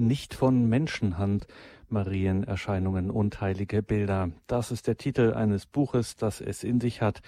[0.00, 1.46] Nicht von Menschenhand.
[1.90, 4.30] Marienerscheinungen und heilige Bilder.
[4.46, 7.20] Das ist der Titel eines Buches, das es in sich hat.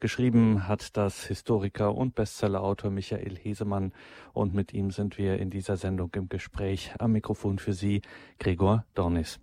[0.00, 3.92] Geschrieben hat das Historiker und Bestsellerautor Michael Hesemann
[4.32, 6.92] und mit ihm sind wir in dieser Sendung im Gespräch.
[7.00, 8.02] Am Mikrofon für Sie
[8.38, 9.40] Gregor Dornis.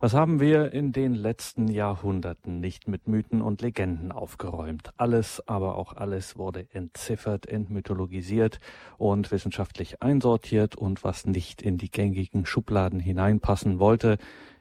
[0.00, 4.90] Was haben wir in den letzten Jahrhunderten nicht mit Mythen und Legenden aufgeräumt?
[4.96, 8.58] Alles, aber auch alles wurde entziffert, entmythologisiert
[8.98, 14.01] und wissenschaftlich einsortiert und was nicht in die gängigen Schubladen hineinpassen wollte,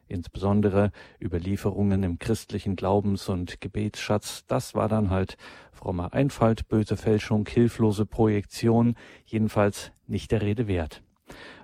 [0.08, 0.91] insbesondere
[1.22, 5.38] Überlieferungen im christlichen Glaubens- und Gebetsschatz, das war dann halt
[5.72, 8.95] frommer Einfalt, böse Fälschung, hilflose Projektion,
[9.26, 11.02] jedenfalls nicht der Rede wert.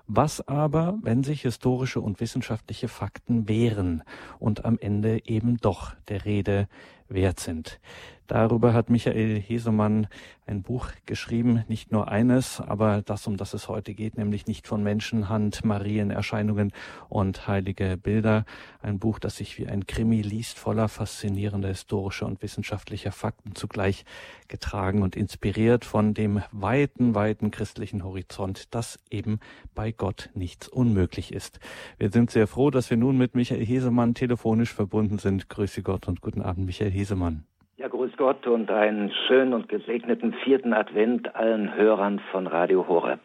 [0.09, 4.03] Was aber, wenn sich historische und wissenschaftliche Fakten wehren
[4.39, 6.69] und am Ende eben doch der Rede
[7.09, 7.79] wert sind?
[8.27, 10.07] Darüber hat Michael Hesemann
[10.45, 14.67] ein Buch geschrieben, nicht nur eines, aber das, um das es heute geht, nämlich nicht
[14.67, 16.71] von Menschenhand, Marienerscheinungen
[17.09, 18.45] und heilige Bilder.
[18.81, 24.05] Ein Buch, das sich wie ein Krimi liest, voller faszinierender historischer und wissenschaftlicher Fakten zugleich
[24.47, 29.39] getragen und inspiriert von dem weiten, weiten christlichen Horizont, dass eben
[29.75, 31.59] bei Gott nichts unmöglich ist.
[31.97, 35.49] Wir sind sehr froh, dass wir nun mit Michael Hesemann telefonisch verbunden sind.
[35.49, 37.43] Grüße Gott und guten Abend, Michael Hesemann.
[37.77, 43.19] Ja, grüß Gott und einen schönen und gesegneten vierten Advent allen Hörern von Radio Horeb.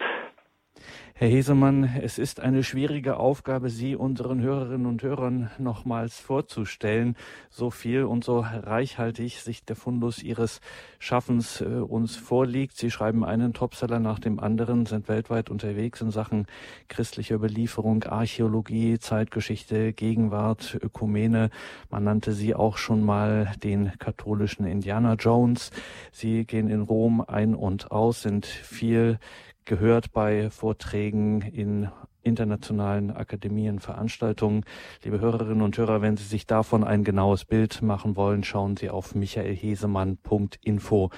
[1.14, 7.16] Herr Hesemann, es ist eine schwierige Aufgabe, Sie unseren Hörerinnen und Hörern nochmals vorzustellen.
[7.48, 10.60] So viel und so reichhaltig sich der Fundus Ihres
[10.98, 12.76] Schaffens äh, uns vorliegt.
[12.76, 16.46] Sie schreiben einen Topseller nach dem anderen, sind weltweit unterwegs in Sachen
[16.88, 21.50] christlicher Überlieferung, Archäologie, Zeitgeschichte, Gegenwart, Ökumene.
[21.90, 25.70] Man nannte Sie auch schon mal den katholischen Indiana Jones.
[26.10, 29.18] Sie gehen in Rom ein und aus, sind viel
[29.64, 31.90] gehört bei Vorträgen in
[32.22, 34.64] internationalen Akademien, Veranstaltungen.
[35.04, 38.90] Liebe Hörerinnen und Hörer, wenn Sie sich davon ein genaues Bild machen wollen, schauen Sie
[38.90, 41.10] auf michaelhesemann.info.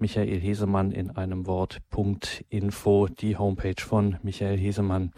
[0.00, 1.80] Michael Hesemann in einem Wort
[2.48, 5.12] .info, die Homepage von Michael Hesemann.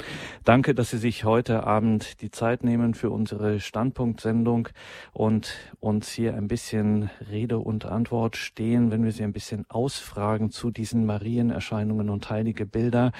[0.44, 4.68] Danke, dass Sie sich heute Abend die Zeit nehmen für unsere Standpunktsendung
[5.12, 10.50] und uns hier ein bisschen Rede und Antwort stehen, wenn wir Sie ein bisschen ausfragen
[10.50, 13.12] zu diesen Marienerscheinungen und heilige Bilder.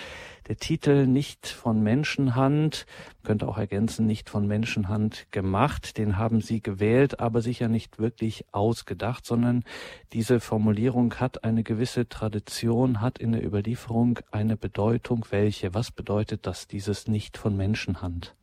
[0.48, 2.86] Der Titel nicht von Menschenhand,
[3.24, 8.44] könnte auch ergänzen, nicht von Menschenhand gemacht, den haben Sie gewählt, aber sicher nicht wirklich
[8.50, 9.62] ausgedacht, sondern
[10.12, 15.26] diese Formulierung hat eine gewisse Tradition, hat in der Überlieferung eine Bedeutung.
[15.30, 15.74] Welche?
[15.74, 18.34] Was bedeutet das, dieses nicht von Menschenhand?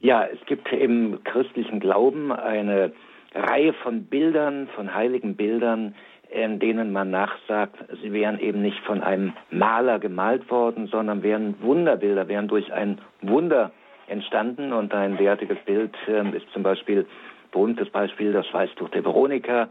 [0.00, 2.92] Ja, es gibt im christlichen Glauben eine
[3.34, 5.94] Reihe von Bildern, von heiligen Bildern,
[6.30, 11.60] in denen man nachsagt, sie wären eben nicht von einem Maler gemalt worden, sondern wären
[11.62, 13.70] Wunderbilder, wären durch ein Wunder
[14.08, 14.72] entstanden.
[14.72, 17.06] Und ein derartiges Bild äh, ist zum Beispiel,
[17.52, 19.68] berühmtes Beispiel, das Schweißtuch der Veronika,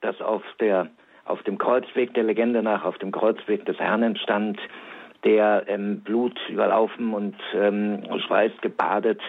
[0.00, 0.88] das auf, der,
[1.24, 4.58] auf dem Kreuzweg der Legende nach, auf dem Kreuzweg des Herrn entstand,
[5.24, 9.20] der ähm, Blut überlaufen und ähm, Schweiß gebadet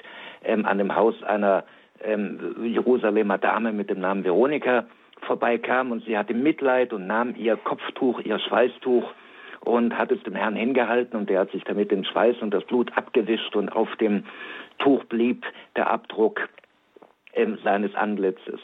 [0.44, 1.64] ähm, an dem Haus einer
[2.04, 4.86] ähm, Jerusalemer Dame mit dem Namen Veronika
[5.22, 9.12] vorbeikam und sie hatte Mitleid und nahm ihr Kopftuch, ihr Schweißtuch
[9.62, 12.64] und hat es dem Herrn hingehalten und der hat sich damit den Schweiß und das
[12.66, 14.24] Blut abgewischt und auf dem
[14.80, 15.46] Tuch blieb
[15.76, 16.48] der Abdruck
[17.34, 18.60] äh, seines Antlitzes.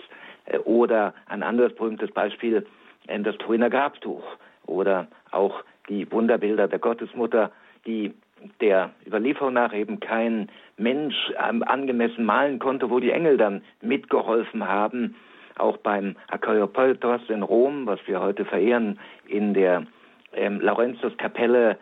[0.46, 2.66] Äh, oder ein anderes berühmtes Beispiel,
[3.08, 4.24] äh, das Turiner Grabtuch
[4.66, 7.52] oder auch die Wunderbilder der Gottesmutter,
[7.86, 8.14] die
[8.62, 14.68] der Überlieferung nach eben kein Mensch ähm, angemessen malen konnte, wo die Engel dann mitgeholfen
[14.68, 15.16] haben,
[15.58, 19.86] auch beim Akropolis in Rom, was wir heute verehren, in der
[20.34, 21.76] ähm, Laurentiuskapelle äh,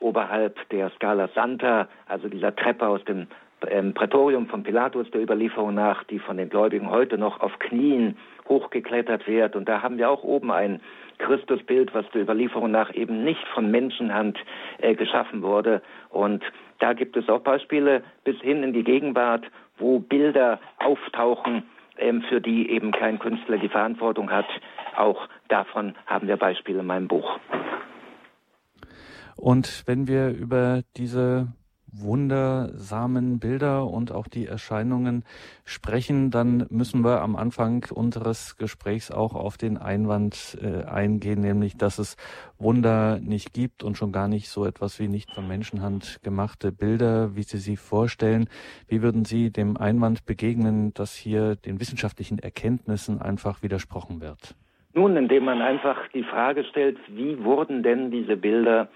[0.00, 3.26] oberhalb der Scala Santa, also dieser Treppe aus dem
[3.68, 8.16] ähm, Prätorium von Pilatus der Überlieferung nach, die von den Gläubigen heute noch auf Knien
[8.48, 9.56] hochgeklettert wird.
[9.56, 10.80] Und da haben wir auch oben ein
[11.18, 14.38] Christusbild, was der Überlieferung nach eben nicht von Menschenhand
[14.78, 15.82] äh, geschaffen wurde.
[16.08, 16.42] Und
[16.78, 19.44] da gibt es auch Beispiele bis hin in die Gegenwart,
[19.78, 21.64] wo Bilder auftauchen,
[22.28, 24.46] für die eben kein Künstler die Verantwortung hat.
[24.96, 27.38] Auch davon haben wir Beispiele in meinem Buch.
[29.36, 31.48] Und wenn wir über diese
[31.92, 35.24] wundersamen Bilder und auch die Erscheinungen
[35.64, 41.76] sprechen, dann müssen wir am Anfang unseres Gesprächs auch auf den Einwand äh, eingehen, nämlich
[41.76, 42.16] dass es
[42.58, 47.34] Wunder nicht gibt und schon gar nicht so etwas wie nicht von Menschenhand gemachte Bilder,
[47.36, 48.48] wie Sie sie vorstellen.
[48.88, 54.54] Wie würden Sie dem Einwand begegnen, dass hier den wissenschaftlichen Erkenntnissen einfach widersprochen wird?
[54.92, 58.88] Nun, indem man einfach die Frage stellt, wie wurden denn diese Bilder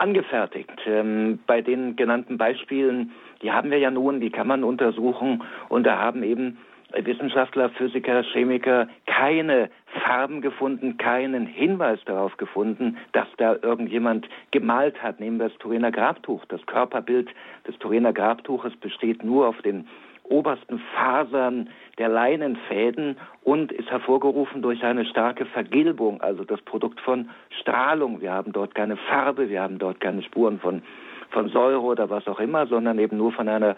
[0.00, 0.80] angefertigt.
[0.86, 3.12] Ähm, bei den genannten Beispielen,
[3.42, 6.58] die haben wir ja nun, die kann man untersuchen und da haben eben
[6.92, 9.70] Wissenschaftler, Physiker, Chemiker keine
[10.04, 15.20] Farben gefunden, keinen Hinweis darauf gefunden, dass da irgendjemand gemalt hat.
[15.20, 16.44] Nehmen wir das Turiner Grabtuch.
[16.46, 17.28] Das Körperbild
[17.68, 19.86] des Turiner Grabtuches besteht nur auf den
[20.30, 21.68] obersten Fasern
[21.98, 27.28] der Leinenfäden und ist hervorgerufen durch eine starke Vergilbung, also das Produkt von
[27.60, 28.20] Strahlung.
[28.20, 30.82] Wir haben dort keine Farbe, wir haben dort keine Spuren von,
[31.30, 33.76] von Säure oder was auch immer, sondern eben nur von einer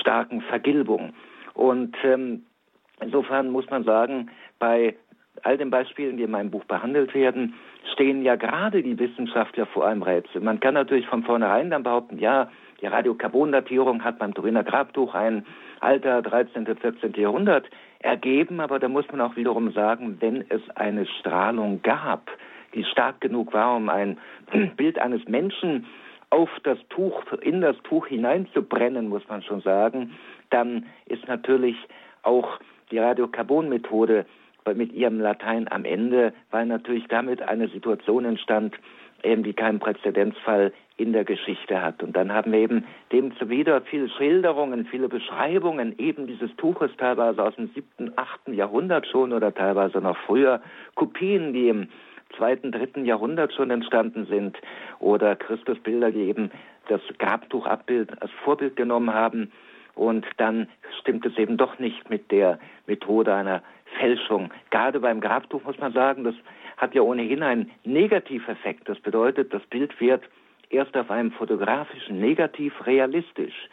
[0.00, 1.14] starken Vergilbung.
[1.54, 2.44] Und ähm,
[3.00, 4.96] insofern muss man sagen, bei
[5.42, 7.54] all den Beispielen, die in meinem Buch behandelt werden,
[7.92, 10.40] stehen ja gerade die Wissenschaftler vor einem Rätsel.
[10.40, 12.50] Man kann natürlich von vornherein dann behaupten, ja,
[12.80, 15.46] die Radiokarbondatierung hat beim Turiner Grabtuch ein
[15.82, 16.64] Alter 13.
[16.76, 17.12] 14.
[17.14, 17.68] Jahrhundert
[17.98, 22.30] ergeben, aber da muss man auch wiederum sagen, wenn es eine Strahlung gab,
[22.74, 24.18] die stark genug war, um ein
[24.76, 25.86] Bild eines Menschen
[26.30, 30.12] auf das Tuch, in das Tuch hineinzubrennen, muss man schon sagen,
[30.50, 31.76] dann ist natürlich
[32.22, 34.24] auch die Radiokarbonmethode
[34.74, 38.76] mit ihrem Latein am Ende, weil natürlich damit eine Situation entstand,
[39.24, 42.02] eben die keinen Präzedenzfall in der Geschichte hat.
[42.02, 47.42] Und dann haben wir eben dem zuwider viele Schilderungen, viele Beschreibungen eben dieses Tuches, teilweise
[47.42, 50.60] aus dem siebten, achten Jahrhundert schon oder teilweise noch früher,
[50.94, 51.88] Kopien, die im
[52.36, 54.56] zweiten, dritten Jahrhundert schon entstanden sind
[55.00, 56.50] oder Christusbilder, die eben
[56.88, 59.52] das Grabtuchabbild als Vorbild genommen haben.
[59.94, 60.68] Und dann
[61.00, 63.62] stimmt es eben doch nicht mit der Methode einer
[63.98, 64.50] Fälschung.
[64.70, 66.34] Gerade beim Grabtuch muss man sagen, das
[66.78, 68.88] hat ja ohnehin einen Negativeffekt.
[68.88, 70.22] Das bedeutet, das Bild wird
[70.72, 73.68] erst auf einem fotografischen Negativ realistisch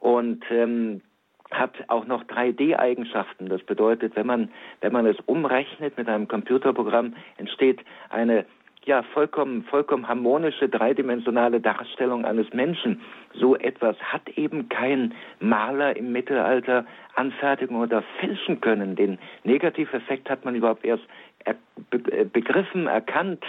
[0.00, 1.02] und ähm,
[1.50, 3.48] hat auch noch 3D-Eigenschaften.
[3.48, 4.50] Das bedeutet, wenn man,
[4.80, 8.46] wenn man es umrechnet mit einem Computerprogramm, entsteht eine
[8.86, 13.02] ja, vollkommen, vollkommen harmonische, dreidimensionale Darstellung eines Menschen.
[13.34, 18.96] So etwas hat eben kein Maler im Mittelalter anfertigen oder fälschen können.
[18.96, 21.04] Den Negativeffekt hat man überhaupt erst
[21.44, 21.56] er,
[21.90, 23.44] be, begriffen, erkannt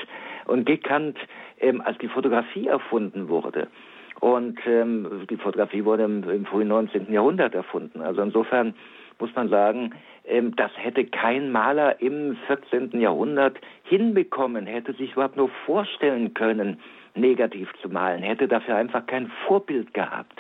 [0.46, 1.18] und gekannt,
[1.62, 3.68] ähm, als die Fotografie erfunden wurde.
[4.20, 7.12] Und ähm, die Fotografie wurde im, im frühen 19.
[7.12, 8.02] Jahrhundert erfunden.
[8.02, 8.76] Also insofern
[9.20, 9.94] muss man sagen,
[10.26, 13.00] ähm, das hätte kein Maler im 14.
[13.00, 16.80] Jahrhundert hinbekommen, hätte sich überhaupt nur vorstellen können,
[17.16, 20.40] negativ zu malen, hätte dafür einfach kein Vorbild gehabt.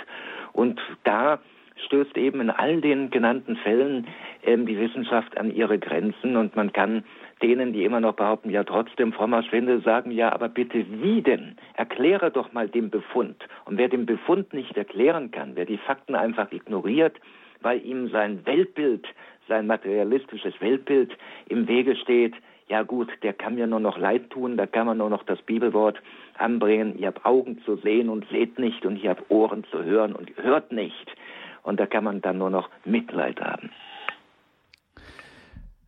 [0.54, 1.40] Und da
[1.86, 4.08] stößt eben in all den genannten Fällen
[4.44, 7.04] ähm, die Wissenschaft an ihre Grenzen und man kann
[7.42, 11.56] denen, die immer noch behaupten, ja trotzdem frommer Schwindel, sagen, ja, aber bitte wie denn?
[11.76, 13.36] Erkläre doch mal den Befund.
[13.66, 17.20] Und wer den Befund nicht erklären kann, wer die Fakten einfach ignoriert,
[17.62, 19.08] weil ihm sein Weltbild,
[19.48, 21.16] sein materialistisches Weltbild
[21.48, 22.34] im Wege steht,
[22.68, 25.42] ja gut, der kann mir nur noch leid tun, da kann man nur noch das
[25.42, 26.02] Bibelwort
[26.38, 30.14] anbringen, ihr habt Augen zu sehen und seht nicht und ihr habt Ohren zu hören
[30.14, 31.12] und hört nicht.
[31.64, 33.70] Und da kann man dann nur noch Mitleid haben.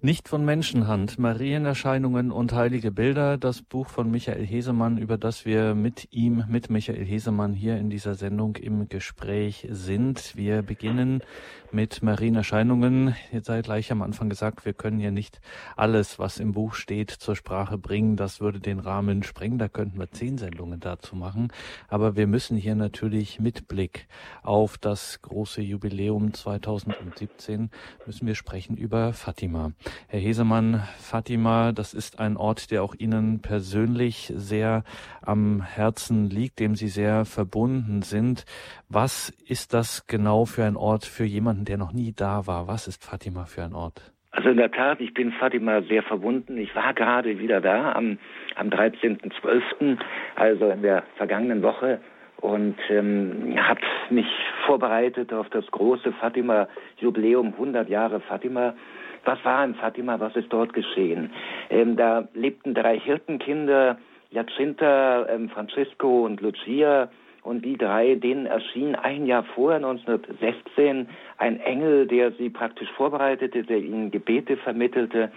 [0.05, 5.75] Nicht von Menschenhand, Marienerscheinungen und heilige Bilder, das Buch von Michael Hesemann, über das wir
[5.75, 10.35] mit ihm, mit Michael Hesemann hier in dieser Sendung im Gespräch sind.
[10.35, 11.23] Wir beginnen
[11.71, 13.15] mit Marienerscheinungen.
[13.31, 15.39] Jetzt sei gleich am Anfang gesagt, wir können ja nicht
[15.77, 18.17] alles, was im Buch steht, zur Sprache bringen.
[18.17, 19.57] Das würde den Rahmen sprengen.
[19.57, 21.47] Da könnten wir zehn Sendungen dazu machen.
[21.87, 24.07] Aber wir müssen hier natürlich mit Blick
[24.43, 27.71] auf das große Jubiläum 2017
[28.05, 29.71] müssen wir sprechen über Fatima.
[30.07, 34.83] Herr Hesemann, Fatima, das ist ein Ort, der auch Ihnen persönlich sehr
[35.21, 38.45] am Herzen liegt, dem Sie sehr verbunden sind.
[38.89, 42.67] Was ist das genau für ein Ort für jemanden, der noch nie da war?
[42.67, 44.13] Was ist Fatima für ein Ort?
[44.31, 46.57] Also in der Tat, ich bin Fatima sehr verbunden.
[46.57, 48.17] Ich war gerade wieder da am,
[48.55, 49.99] am 13.12.,
[50.35, 51.99] also in der vergangenen Woche
[52.43, 54.27] und ähm, habe mich
[54.65, 58.73] vorbereitet auf das große Fatima-Jubiläum, 100 Jahre Fatima.
[59.25, 60.19] Was war in Fatima?
[60.19, 61.31] Was ist dort geschehen?
[61.69, 63.97] Ähm, da lebten drei Hirtenkinder,
[64.31, 67.09] Jacinta, ähm, Francisco und Lucia.
[67.43, 73.63] Und die drei, denen erschien ein Jahr vorher, 1916, ein Engel, der sie praktisch vorbereitete,
[73.63, 75.29] der ihnen Gebete vermittelte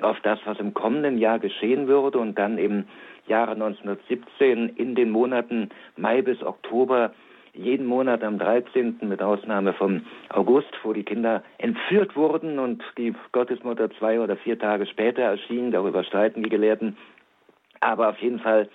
[0.00, 2.18] auf das, was im kommenden Jahr geschehen würde.
[2.18, 2.84] Und dann im
[3.28, 7.12] Jahre 1917 in den Monaten Mai bis Oktober
[7.54, 8.98] jeden Monat am 13.
[9.02, 14.58] mit Ausnahme vom August, wo die Kinder entführt wurden und die Gottesmutter zwei oder vier
[14.58, 15.70] Tage später erschien.
[15.70, 16.96] Darüber streiten die Gelehrten.
[17.80, 18.68] Aber auf jeden Fall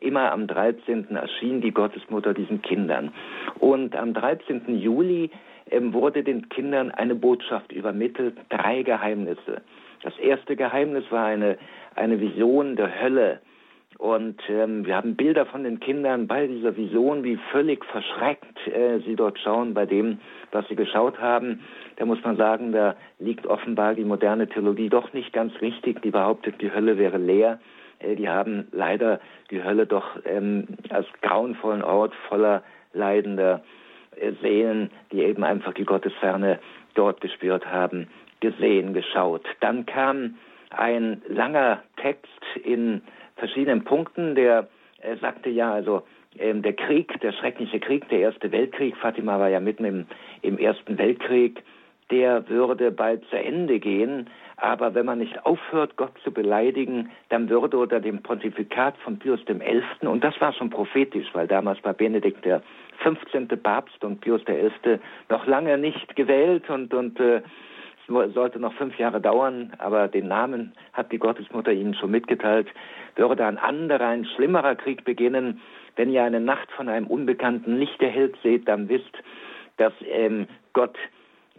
[0.00, 1.16] immer am 13.
[1.16, 3.12] erschien die Gottesmutter diesen Kindern.
[3.58, 4.76] Und am 13.
[4.76, 5.30] Juli
[5.70, 9.62] ähm, wurde den Kindern eine Botschaft übermittelt, drei Geheimnisse.
[10.02, 11.56] Das erste Geheimnis war eine,
[11.94, 13.40] eine Vision der Hölle
[14.00, 19.00] Und ähm, wir haben Bilder von den Kindern bei dieser Vision, wie völlig verschreckt äh,
[19.00, 20.20] sie dort schauen bei dem,
[20.52, 21.60] was sie geschaut haben.
[21.96, 26.12] Da muss man sagen, da liegt offenbar die moderne Theologie doch nicht ganz richtig, die
[26.12, 27.60] behauptet, die Hölle wäre leer.
[27.98, 32.62] Äh, die haben leider die Hölle doch ähm, als grauenvollen Ort voller
[32.94, 33.62] leidender
[34.16, 36.58] äh, Seelen, die eben einfach die Gottesferne
[36.94, 38.08] dort gespürt haben,
[38.40, 39.44] gesehen, geschaut.
[39.60, 40.36] Dann kam
[40.70, 43.02] ein langer Text in
[43.40, 44.68] verschiedenen Punkten, der
[45.02, 46.02] äh, sagte ja, also
[46.38, 50.06] ähm, der Krieg, der schreckliche Krieg, der Erste Weltkrieg, Fatima war ja mitten im,
[50.42, 51.62] im Ersten Weltkrieg,
[52.10, 54.28] der würde bald zu Ende gehen.
[54.56, 59.40] Aber wenn man nicht aufhört, Gott zu beleidigen, dann würde unter dem Pontifikat von Pius
[59.44, 62.62] XI., und das war schon prophetisch, weil damals war Benedikt der
[62.98, 63.48] 15.
[63.62, 64.98] Papst und Pius XI.
[65.30, 67.40] noch lange nicht gewählt und, und äh,
[68.34, 72.68] sollte noch fünf Jahre dauern, aber den Namen hat die Gottesmutter ihnen schon mitgeteilt,
[73.16, 75.60] würde ein anderer, ein schlimmerer Krieg beginnen.
[75.96, 79.16] Wenn ihr eine Nacht von einem unbekannten Licht erhellt seht, dann wisst,
[79.76, 80.96] dass ähm, Gott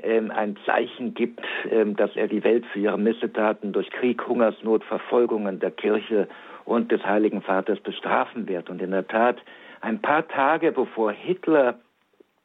[0.02, 4.84] ähm, ein Zeichen gibt, ähm, dass er die Welt für ihre Missetaten durch Krieg, Hungersnot,
[4.84, 6.28] Verfolgungen der Kirche
[6.66, 8.70] und des Heiligen Vaters bestrafen wird.
[8.70, 9.38] Und in der Tat,
[9.82, 11.80] ein paar Tage bevor Hitler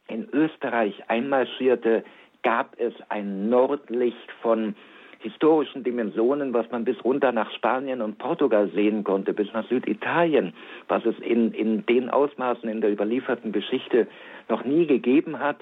[0.09, 2.05] in Österreich einmarschierte,
[2.47, 4.77] gab es ein Nordlicht von
[5.19, 10.55] historischen Dimensionen, was man bis runter nach Spanien und Portugal sehen konnte, bis nach Süditalien,
[10.87, 14.07] was es in, in den Ausmaßen in der überlieferten Geschichte
[14.49, 15.59] noch nie gegeben hat.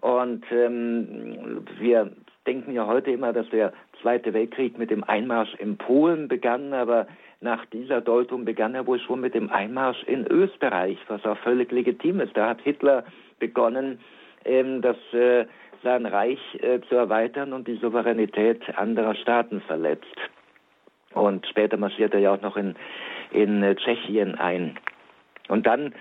[0.00, 2.10] Und ähm, wir
[2.46, 7.06] denken ja heute immer, dass der Zweite Weltkrieg mit dem Einmarsch in Polen begann, aber
[7.42, 11.70] nach dieser Deutung begann er wohl schon mit dem Einmarsch in Österreich, was auch völlig
[11.70, 12.34] legitim ist.
[12.34, 13.04] Da hat Hitler
[13.38, 13.98] begonnen,
[14.44, 15.46] ähm, das äh,
[15.82, 20.16] sein Reich äh, zu erweitern und die Souveränität anderer Staaten verletzt.
[21.12, 22.74] Und später marschiert er ja auch noch in,
[23.30, 24.78] in äh, Tschechien ein.
[25.48, 25.94] Und dann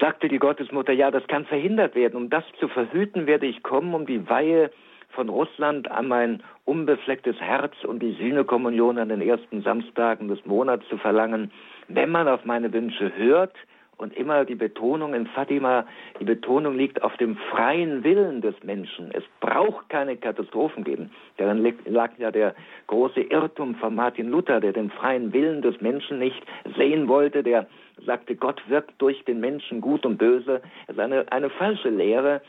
[0.00, 2.16] sagte die Gottesmutter, ja, das kann verhindert werden.
[2.16, 4.70] Um das zu verhüten, werde ich kommen, um die Weihe
[5.10, 10.86] von Russland an mein unbeflecktes Herz und die Sühnekommunion an den ersten Samstagen des Monats
[10.88, 11.52] zu verlangen.
[11.88, 13.54] Wenn man auf meine Wünsche hört,
[14.02, 15.86] und immer die Betonung in Fatima,
[16.20, 19.10] die Betonung liegt auf dem freien Willen des Menschen.
[19.12, 21.10] Es braucht keine Katastrophen geben.
[21.36, 22.54] Darin lag ja der
[22.88, 26.42] große Irrtum von Martin Luther, der den freien Willen des Menschen nicht
[26.76, 27.66] sehen wollte, der
[28.04, 30.60] sagte, Gott wirkt durch den Menschen gut und böse.
[30.86, 32.42] Es ist eine, eine falsche Lehre.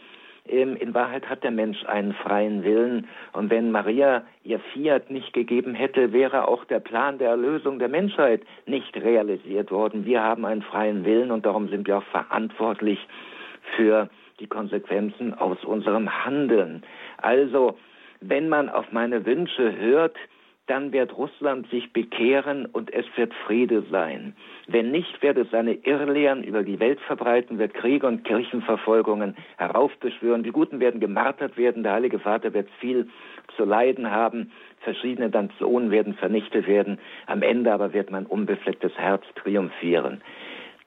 [0.48, 3.08] Ähm, in Wahrheit hat der Mensch einen freien Willen.
[3.32, 7.90] Und wenn Maria ihr Fiat nicht gegeben hätte, wäre auch der Plan der Erlösung der
[7.90, 10.06] Menschheit nicht realisiert worden.
[10.06, 13.00] Wir haben einen freien Willen und darum sind wir auch verantwortlich
[13.78, 14.10] für
[14.40, 16.84] die Konsequenzen aus unserem Handeln.
[17.18, 17.78] Also,
[18.20, 20.18] wenn man auf meine Wünsche hört,
[20.68, 24.34] dann wird Russland sich bekehren und es wird Friede sein.
[24.68, 30.44] Wenn nicht, wird es seine Irrlehren über die Welt verbreiten, wird Kriege und Kirchenverfolgungen heraufbeschwören.
[30.44, 33.10] Die Guten werden gemartert werden, der Heilige Vater wird viel
[33.58, 39.24] zu leiden haben, verschiedene Nationen werden vernichtet werden, am Ende aber wird mein unbeflecktes Herz
[39.36, 40.22] triumphieren.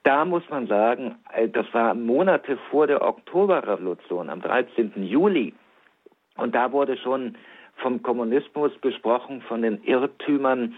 [0.01, 5.03] Da muss man sagen, äh, das war Monate vor der Oktoberrevolution, am 13.
[5.03, 5.53] Juli.
[6.37, 7.35] Und da wurde schon
[7.77, 10.75] vom Kommunismus gesprochen, von den Irrtümern,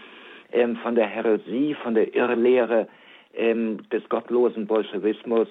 [0.52, 2.88] ähm, von der Häresie, von der Irrlehre
[3.34, 5.48] ähm, des gottlosen Bolschewismus,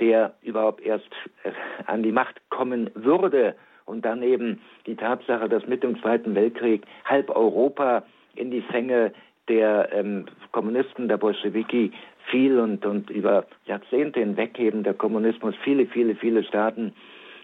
[0.00, 1.10] der überhaupt erst
[1.44, 1.50] äh,
[1.86, 3.54] an die Macht kommen würde.
[3.84, 8.02] Und dann eben die Tatsache, dass mit dem Zweiten Weltkrieg halb Europa
[8.34, 9.12] in die Fänge
[9.48, 11.92] der ähm, Kommunisten, der Bolschewiki
[12.30, 16.92] fiel und, und über Jahrzehnte hinweg eben der Kommunismus viele, viele, viele Staaten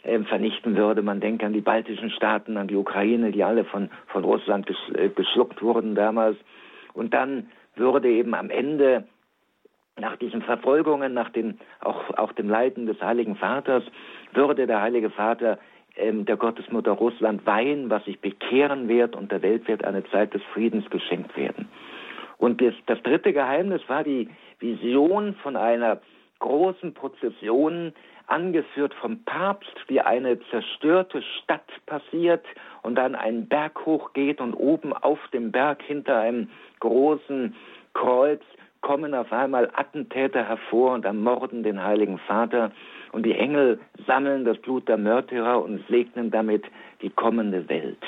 [0.04, 1.02] äh, vernichten würde.
[1.02, 5.08] Man denkt an die baltischen Staaten, an die Ukraine, die alle von, von Russland äh,
[5.08, 6.36] geschluckt wurden damals.
[6.92, 9.04] Und dann würde eben am Ende
[9.98, 13.84] nach diesen Verfolgungen, nach den, auch, auch dem Leiden des Heiligen Vaters,
[14.32, 15.58] würde der Heilige Vater
[15.96, 20.34] ähm, der Gottesmutter Russland weihen, was sich bekehren wird und der Welt wird eine Zeit
[20.34, 21.68] des Friedens geschenkt werden.
[22.38, 26.00] Und das, das dritte Geheimnis war die Vision von einer
[26.40, 27.92] großen Prozession,
[28.26, 32.44] angeführt vom Papst, wie eine zerstörte Stadt passiert
[32.82, 36.48] und dann einen Berg hochgeht und oben auf dem Berg hinter einem
[36.80, 37.54] großen
[37.92, 38.42] Kreuz
[38.80, 42.70] kommen auf einmal Attentäter hervor und ermorden den Heiligen Vater
[43.12, 46.64] und die Engel sammeln das Blut der Märtyrer und segnen damit
[47.00, 48.02] die kommende Welt.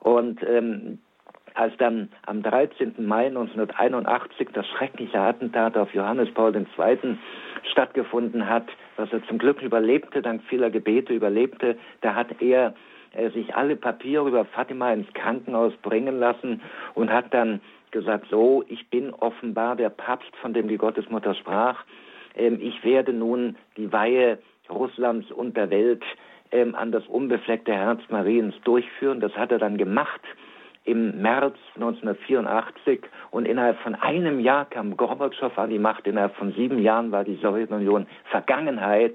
[0.00, 0.98] Und ähm,
[1.54, 2.94] als dann am 13.
[2.98, 7.16] Mai 1981 das schreckliche Attentat auf Johannes Paul II.
[7.70, 12.74] stattgefunden hat, was er zum Glück überlebte, dank vieler Gebete überlebte, da hat er
[13.12, 16.60] äh, sich alle Papiere über Fatima ins Krankenhaus bringen lassen
[16.94, 17.60] und hat dann
[17.90, 21.84] gesagt, so, ich bin offenbar der Papst, von dem die Gottesmutter sprach.
[22.36, 26.02] Ähm, ich werde nun die Weihe Russlands und der Welt
[26.50, 29.20] ähm, an das unbefleckte Herz Mariens durchführen.
[29.20, 30.22] Das hat er dann gemacht
[30.84, 33.00] im März 1984
[33.30, 36.06] und innerhalb von einem Jahr kam Gorbatschow an die Macht.
[36.06, 39.14] Innerhalb von sieben Jahren war die Sowjetunion Vergangenheit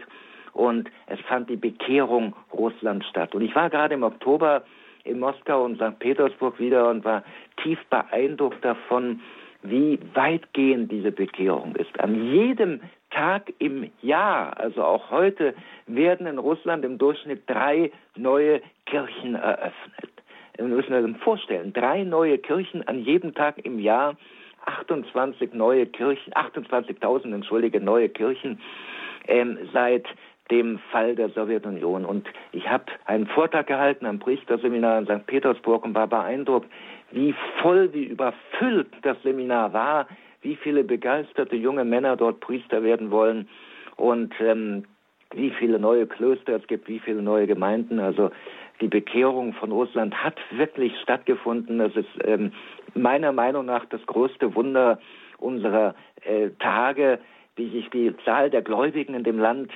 [0.53, 3.35] und es fand die Bekehrung Russlands statt.
[3.35, 4.63] Und ich war gerade im Oktober
[5.03, 5.97] in Moskau und St.
[5.99, 7.23] Petersburg wieder und war
[7.63, 9.21] tief beeindruckt davon,
[9.61, 11.99] wie weitgehend diese Bekehrung ist.
[11.99, 15.53] An jedem Tag im Jahr, also auch heute,
[15.87, 20.18] werden in Russland im Durchschnitt drei neue Kirchen eröffnet.
[20.59, 24.17] Wir müssen uns vorstellen, drei neue Kirchen an jedem Tag im Jahr,
[24.65, 28.59] 28 neue Kirchen, 28.000, entschuldige, neue Kirchen
[29.29, 30.05] ähm, seit
[30.51, 32.03] dem Fall der Sowjetunion.
[32.03, 35.25] Und ich habe einen Vortrag gehalten am Priesterseminar in St.
[35.27, 36.69] Petersburg und war beeindruckt,
[37.11, 40.07] wie voll, wie überfüllt das Seminar war,
[40.41, 43.47] wie viele begeisterte junge Männer dort Priester werden wollen
[43.95, 44.83] und ähm,
[45.33, 47.99] wie viele neue Klöster es gibt, wie viele neue Gemeinden.
[47.99, 48.31] Also
[48.81, 51.79] die Bekehrung von Russland hat wirklich stattgefunden.
[51.79, 52.51] Das ist ähm,
[52.93, 54.99] meiner Meinung nach das größte Wunder
[55.37, 57.19] unserer äh, Tage,
[57.55, 59.71] wie sich die Zahl der Gläubigen in dem Land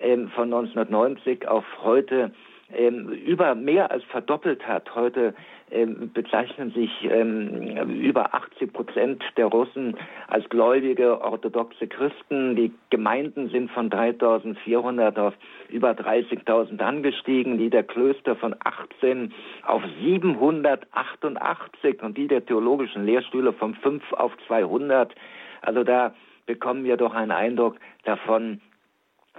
[0.00, 2.32] ähm, von 1990 auf heute
[2.74, 4.94] ähm, über mehr als verdoppelt hat.
[4.94, 5.34] Heute
[5.70, 9.96] ähm, bezeichnen sich ähm, über 80 Prozent der Russen
[10.28, 12.56] als gläubige orthodoxe Christen.
[12.56, 15.34] Die Gemeinden sind von 3.400 auf
[15.68, 19.32] über 30.000 angestiegen, die der Klöster von 18
[19.64, 25.14] auf 788 und die der theologischen Lehrstühle von 5 auf 200.
[25.62, 26.14] Also da
[26.46, 28.60] bekommen wir doch einen Eindruck davon,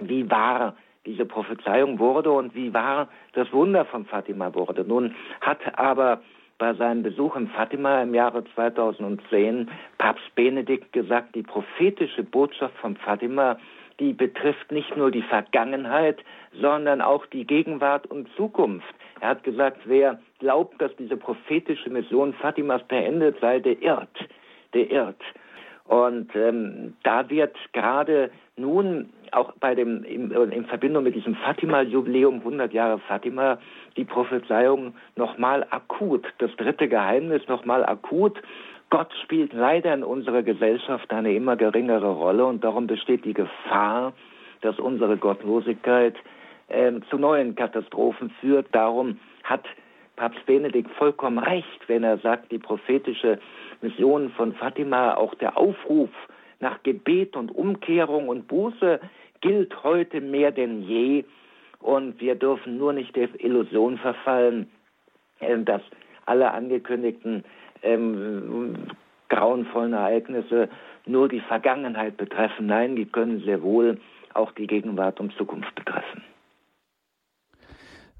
[0.00, 0.74] wie wahr
[1.06, 4.84] diese Prophezeiung wurde und wie wahr das Wunder von Fatima wurde.
[4.84, 6.20] Nun hat aber
[6.58, 9.68] bei seinem Besuch in Fatima im Jahre 2010
[9.98, 13.58] Papst Benedikt gesagt, die prophetische Botschaft von Fatima,
[14.00, 16.18] die betrifft nicht nur die Vergangenheit,
[16.60, 18.94] sondern auch die Gegenwart und Zukunft.
[19.20, 24.28] Er hat gesagt, wer glaubt, dass diese prophetische Mission Fatimas beendet sei, der irrt,
[24.74, 25.22] der irrt.
[25.86, 32.40] Und ähm, da wird gerade nun auch bei dem, in, in Verbindung mit diesem Fatima-Jubiläum,
[32.40, 33.58] 100 Jahre Fatima,
[33.96, 38.40] die Prophezeiung nochmal akut, das dritte Geheimnis nochmal akut.
[38.90, 44.12] Gott spielt leider in unserer Gesellschaft eine immer geringere Rolle und darum besteht die Gefahr,
[44.60, 46.16] dass unsere Gottlosigkeit
[46.68, 48.66] äh, zu neuen Katastrophen führt.
[48.72, 49.64] Darum hat
[50.16, 53.38] Papst Benedikt vollkommen recht, wenn er sagt, die prophetische
[53.80, 56.10] Mission von Fatima, auch der Aufruf
[56.60, 59.00] nach Gebet und Umkehrung und Buße
[59.40, 61.24] gilt heute mehr denn je.
[61.80, 64.70] Und wir dürfen nur nicht der Illusion verfallen,
[65.40, 65.82] äh, dass
[66.26, 67.44] alle angekündigten
[67.82, 68.86] ähm,
[69.28, 70.68] grauenvollen Ereignisse
[71.06, 72.66] nur die Vergangenheit betreffen.
[72.66, 73.98] Nein, die können sehr wohl
[74.32, 76.22] auch die Gegenwart und Zukunft betreffen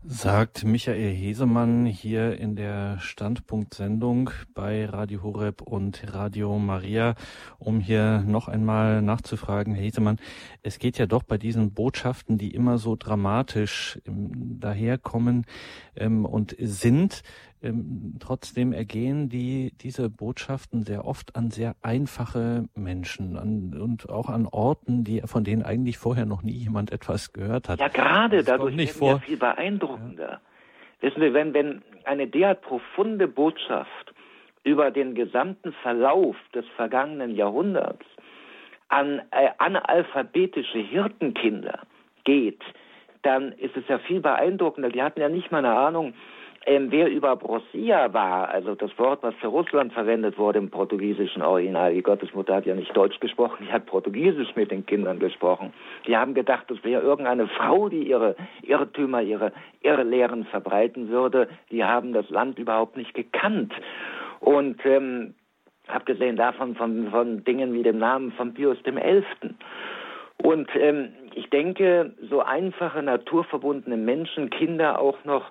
[0.07, 7.15] sagt Michael Hesemann hier in der Standpunktsendung bei Radio Horeb und Radio Maria,
[7.59, 10.19] um hier noch einmal nachzufragen, Herr Hesemann,
[10.63, 15.47] es geht ja doch bei diesen Botschaften, die immer so dramatisch ähm, daherkommen
[15.97, 17.23] ähm, und sind,
[17.65, 24.29] ähm, trotzdem ergehen die diese Botschaften sehr oft an sehr einfache Menschen an, und auch
[24.29, 27.81] an Orten, die von denen eigentlich vorher noch nie jemand etwas gehört hat.
[27.81, 29.13] Ja, gerade das dadurch nicht vor.
[29.13, 30.31] Ja viel beeindruckender.
[30.31, 30.41] Ja.
[31.01, 34.15] Wissen Sie, wenn, wenn eine derart profunde Botschaft
[34.63, 38.05] über den gesamten Verlauf des vergangenen Jahrhunderts
[38.89, 41.81] an äh, analphabetische Hirtenkinder
[42.25, 42.63] geht,
[43.23, 44.91] dann ist es ja viel beeindruckender.
[44.91, 46.15] Die hatten ja nicht mal eine Ahnung,
[46.67, 51.43] ähm, wer über Brossia war, also das Wort, was für Russland verwendet wurde im portugiesischen
[51.43, 55.73] Original, die Gottesmutter hat ja nicht Deutsch gesprochen, die hat Portugiesisch mit den Kindern gesprochen.
[56.07, 61.49] Die haben gedacht, das wäre irgendeine Frau, die ihre Irrtümer, ihre Irrlehren verbreiten würde.
[61.71, 63.73] Die haben das Land überhaupt nicht gekannt.
[64.41, 65.35] Und ähm,
[65.89, 69.25] abgesehen davon von, von Dingen wie dem Namen von Pius XI.
[70.43, 75.51] Und ähm, ich denke, so einfache, naturverbundene Menschen, Kinder auch noch,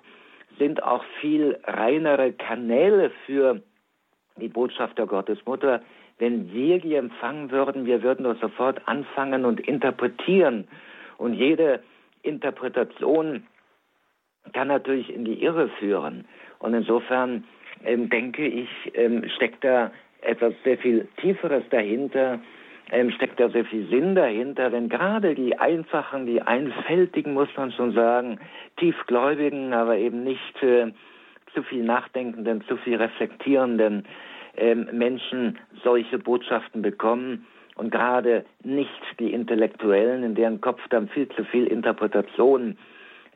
[0.58, 3.62] sind auch viel reinere Kanäle für
[4.36, 5.82] die Botschaft der Gottesmutter.
[6.18, 10.68] Wenn wir die empfangen würden, wir würden das sofort anfangen und interpretieren.
[11.18, 11.82] Und jede
[12.22, 13.44] Interpretation
[14.52, 16.26] kann natürlich in die Irre führen.
[16.58, 17.44] Und insofern
[17.84, 19.90] ähm, denke ich, ähm, steckt da
[20.22, 22.40] etwas sehr viel Tieferes dahinter,
[22.90, 27.72] ähm, steckt da sehr viel Sinn dahinter, denn gerade die einfachen, die einfältigen, muss man
[27.72, 28.38] schon sagen,
[28.76, 30.92] tiefgläubigen, aber eben nicht äh,
[31.54, 34.04] zu viel nachdenkenden, zu viel reflektierenden
[34.56, 41.28] ähm, Menschen solche Botschaften bekommen und gerade nicht die Intellektuellen, in deren Kopf dann viel
[41.30, 42.76] zu viel Interpretation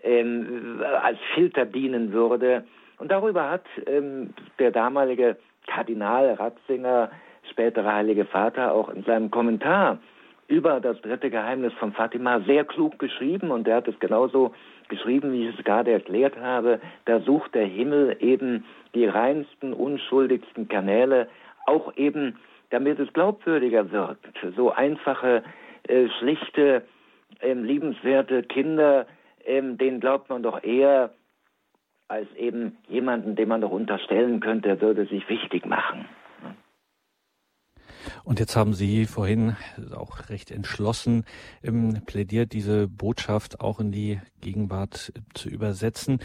[0.03, 2.65] ähm, als Filter dienen würde.
[2.99, 7.11] Und darüber hat ähm, der damalige Kardinal Ratzinger,
[7.51, 9.99] spätere Heilige Vater, auch in seinem Kommentar
[10.49, 14.55] über das dritte Geheimnis von Fatima sehr klug geschrieben und er hat es genauso
[14.89, 16.81] geschrieben, wie ich es gerade erklärt habe.
[17.05, 21.29] Da sucht der Himmel eben die reinsten, unschuldigsten Kanäle,
[21.67, 22.39] auch eben,
[22.71, 24.19] damit es glaubwürdiger wird.
[24.57, 25.43] So einfache,
[25.87, 26.83] äh, schlichte,
[27.41, 29.07] äh, liebenswerte Kinder,
[29.45, 31.11] äh, denen glaubt man doch eher
[32.09, 36.07] als eben jemanden, dem man doch unterstellen könnte, er würde sich wichtig machen.
[38.25, 39.57] Und jetzt haben Sie vorhin
[39.95, 41.25] auch recht entschlossen
[41.63, 46.21] ähm, plädiert, diese Botschaft auch in die Gegenwart zu übersetzen.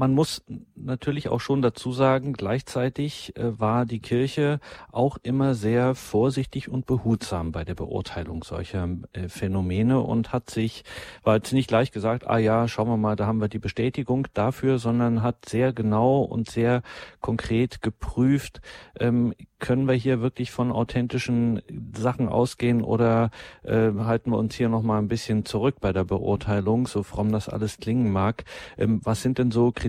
[0.00, 0.44] Man muss
[0.76, 4.60] natürlich auch schon dazu sagen, gleichzeitig äh, war die Kirche
[4.92, 10.84] auch immer sehr vorsichtig und behutsam bei der Beurteilung solcher äh, Phänomene und hat sich,
[11.24, 14.28] war jetzt nicht gleich gesagt, ah ja, schauen wir mal, da haben wir die Bestätigung
[14.34, 16.82] dafür, sondern hat sehr genau und sehr
[17.20, 18.60] konkret geprüft,
[19.00, 21.60] ähm, können wir hier wirklich von authentischen
[21.96, 23.30] Sachen ausgehen oder
[23.64, 27.32] äh, halten wir uns hier noch mal ein bisschen zurück bei der Beurteilung, so fromm
[27.32, 28.44] das alles klingen mag?
[28.76, 29.87] Ähm, was sind denn so Kriterien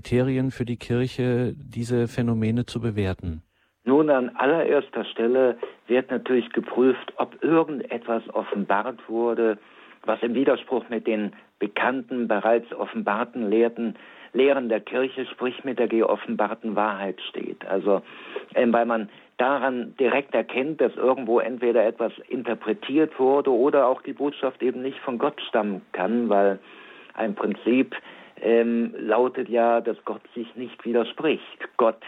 [0.52, 3.44] für die Kirche, diese Phänomene zu bewerten?
[3.86, 5.58] Nun, an allererster Stelle
[5.88, 9.58] wird natürlich geprüft, ob irgendetwas offenbart wurde,
[10.06, 13.96] was im Widerspruch mit den bekannten, bereits offenbarten Lehrten,
[14.34, 17.66] Lehren der Kirche, sprich mit der geoffenbarten Wahrheit steht.
[17.66, 18.02] Also,
[18.54, 24.14] äh, weil man daran direkt erkennt, dass irgendwo entweder etwas interpretiert wurde oder auch die
[24.14, 26.60] Botschaft eben nicht von Gott stammen kann, weil
[27.16, 27.96] ein Prinzip
[28.42, 31.60] ähm, lautet ja, dass Gott sich nicht widerspricht.
[31.78, 32.02] Gott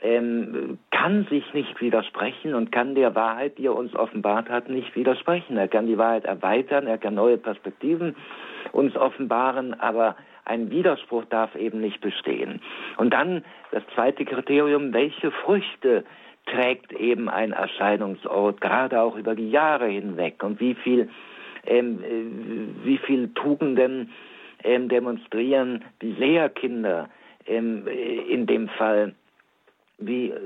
[0.00, 4.94] ähm, kann sich nicht widersprechen und kann der Wahrheit, die er uns offenbart hat, nicht
[4.94, 5.56] widersprechen.
[5.56, 8.14] Er kann die Wahrheit erweitern, er kann neue Perspektiven
[8.72, 12.60] uns offenbaren, aber ein Widerspruch darf eben nicht bestehen.
[12.96, 16.04] Und dann das zweite Kriterium, welche Früchte
[16.46, 21.10] trägt eben ein Erscheinungsort, gerade auch über die Jahre hinweg und wie viel,
[21.66, 24.10] ähm, äh, wie viel Tugenden
[24.64, 27.08] ähm, demonstrieren die Lehrkinder
[27.46, 29.14] ähm, äh, in dem Fall,
[29.98, 30.40] wie äh,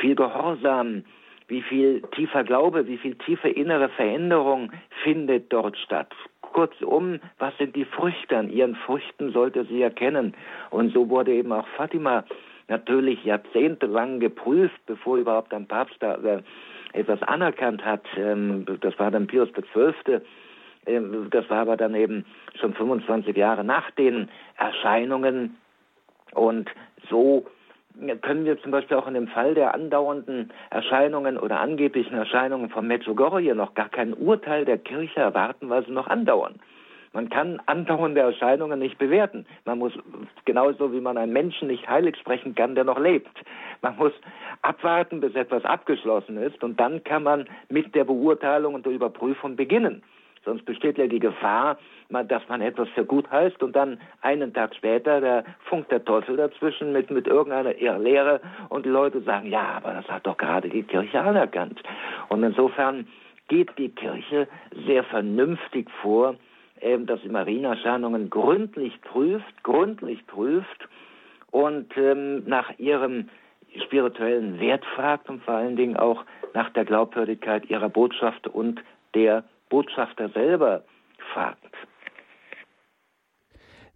[0.00, 1.04] viel Gehorsam,
[1.48, 4.72] wie viel tiefer Glaube, wie viel tiefe innere Veränderung
[5.04, 6.12] findet dort statt.
[6.40, 8.36] Kurzum, was sind die Früchte?
[8.36, 10.34] An ihren Früchten sollte sie erkennen.
[10.70, 12.24] Und so wurde eben auch Fatima
[12.68, 16.42] natürlich jahrzehntelang geprüft, bevor überhaupt ein Papst da äh,
[16.94, 18.04] etwas anerkannt hat.
[18.16, 20.20] Ähm, das war dann Pius XII.
[20.86, 22.24] Ähm, das war aber dann eben
[22.60, 25.56] schon 25 Jahre nach den Erscheinungen.
[26.32, 26.70] Und
[27.10, 27.46] so
[28.20, 32.86] können wir zum Beispiel auch in dem Fall der andauernden Erscheinungen oder angeblichen Erscheinungen von
[32.86, 36.60] Medjugorje noch gar kein Urteil der Kirche erwarten, weil sie noch andauern.
[37.14, 39.46] Man kann andauernde Erscheinungen nicht bewerten.
[39.64, 39.94] Man muss,
[40.44, 43.42] genauso wie man einen Menschen nicht heilig sprechen kann, der noch lebt.
[43.80, 44.12] Man muss
[44.60, 49.56] abwarten, bis etwas abgeschlossen ist und dann kann man mit der Beurteilung und der Überprüfung
[49.56, 50.02] beginnen.
[50.46, 51.76] Sonst besteht ja die Gefahr,
[52.08, 56.38] dass man etwas für gut heißt und dann einen Tag später da funkt der Teufel
[56.38, 60.70] dazwischen mit, mit irgendeiner Lehre und die Leute sagen, ja, aber das hat doch gerade
[60.70, 61.82] die Kirche anerkannt.
[62.30, 63.06] Und insofern
[63.48, 64.48] geht die Kirche
[64.86, 66.36] sehr vernünftig vor
[66.80, 70.88] ähm, dass sie Marienerscheinungen gründlich prüft, gründlich prüft
[71.50, 73.30] und ähm, nach ihrem
[73.86, 78.82] spirituellen Wert fragt und vor allen Dingen auch nach der Glaubwürdigkeit ihrer Botschaft und
[79.14, 80.84] der Botschafter selber
[81.32, 81.64] fragt.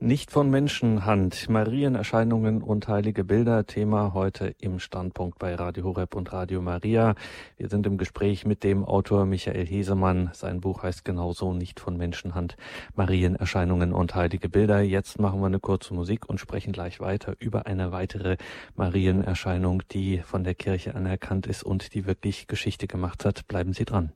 [0.03, 1.51] Nicht von Menschenhand.
[1.51, 3.67] Marienerscheinungen und heilige Bilder.
[3.67, 7.15] Thema heute im Standpunkt bei Radio Horeb und Radio Maria.
[7.59, 10.31] Wir sind im Gespräch mit dem Autor Michael Hesemann.
[10.33, 12.57] Sein Buch heißt genauso Nicht von Menschenhand.
[12.95, 14.81] Marienerscheinungen und heilige Bilder.
[14.81, 18.39] Jetzt machen wir eine kurze Musik und sprechen gleich weiter über eine weitere
[18.77, 23.47] Marienerscheinung, die von der Kirche anerkannt ist und die wirklich Geschichte gemacht hat.
[23.49, 24.15] Bleiben Sie dran.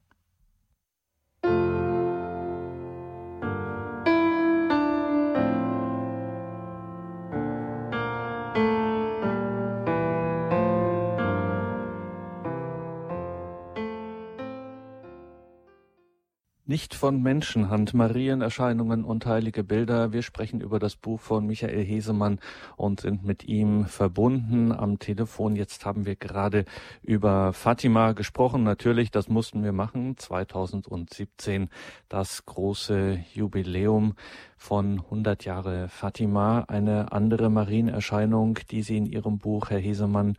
[16.75, 20.13] Nicht von Menschenhand, Marienerscheinungen und heilige Bilder.
[20.13, 22.41] Wir sprechen über das Buch von Michael Hesemann
[22.75, 25.55] und sind mit ihm verbunden am Telefon.
[25.55, 26.65] Jetzt haben wir gerade
[27.01, 28.65] über Fatima gesprochen.
[28.65, 30.17] Natürlich, das mussten wir machen.
[30.17, 31.69] 2017
[32.09, 34.17] das große Jubiläum
[34.65, 36.65] von 100 Jahre Fatima.
[36.69, 40.37] Eine andere Marienerscheinung, die Sie in Ihrem Buch, Herr Hesemann,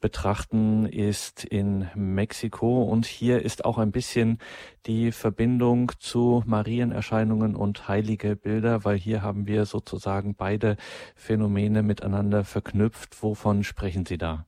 [0.00, 2.82] betrachten, ist in Mexiko.
[2.82, 4.38] Und hier ist auch ein bisschen
[4.86, 10.76] die Verbindung zu Marienerscheinungen und heilige Bilder, weil hier haben wir sozusagen beide
[11.14, 13.22] Phänomene miteinander verknüpft.
[13.22, 14.44] Wovon sprechen Sie da?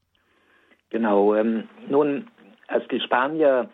[0.91, 1.37] Genau.
[1.37, 2.27] Ähm, nun,
[2.67, 3.71] als die Spanier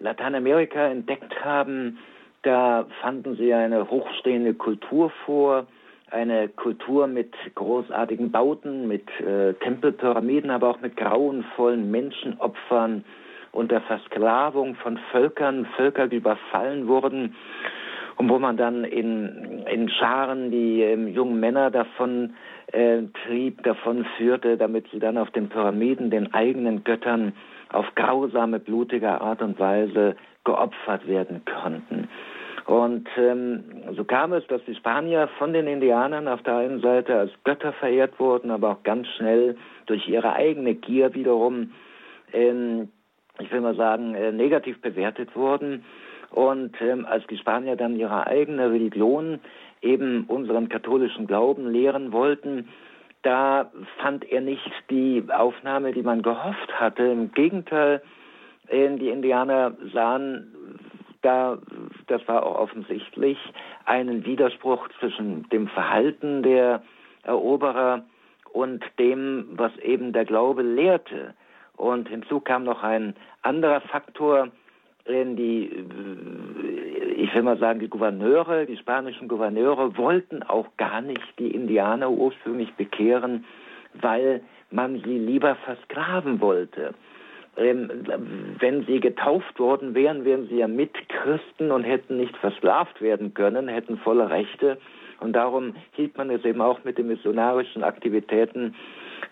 [0.00, 1.98] Lateinamerika entdeckt haben,
[2.46, 5.66] da fanden sie eine hochstehende Kultur vor,
[6.10, 13.04] eine Kultur mit großartigen Bauten, mit äh, Tempelpyramiden, aber auch mit grauenvollen Menschenopfern
[13.50, 17.34] und der Versklavung von Völkern, Völker, die überfallen wurden
[18.16, 22.34] und wo man dann in, in Scharen die ähm, jungen Männer davon
[22.68, 27.32] äh, trieb, davon führte, damit sie dann auf den Pyramiden den eigenen Göttern
[27.72, 32.08] auf grausame, blutige Art und Weise geopfert werden konnten.
[32.66, 33.62] Und ähm,
[33.96, 37.72] so kam es, dass die Spanier von den Indianern auf der einen Seite als Götter
[37.72, 41.70] verehrt wurden, aber auch ganz schnell durch ihre eigene Gier wiederum,
[42.32, 42.88] ähm,
[43.38, 45.84] ich will mal sagen, äh, negativ bewertet wurden.
[46.30, 49.38] Und ähm, als die Spanier dann ihre eigene Religion,
[49.80, 52.68] eben unseren katholischen Glauben lehren wollten,
[53.22, 57.04] da fand er nicht die Aufnahme, die man gehofft hatte.
[57.04, 58.02] Im Gegenteil,
[58.66, 60.55] äh, die Indianer sahen
[61.26, 61.58] da,
[62.06, 63.36] das war auch offensichtlich,
[63.84, 66.82] einen Widerspruch zwischen dem Verhalten der
[67.24, 68.04] Eroberer
[68.52, 71.34] und dem, was eben der Glaube lehrte.
[71.76, 74.48] Und hinzu kam noch ein anderer Faktor,
[75.04, 75.70] in die,
[77.16, 82.10] ich will mal sagen, die Gouverneure, die spanischen Gouverneure wollten auch gar nicht die Indianer
[82.10, 83.44] ursprünglich bekehren,
[83.94, 86.94] weil man sie lieber versklaven wollte
[87.56, 93.68] wenn sie getauft worden wären, wären sie ja Mitchristen und hätten nicht versklavt werden können,
[93.68, 94.78] hätten volle Rechte.
[95.20, 98.74] Und darum hielt man es eben auch mit den missionarischen Aktivitäten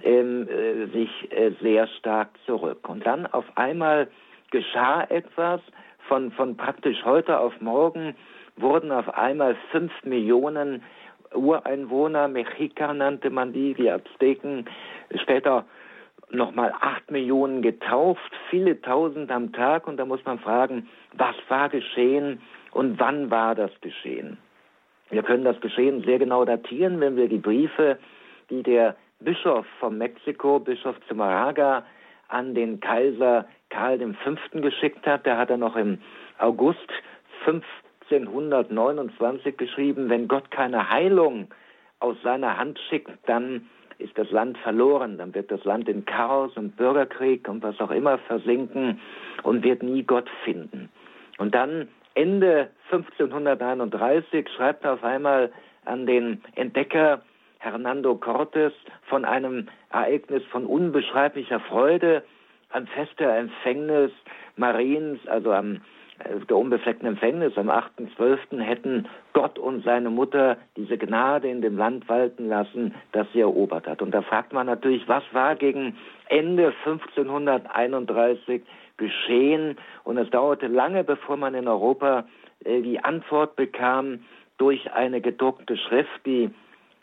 [0.02, 2.88] ähm, äh, sich äh, sehr stark zurück.
[2.88, 4.08] Und dann auf einmal
[4.50, 5.60] geschah etwas,
[6.08, 8.14] von, von praktisch heute auf morgen
[8.56, 10.82] wurden auf einmal fünf Millionen
[11.34, 14.66] Ureinwohner, Mexica nannte man die, die Azteken,
[15.20, 15.64] später
[16.34, 19.86] nochmal acht Millionen getauft, viele tausend am Tag.
[19.86, 22.40] Und da muss man fragen, was war geschehen
[22.72, 24.38] und wann war das geschehen?
[25.10, 27.98] Wir können das Geschehen sehr genau datieren, wenn wir die Briefe,
[28.50, 31.84] die der Bischof von Mexiko, Bischof Zumarraga,
[32.28, 34.60] an den Kaiser Karl V.
[34.60, 35.26] geschickt hat.
[35.26, 35.98] Der hat er noch im
[36.38, 36.88] August
[37.46, 41.48] 1529 geschrieben, wenn Gott keine Heilung
[42.00, 46.56] aus seiner Hand schickt, dann ist das Land verloren, dann wird das Land in Chaos
[46.56, 49.00] und Bürgerkrieg und was auch immer versinken
[49.42, 50.88] und wird nie Gott finden.
[51.38, 55.52] Und dann Ende 1531 schreibt er auf einmal
[55.84, 57.22] an den Entdecker
[57.58, 58.72] Hernando Cortes
[59.08, 62.22] von einem Ereignis von unbeschreiblicher Freude,
[62.70, 64.10] am Fest der Empfängnis
[64.56, 65.80] Mariens, also am
[66.48, 68.60] der unbefleckten Empfängnis am 8.12.
[68.60, 73.86] hätten Gott und seine Mutter diese Gnade in dem Land walten lassen, das sie erobert
[73.86, 74.00] hat.
[74.00, 75.96] Und da fragt man natürlich, was war gegen
[76.28, 78.62] Ende 1531
[78.96, 79.76] geschehen?
[80.04, 82.24] Und es dauerte lange, bevor man in Europa
[82.64, 84.20] äh, die Antwort bekam
[84.56, 86.50] durch eine gedruckte Schrift, die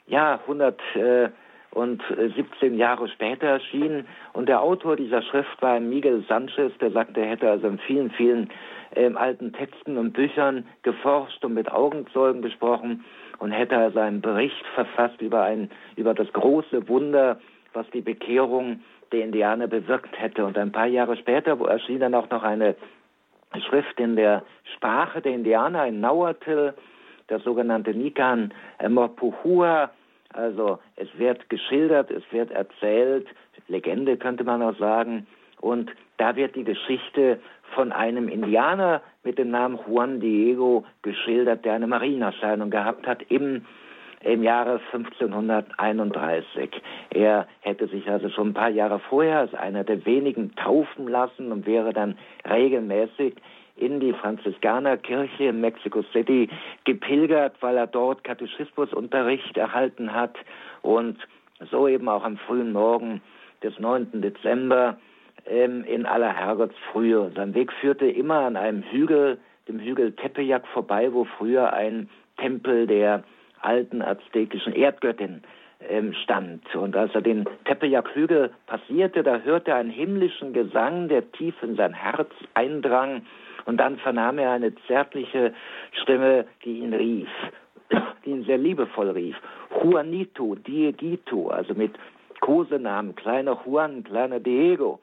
[0.08, 1.30] ja 100 äh,
[1.71, 2.01] und
[2.36, 4.05] 17 Jahre später erschien.
[4.34, 8.12] Und der Autor dieser Schrift war Miguel Sanchez, der sagte, er hätte also in vielen,
[8.12, 8.49] vielen
[8.95, 13.05] ähm, alten Texten und Büchern geforscht und mit Augenzeugen gesprochen
[13.39, 17.39] und hätte also einen Bericht verfasst über ein, über das große Wunder,
[17.73, 18.81] was die Bekehrung
[19.12, 20.45] der Indianer bewirkt hätte.
[20.45, 22.75] Und ein paar Jahre später erschien dann auch noch eine
[23.67, 24.43] Schrift in der
[24.75, 26.73] Sprache der Indianer, ein Nauatil,
[27.27, 28.53] das sogenannte Nikan
[28.88, 29.91] Mopuhua.
[30.34, 33.28] Also es wird geschildert, es wird erzählt,
[33.67, 35.28] Legende könnte man auch sagen,
[35.60, 37.39] und da wird die Geschichte
[37.74, 43.65] von einem Indianer mit dem Namen Juan Diego geschildert, der eine Marienerscheinung gehabt hat im,
[44.22, 46.70] im Jahre 1531.
[47.12, 51.52] Er hätte sich also schon ein paar Jahre vorher als einer der wenigen taufen lassen
[51.52, 52.17] und wäre dann
[52.50, 53.36] regelmäßig
[53.75, 56.49] in die Franziskanerkirche in Mexico City
[56.84, 60.36] gepilgert, weil er dort Katechismusunterricht erhalten hat
[60.81, 61.17] und
[61.71, 63.21] so eben auch am frühen Morgen
[63.63, 64.21] des 9.
[64.21, 64.97] Dezember
[65.45, 67.31] ähm, in aller Herrgottsfrühe.
[67.36, 72.88] Sein Weg führte immer an einem Hügel dem Hügel Tepeyac vorbei, wo früher ein Tempel
[72.88, 73.23] der
[73.62, 75.43] alten aztekischen Erdgöttin
[75.88, 76.75] ähm, stand.
[76.75, 81.75] Und als er den Tepeyac-Hügel passierte, da hörte er einen himmlischen Gesang, der tief in
[81.75, 83.23] sein Herz eindrang.
[83.65, 85.54] Und dann vernahm er eine zärtliche
[86.02, 87.30] Stimme, die ihn rief,
[88.26, 89.36] die ihn sehr liebevoll rief.
[89.82, 91.93] Juanito, Diegito, also mit
[92.39, 95.00] Kosenamen, kleiner Juan, kleiner Diego.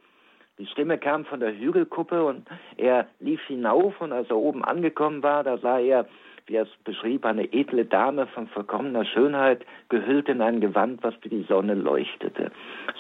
[0.59, 5.23] Die Stimme kam von der Hügelkuppe und er lief hinauf und als er oben angekommen
[5.23, 6.07] war, da sah er
[6.49, 11.15] wie er es beschrieb, eine edle Dame von vollkommener Schönheit, gehüllt in ein Gewand, was
[11.23, 12.51] wie die Sonne leuchtete.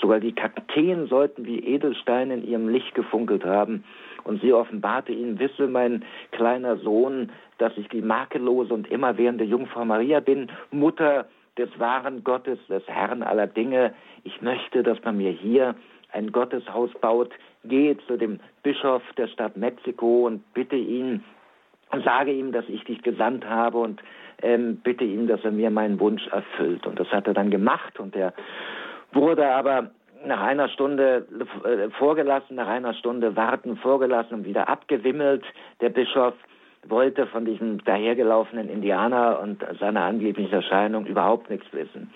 [0.00, 3.84] Sogar die Kakteen sollten wie Edelsteine in ihrem Licht gefunkelt haben.
[4.28, 9.86] Und sie offenbarte ihnen, wisse mein kleiner Sohn, dass ich die makellose und immerwährende Jungfrau
[9.86, 11.24] Maria bin, Mutter
[11.56, 13.94] des wahren Gottes, des Herrn aller Dinge.
[14.24, 15.74] Ich möchte, dass man mir hier
[16.12, 17.32] ein Gotteshaus baut.
[17.64, 21.24] Gehe zu dem Bischof der Stadt Mexiko und bitte ihn,
[22.04, 24.02] sage ihm, dass ich dich gesandt habe und
[24.42, 26.86] ähm, bitte ihn, dass er mir meinen Wunsch erfüllt.
[26.86, 28.34] Und das hat er dann gemacht und er
[29.14, 29.90] wurde aber
[30.24, 31.26] nach einer Stunde
[31.64, 35.44] äh, vorgelassen, nach einer Stunde warten vorgelassen und wieder abgewimmelt.
[35.80, 36.34] Der Bischof
[36.86, 42.12] wollte von diesem dahergelaufenen Indianer und seiner angeblichen Erscheinung überhaupt nichts wissen.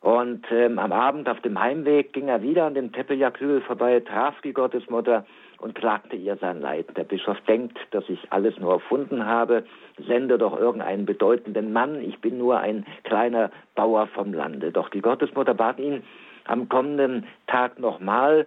[0.00, 4.40] Und ähm, am Abend auf dem Heimweg ging er wieder an dem Tepeyac-Hügel vorbei, traf
[4.42, 5.24] die Gottesmutter
[5.58, 6.96] und klagte ihr sein Leid.
[6.96, 9.64] Der Bischof denkt, dass ich alles nur erfunden habe.
[10.06, 12.00] Sende doch irgendeinen bedeutenden Mann.
[12.02, 14.70] Ich bin nur ein kleiner Bauer vom Lande.
[14.70, 16.02] Doch die Gottesmutter bat ihn,
[16.46, 18.46] am kommenden Tag nochmal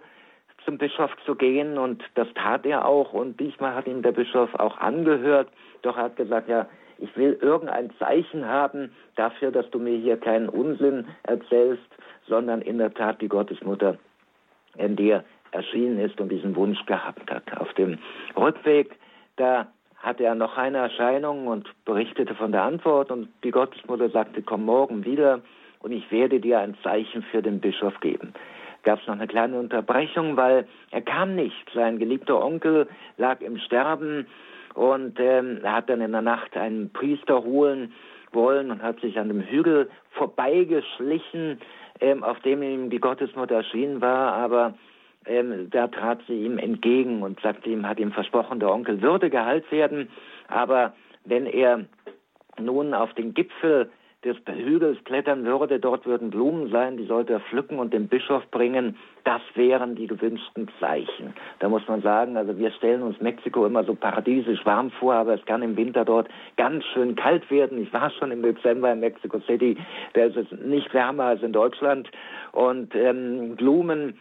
[0.64, 4.54] zum Bischof zu gehen und das tat er auch und diesmal hat ihm der Bischof
[4.54, 5.48] auch angehört.
[5.82, 6.66] Doch er hat gesagt, ja,
[6.98, 11.82] ich will irgendein Zeichen haben dafür, dass du mir hier keinen Unsinn erzählst,
[12.28, 13.96] sondern in der Tat die Gottesmutter
[14.76, 17.42] in dir erschienen ist und diesen Wunsch gehabt hat.
[17.58, 17.98] Auf dem
[18.36, 18.94] Rückweg,
[19.36, 24.42] da hatte er noch eine Erscheinung und berichtete von der Antwort und die Gottesmutter sagte,
[24.42, 25.40] komm morgen wieder
[25.80, 28.32] und ich werde dir ein Zeichen für den Bischof geben.
[28.82, 31.70] Gab es noch eine kleine Unterbrechung, weil er kam nicht.
[31.74, 32.88] Sein geliebter Onkel
[33.18, 34.26] lag im Sterben
[34.74, 37.92] und ähm, er hat dann in der Nacht einen Priester holen
[38.32, 41.58] wollen und hat sich an dem Hügel vorbeigeschlichen,
[42.00, 44.74] ähm, auf dem ihm die Gottesmutter erschienen war, aber
[45.26, 49.28] ähm, da trat sie ihm entgegen und sagte ihm, hat ihm versprochen, der Onkel würde
[49.28, 50.08] geheilt werden,
[50.48, 51.84] aber wenn er
[52.58, 53.90] nun auf den Gipfel
[54.24, 58.42] des Hügels klettern würde, dort würden Blumen sein, die sollte er pflücken und dem Bischof
[58.50, 58.96] bringen.
[59.24, 61.32] Das wären die gewünschten Zeichen.
[61.58, 65.34] Da muss man sagen, also wir stellen uns Mexiko immer so paradiesisch warm vor, aber
[65.34, 66.28] es kann im Winter dort
[66.58, 67.82] ganz schön kalt werden.
[67.82, 69.78] Ich war schon im Dezember in Mexico City,
[70.12, 72.10] da ist es nicht wärmer als in Deutschland
[72.52, 74.18] und ähm, Blumen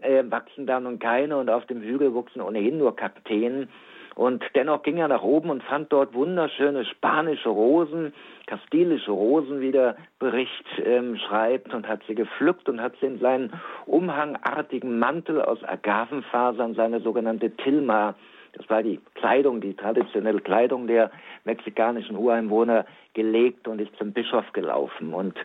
[0.00, 3.68] äh, wachsen da nun keine und auf dem Hügel wuchsen ohnehin nur Kakteen.
[4.14, 8.12] Und dennoch ging er nach oben und fand dort wunderschöne spanische Rosen,
[8.46, 13.18] kastilische Rosen, wie der Bericht ähm, schreibt, und hat sie gepflückt und hat sie in
[13.18, 13.52] seinen
[13.86, 18.14] umhangartigen Mantel aus Agavenfasern, seine sogenannte Tilma,
[18.52, 21.10] das war die Kleidung, die traditionelle Kleidung der
[21.44, 25.12] mexikanischen Ureinwohner, gelegt und ist zum Bischof gelaufen.
[25.12, 25.36] Und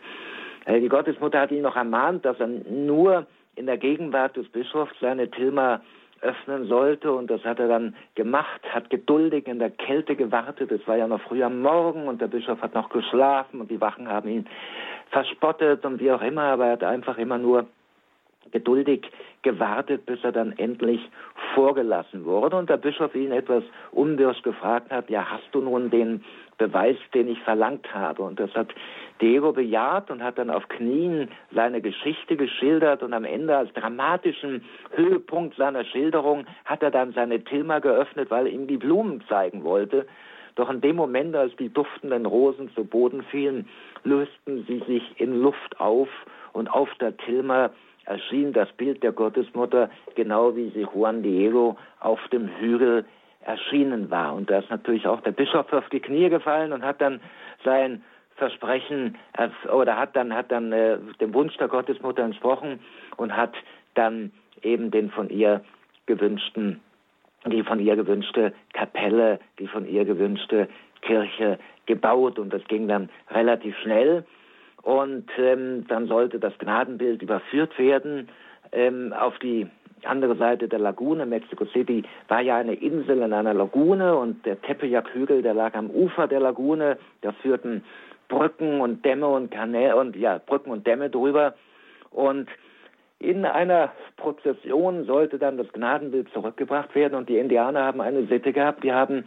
[0.66, 4.94] äh, die Gottesmutter hat ihn noch ermahnt, dass er nur in der Gegenwart des Bischofs
[5.00, 5.80] seine Tilma
[6.22, 7.12] öffnen sollte.
[7.12, 10.70] Und das hat er dann gemacht, hat geduldig in der Kälte gewartet.
[10.70, 13.80] Es war ja noch früh am Morgen und der Bischof hat noch geschlafen und die
[13.80, 14.46] Wachen haben ihn
[15.10, 17.66] verspottet und wie auch immer, aber er hat einfach immer nur
[18.52, 19.10] geduldig
[19.42, 21.00] gewartet, bis er dann endlich
[21.54, 22.56] vorgelassen wurde.
[22.56, 26.24] Und der Bischof ihn etwas unwirsch gefragt hat, ja, hast du nun den
[26.60, 28.22] Beweis, den ich verlangt habe?
[28.22, 28.68] Und das hat
[29.22, 34.62] Diego bejaht und hat dann auf Knien seine Geschichte geschildert und am Ende als dramatischen
[34.94, 39.64] Höhepunkt seiner Schilderung hat er dann seine Tilma geöffnet, weil er ihm die Blumen zeigen
[39.64, 40.06] wollte.
[40.56, 43.66] Doch in dem Moment, als die duftenden Rosen zu Boden fielen,
[44.04, 46.08] lösten sie sich in Luft auf
[46.52, 47.70] und auf der Tilma
[48.04, 53.06] erschien das Bild der Gottesmutter, genau wie sie Juan Diego auf dem Hügel
[53.40, 54.34] erschienen war.
[54.34, 57.20] Und da ist natürlich auch der Bischof auf die Knie gefallen und hat dann
[57.64, 58.02] sein
[58.36, 59.18] Versprechen
[59.72, 62.80] oder hat dann hat dann äh, dem Wunsch der Gottesmutter entsprochen
[63.16, 63.54] und hat
[63.94, 65.62] dann eben den von ihr
[66.06, 66.80] gewünschten
[67.46, 70.68] die von ihr gewünschte Kapelle, die von ihr gewünschte
[71.00, 74.24] Kirche gebaut und das ging dann relativ schnell
[74.82, 78.28] und ähm, dann sollte das Gnadenbild überführt werden
[78.72, 79.66] ähm, auf die
[80.06, 81.26] andere Seite der Lagune.
[81.26, 85.90] Mexico City war ja eine Insel in einer Lagune und der Tepeyac-Hügel, der lag am
[85.90, 86.98] Ufer der Lagune.
[87.20, 87.84] Da führten
[88.28, 91.54] Brücken und Dämme und Kanäle und ja, Brücken und Dämme drüber.
[92.10, 92.48] Und
[93.18, 98.52] in einer Prozession sollte dann das Gnadenbild zurückgebracht werden und die Indianer haben eine Sitte
[98.52, 99.24] gehabt, die haben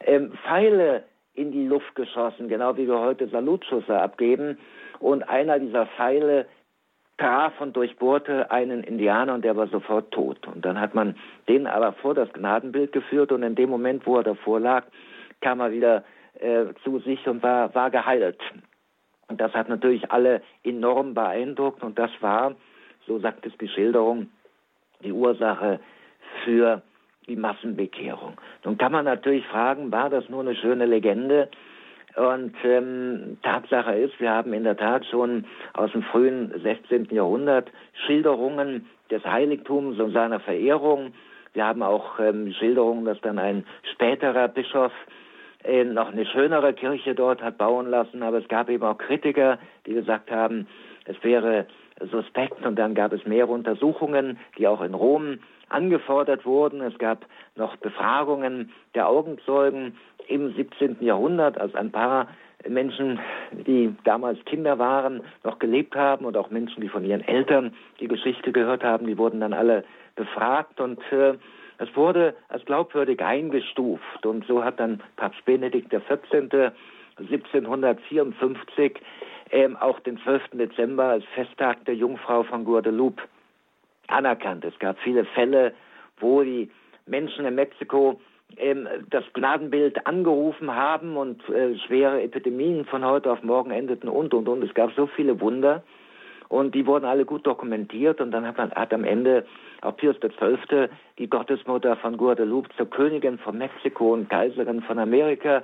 [0.00, 1.04] ähm, Pfeile
[1.34, 4.58] in die Luft geschossen, genau wie wir heute Salutschüsse abgeben.
[4.98, 6.46] Und einer dieser Pfeile
[7.22, 10.44] traf und durchbohrte einen Indianer und der war sofort tot.
[10.48, 11.14] Und dann hat man
[11.48, 14.84] den aber vor das Gnadenbild geführt und in dem Moment, wo er davor lag,
[15.40, 16.04] kam er wieder
[16.40, 18.40] äh, zu sich und war, war geheilt.
[19.28, 22.56] Und das hat natürlich alle enorm beeindruckt und das war,
[23.06, 24.28] so sagt es die Schilderung,
[25.04, 25.78] die Ursache
[26.44, 26.82] für
[27.28, 28.34] die Massenbekehrung.
[28.64, 31.48] Nun kann man natürlich fragen, war das nur eine schöne Legende?
[32.16, 37.06] Und ähm, Tatsache ist, wir haben in der Tat schon aus dem frühen 16.
[37.10, 37.70] Jahrhundert
[38.06, 41.12] Schilderungen des Heiligtums und seiner Verehrung.
[41.54, 44.92] Wir haben auch ähm, Schilderungen, dass dann ein späterer Bischof
[45.64, 48.22] äh, noch eine schönere Kirche dort hat bauen lassen.
[48.22, 50.66] Aber es gab eben auch Kritiker, die gesagt haben,
[51.06, 51.66] es wäre
[52.10, 52.64] suspekt.
[52.64, 55.38] Und dann gab es mehrere Untersuchungen, die auch in Rom
[55.72, 56.80] angefordert wurden.
[56.80, 59.96] Es gab noch Befragungen der Augenzeugen
[60.28, 60.98] im 17.
[61.00, 62.28] Jahrhundert, als ein paar
[62.68, 63.18] Menschen,
[63.66, 68.08] die damals Kinder waren, noch gelebt haben und auch Menschen, die von ihren Eltern die
[68.08, 71.34] Geschichte gehört haben, die wurden dann alle befragt und äh,
[71.78, 76.72] es wurde als glaubwürdig eingestuft und so hat dann Papst Benedikt XIV.
[77.18, 79.00] 1754
[79.50, 80.42] ähm, auch den 12.
[80.52, 83.22] Dezember als Festtag der Jungfrau von Guadeloupe
[84.12, 84.64] anerkannt.
[84.64, 85.74] Es gab viele Fälle,
[86.18, 86.70] wo die
[87.06, 88.20] Menschen in Mexiko
[88.56, 94.34] ähm, das Gnadenbild angerufen haben und äh, schwere Epidemien von heute auf morgen endeten und
[94.34, 94.62] und und.
[94.62, 95.82] Es gab so viele Wunder
[96.48, 99.46] und die wurden alle gut dokumentiert und dann hat man hat am Ende
[99.80, 100.88] auch Pius XII.
[101.18, 105.62] die Gottesmutter von Guadalupe zur Königin von Mexiko und Kaiserin von Amerika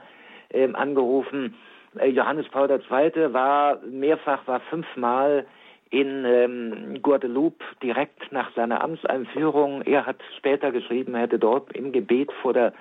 [0.51, 1.55] ähm, angerufen.
[1.99, 3.33] Äh, Johannes Paul II.
[3.33, 5.47] war mehrfach, war fünfmal
[5.91, 9.83] in ähm, Guadeloupe direkt nach seiner Amtseinführung.
[9.83, 12.73] Er hat später geschrieben, er hätte dort im Gebet vor der,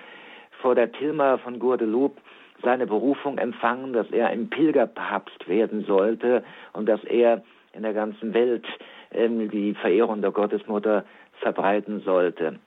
[0.62, 2.20] vor der Tilma von Guadeloupe
[2.64, 6.43] seine Berufung empfangen, dass er ein Pilgerpapst werden sollte
[6.74, 7.43] und dass er
[7.74, 8.66] in der ganzen Welt
[9.12, 11.05] ähm, die Verehrung der Gottesmutter
[11.39, 12.60] verbreiten sollte.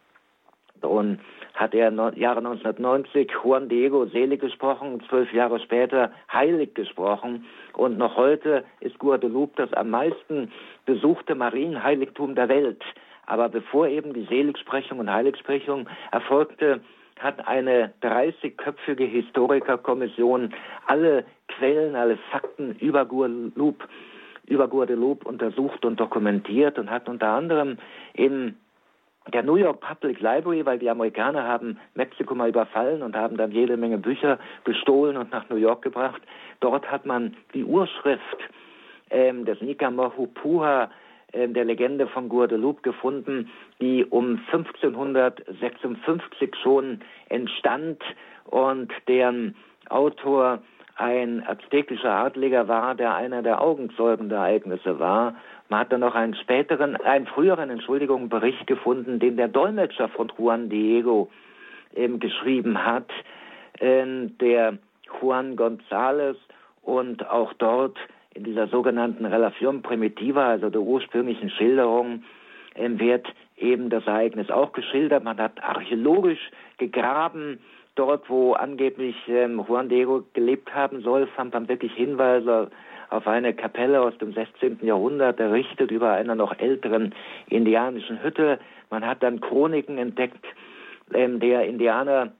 [0.84, 1.20] Und
[1.54, 7.44] hat er no, Jahre 1990 Juan Diego selig gesprochen, zwölf Jahre später heilig gesprochen.
[7.74, 10.52] Und noch heute ist Guadeloupe das am meisten
[10.86, 12.82] besuchte Marienheiligtum der Welt.
[13.26, 16.80] Aber bevor eben die Seligsprechung und Heiligsprechung erfolgte,
[17.20, 20.54] hat eine 30-köpfige Historikerkommission
[20.86, 23.86] alle Quellen, alle Fakten über Guadeloupe,
[24.46, 27.78] über Guadeloupe untersucht und dokumentiert und hat unter anderem
[28.14, 28.56] in
[29.32, 33.52] der New York Public Library, weil die Amerikaner haben Mexiko mal überfallen und haben dann
[33.52, 36.22] jede Menge Bücher gestohlen und nach New York gebracht.
[36.60, 38.38] Dort hat man die Urschrift
[39.10, 40.90] ähm, des Nicamahupuha,
[41.32, 43.50] äh, der Legende von Guadeloupe gefunden,
[43.80, 48.02] die um 1556 schon entstand
[48.46, 49.54] und deren
[49.88, 50.60] Autor
[50.96, 55.34] ein aztekischer Adliger war, der einer der Augenzeugen der Ereignisse war.
[55.70, 60.30] Man hat dann noch einen späteren, einen früheren, Entschuldigung, Bericht gefunden, den der Dolmetscher von
[60.36, 61.30] Juan Diego
[61.94, 63.08] eben geschrieben hat,
[63.78, 64.78] äh, der
[65.20, 66.36] Juan González
[66.82, 67.96] und auch dort
[68.34, 72.24] in dieser sogenannten Relación Primitiva, also der ursprünglichen Schilderung,
[72.74, 75.22] äh, wird eben das Ereignis auch geschildert.
[75.22, 77.60] Man hat archäologisch gegraben,
[77.94, 82.72] dort, wo angeblich ähm, Juan Diego gelebt haben soll, fand man wirklich Hinweise
[83.10, 84.78] auf eine Kapelle aus dem 16.
[84.82, 87.14] Jahrhundert, errichtet über einer noch älteren
[87.48, 88.58] indianischen Hütte.
[88.88, 90.44] Man hat dann Chroniken entdeckt
[91.12, 92.32] ähm, der Indianer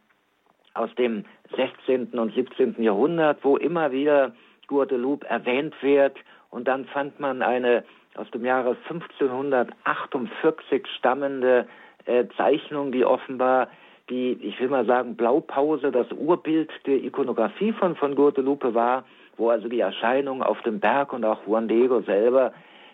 [0.75, 1.25] aus dem
[1.57, 2.19] 16.
[2.19, 2.83] und 17.
[2.83, 4.33] Jahrhundert, wo immer wieder
[4.69, 6.17] Guadeloupe erwähnt wird.
[6.51, 11.67] Und dann fand man eine aus dem Jahre 1548 stammende
[12.07, 13.69] äh, Zeichnung, die offenbar
[14.09, 19.05] die, ich will mal sagen, Blaupause, das Urbild der Ikonografie von, von Guadalupe war,
[19.41, 22.53] wo also die Erscheinungen auf dem Berg und auch Juan Diego selber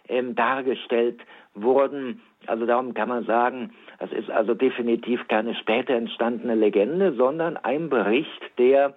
[0.08, 1.20] ähm, dargestellt
[1.54, 2.22] wurden.
[2.46, 7.88] Also darum kann man sagen, das ist also definitiv keine später entstandene Legende, sondern ein
[7.90, 8.94] Bericht, der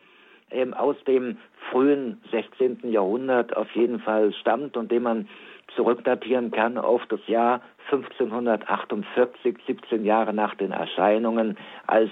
[0.52, 1.38] ähm, aus dem
[1.72, 2.92] frühen 16.
[2.92, 5.28] Jahrhundert auf jeden Fall stammt und den man
[5.76, 12.12] zurückdatieren kann auf das Jahr 1548, 17 Jahre nach den Erscheinungen, als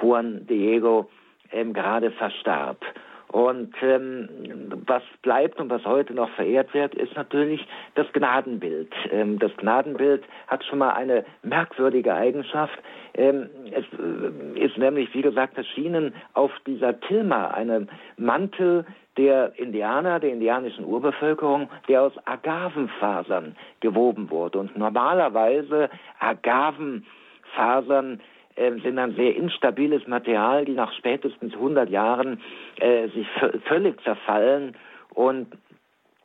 [0.00, 1.10] Juan Diego
[1.52, 2.78] ähm, gerade verstarb.
[3.30, 4.28] Und ähm,
[4.86, 8.90] was bleibt und was heute noch verehrt wird, ist natürlich das Gnadenbild.
[9.10, 12.78] Ähm, das Gnadenbild hat schon mal eine merkwürdige Eigenschaft.
[13.14, 18.86] Ähm, es äh, ist nämlich, wie gesagt, erschienen auf dieser Tilma, einem Mantel
[19.18, 24.60] der Indianer, der indianischen Urbevölkerung, der aus Agavenfasern gewoben wurde.
[24.60, 28.20] Und normalerweise Agavenfasern
[28.58, 32.40] äh, sind ein sehr instabiles Material, die nach spätestens 100 Jahren
[32.80, 33.26] äh, sich
[33.64, 34.76] völlig zerfallen
[35.14, 35.48] und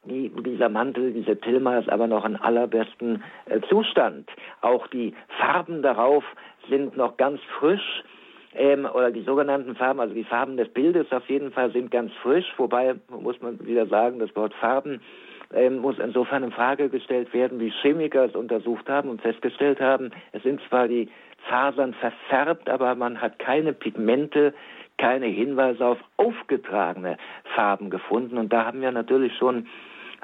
[0.05, 4.29] die, dieser Mantel, diese Tilma ist aber noch in allerbesten äh, Zustand.
[4.61, 6.23] Auch die Farben darauf
[6.69, 8.03] sind noch ganz frisch.
[8.55, 12.11] Ähm, oder die sogenannten Farben, also die Farben des Bildes auf jeden Fall sind ganz
[12.21, 15.01] frisch, wobei muss man wieder sagen, das Wort Farben
[15.53, 20.11] ähm, muss insofern in Frage gestellt werden, wie Chemiker es untersucht haben und festgestellt haben,
[20.33, 21.09] es sind zwar die
[21.47, 24.53] Fasern verfärbt, aber man hat keine Pigmente,
[24.97, 27.17] keine Hinweise auf aufgetragene
[27.55, 28.37] Farben gefunden.
[28.37, 29.67] Und da haben wir natürlich schon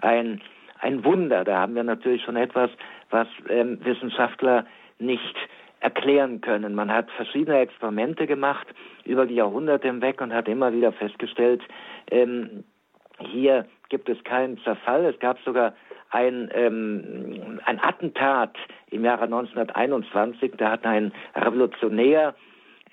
[0.02, 0.42] ein,
[0.80, 1.44] ein Wunder.
[1.44, 2.70] Da haben wir natürlich schon etwas,
[3.10, 4.66] was ähm, Wissenschaftler
[5.00, 5.36] nicht
[5.80, 6.76] erklären können.
[6.76, 8.68] Man hat verschiedene Experimente gemacht
[9.06, 11.62] über die Jahrhunderte hinweg und hat immer wieder festgestellt,
[12.12, 12.64] ähm,
[13.20, 15.06] hier gibt es keinen Zerfall.
[15.06, 15.74] Es gab sogar
[16.10, 18.56] ein, ähm, ein Attentat
[18.90, 20.54] im Jahre 1921.
[20.58, 22.36] Da hat ein Revolutionär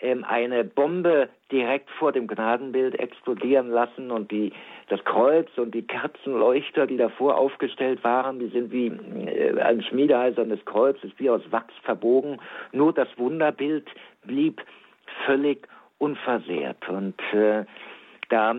[0.00, 4.52] ähm, eine Bombe direkt vor dem Gnadenbild explodieren lassen und die,
[4.88, 10.64] das Kreuz und die Kerzenleuchter, die davor aufgestellt waren, die sind wie äh, ein schmiedeeisernes
[10.66, 12.38] Kreuz, ist wie aus Wachs verbogen.
[12.72, 13.88] Nur das Wunderbild
[14.24, 14.60] blieb
[15.24, 15.66] völlig
[15.98, 16.88] unversehrt.
[16.88, 17.64] Und äh,
[18.28, 18.54] da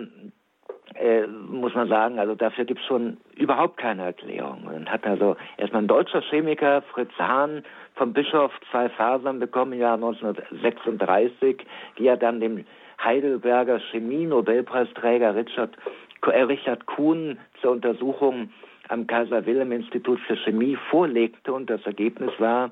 [0.96, 4.66] äh, muss man sagen, also dafür gibt es schon überhaupt keine Erklärung.
[4.66, 7.64] Man hat also erstmal ein deutscher Chemiker, Fritz Hahn,
[7.96, 11.66] vom Bischof zwei Fasern bekommen im Jahr 1936,
[11.98, 12.66] die er dann dem
[13.04, 15.78] Heidelberger Chemie-Nobelpreisträger Richard,
[16.26, 18.50] äh, Richard Kuhn zur Untersuchung
[18.90, 21.54] am Kaiser-Wilhelm-Institut für Chemie vorlegte.
[21.54, 22.72] Und das Ergebnis war,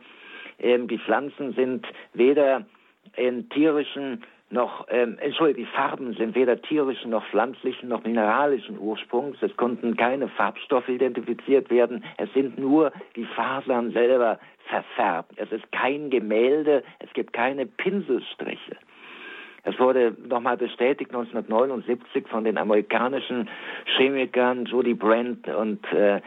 [0.58, 2.66] äh, die Pflanzen sind weder
[3.18, 4.24] in tierischen
[4.56, 9.38] noch, ähm, entschuldige, die Farben sind weder tierischen noch pflanzlichen noch mineralischen Ursprungs.
[9.42, 12.04] Es konnten keine Farbstoffe identifiziert werden.
[12.18, 15.34] Es sind nur die Fasern selber verfärbt.
[15.36, 16.84] Es ist kein Gemälde.
[17.00, 18.78] Es gibt keine Pinselstriche.
[19.64, 23.50] Es wurde nochmal bestätigt 1979 von den amerikanischen
[23.98, 26.22] Chemikern Judy Brent und äh,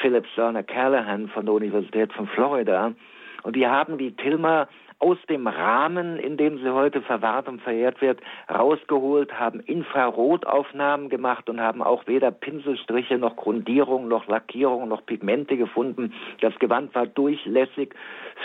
[0.00, 2.94] Philip Serner Callahan von der Universität von Florida.
[3.42, 4.68] Und die haben die Tilma
[5.04, 11.50] aus dem Rahmen, in dem sie heute verwahrt und verehrt wird, rausgeholt, haben Infrarotaufnahmen gemacht
[11.50, 16.14] und haben auch weder Pinselstriche noch Grundierung noch Lackierung noch Pigmente gefunden.
[16.40, 17.94] Das Gewand war durchlässig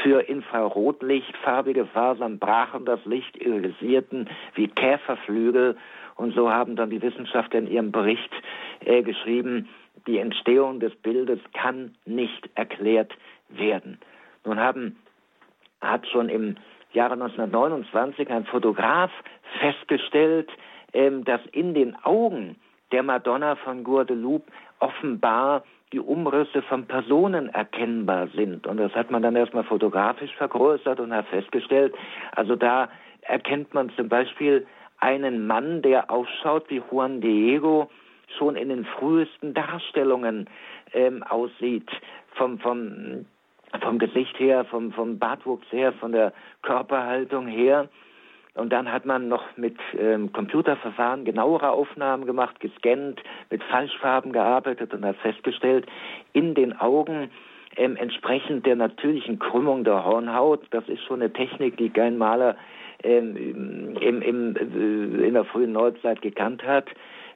[0.03, 1.34] für Infrarotlicht.
[1.38, 5.78] Farbige Fasern brachen das Licht, irisierten wie Käferflügel.
[6.18, 8.34] Und so haben dann die Wissenschaftler in ihrem Bericht
[8.84, 9.70] äh, geschrieben,
[10.07, 13.14] die Entstehung des Bildes kann nicht erklärt
[13.47, 13.97] werden.
[14.43, 14.97] Nun haben
[15.82, 16.55] hat schon im
[16.93, 19.11] Jahre 1929 ein Fotograf
[19.59, 20.49] festgestellt,
[20.93, 22.55] ähm, dass in den Augen
[22.91, 28.67] der Madonna von Guadeloupe offenbar die Umrisse von Personen erkennbar sind.
[28.67, 31.95] Und das hat man dann erstmal fotografisch vergrößert und hat festgestellt,
[32.32, 32.89] also da
[33.21, 34.65] erkennt man zum Beispiel
[34.99, 37.89] einen Mann, der ausschaut wie Juan Diego,
[38.38, 40.47] schon in den frühesten Darstellungen
[40.93, 41.89] ähm, aussieht,
[42.36, 43.25] vom, vom
[43.82, 47.88] vom Gesicht her, vom, vom Bartwuchs her, von der Körperhaltung her.
[48.55, 54.93] Und dann hat man noch mit ähm, Computerverfahren genauere Aufnahmen gemacht, gescannt, mit Falschfarben gearbeitet
[54.93, 55.86] und hat festgestellt,
[56.34, 57.30] in den Augen
[57.78, 62.57] ähm, entsprechend der natürlichen Krümmung der Hornhaut, das ist schon eine Technik, die kein Maler
[63.03, 66.88] ähm, im, im, äh, in der frühen Neuzeit gekannt hat,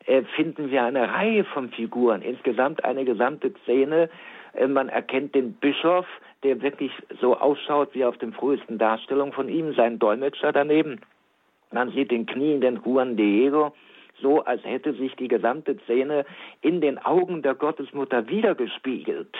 [0.05, 4.09] äh, finden wir eine Reihe von Figuren, insgesamt eine gesamte Szene,
[4.67, 6.05] man erkennt den Bischof,
[6.43, 11.01] der wirklich so ausschaut wie auf den frühesten Darstellungen von ihm, sein Dolmetscher daneben.
[11.71, 13.73] Man sieht den knienden Juan Diego,
[14.21, 16.25] so als hätte sich die gesamte Szene
[16.61, 19.35] in den Augen der Gottesmutter wiedergespiegelt.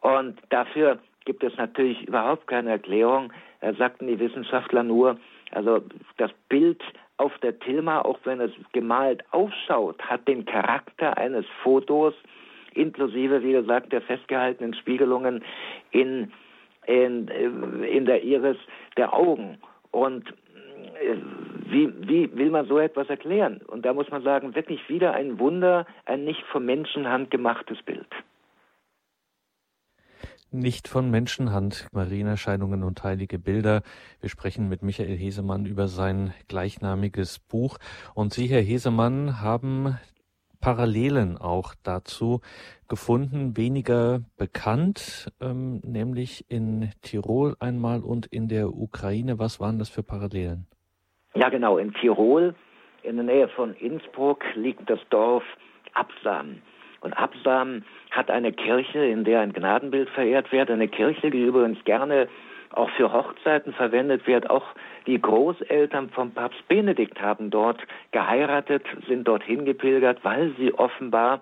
[0.00, 3.32] Und dafür gibt es natürlich überhaupt keine Erklärung.
[3.60, 5.18] Da sagten die Wissenschaftler nur,
[5.50, 5.82] also
[6.16, 6.82] das Bild
[7.16, 12.14] auf der Tilma, auch wenn es gemalt ausschaut, hat den Charakter eines Fotos,
[12.78, 15.44] inklusive, wie gesagt, der festgehaltenen Spiegelungen
[15.90, 16.32] in,
[16.86, 18.56] in, in der Iris
[18.96, 19.58] der Augen.
[19.90, 21.16] Und äh,
[21.70, 23.60] wie, wie will man so etwas erklären?
[23.66, 28.08] Und da muss man sagen, wirklich wieder ein Wunder, ein nicht von Menschenhand gemachtes Bild.
[30.50, 33.82] Nicht von Menschenhand, Marienerscheinungen und heilige Bilder.
[34.22, 37.76] Wir sprechen mit Michael Hesemann über sein gleichnamiges Buch.
[38.14, 39.98] Und Sie, Herr Hesemann, haben
[40.60, 42.40] Parallelen auch dazu
[42.88, 49.38] gefunden, weniger bekannt, ähm, nämlich in Tirol einmal und in der Ukraine.
[49.38, 50.66] Was waren das für Parallelen?
[51.34, 51.78] Ja, genau.
[51.78, 52.54] In Tirol,
[53.02, 55.44] in der Nähe von Innsbruck, liegt das Dorf
[55.94, 56.62] Absam.
[57.00, 60.70] Und Absam hat eine Kirche, in der ein Gnadenbild verehrt wird.
[60.70, 62.28] Eine Kirche, die übrigens gerne
[62.70, 64.50] auch für Hochzeiten verwendet wird.
[64.50, 64.64] Auch
[65.08, 67.80] die Großeltern vom Papst Benedikt haben dort
[68.12, 71.40] geheiratet, sind dorthin gepilgert, weil sie offenbar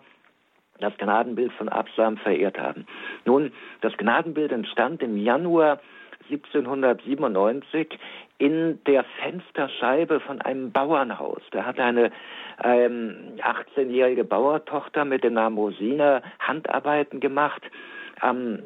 [0.79, 2.87] das Gnadenbild von Absam verehrt haben.
[3.25, 5.81] Nun, das Gnadenbild entstand im Januar
[6.31, 7.99] 1797
[8.39, 11.43] in der Fensterscheibe von einem Bauernhaus.
[11.51, 12.13] Da hat eine
[12.63, 17.63] ähm, 18-jährige Bauertochter mit dem Namen Rosina Handarbeiten gemacht.
[18.21, 18.59] Am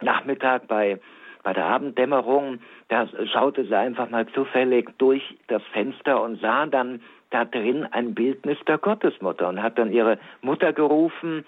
[0.00, 0.98] Nachmittag bei
[1.42, 7.00] bei der Abenddämmerung, da schaute sie einfach mal zufällig durch das Fenster und sah dann
[7.30, 11.44] da drin ein Bildnis der Gottesmutter und hat dann ihre Mutter gerufen,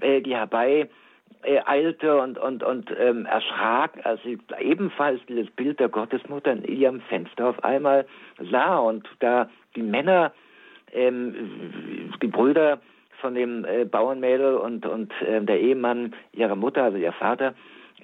[0.00, 0.88] äh, die herbei
[1.42, 6.64] äh, eilte und, und, und ähm, erschrak, als sie ebenfalls dieses Bild der Gottesmutter in
[6.64, 8.06] ihrem Fenster auf einmal
[8.50, 8.78] sah.
[8.78, 10.32] Und da die Männer,
[10.92, 12.80] ähm, die Brüder
[13.20, 17.54] von dem äh, Bauernmädel und, und äh, der Ehemann ihrer Mutter, also ihr Vater,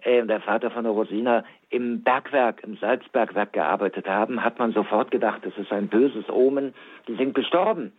[0.06, 5.10] äh, der Vater von der Rosina, im Bergwerk, im Salzbergwerk gearbeitet haben, hat man sofort
[5.10, 6.74] gedacht, das ist ein böses Omen,
[7.08, 7.92] die sind gestorben.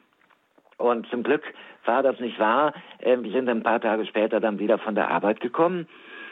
[0.77, 1.43] Und zum Glück
[1.85, 2.73] war das nicht wahr.
[3.01, 5.87] Ähm, wir sind ein paar Tage später dann wieder von der Arbeit gekommen.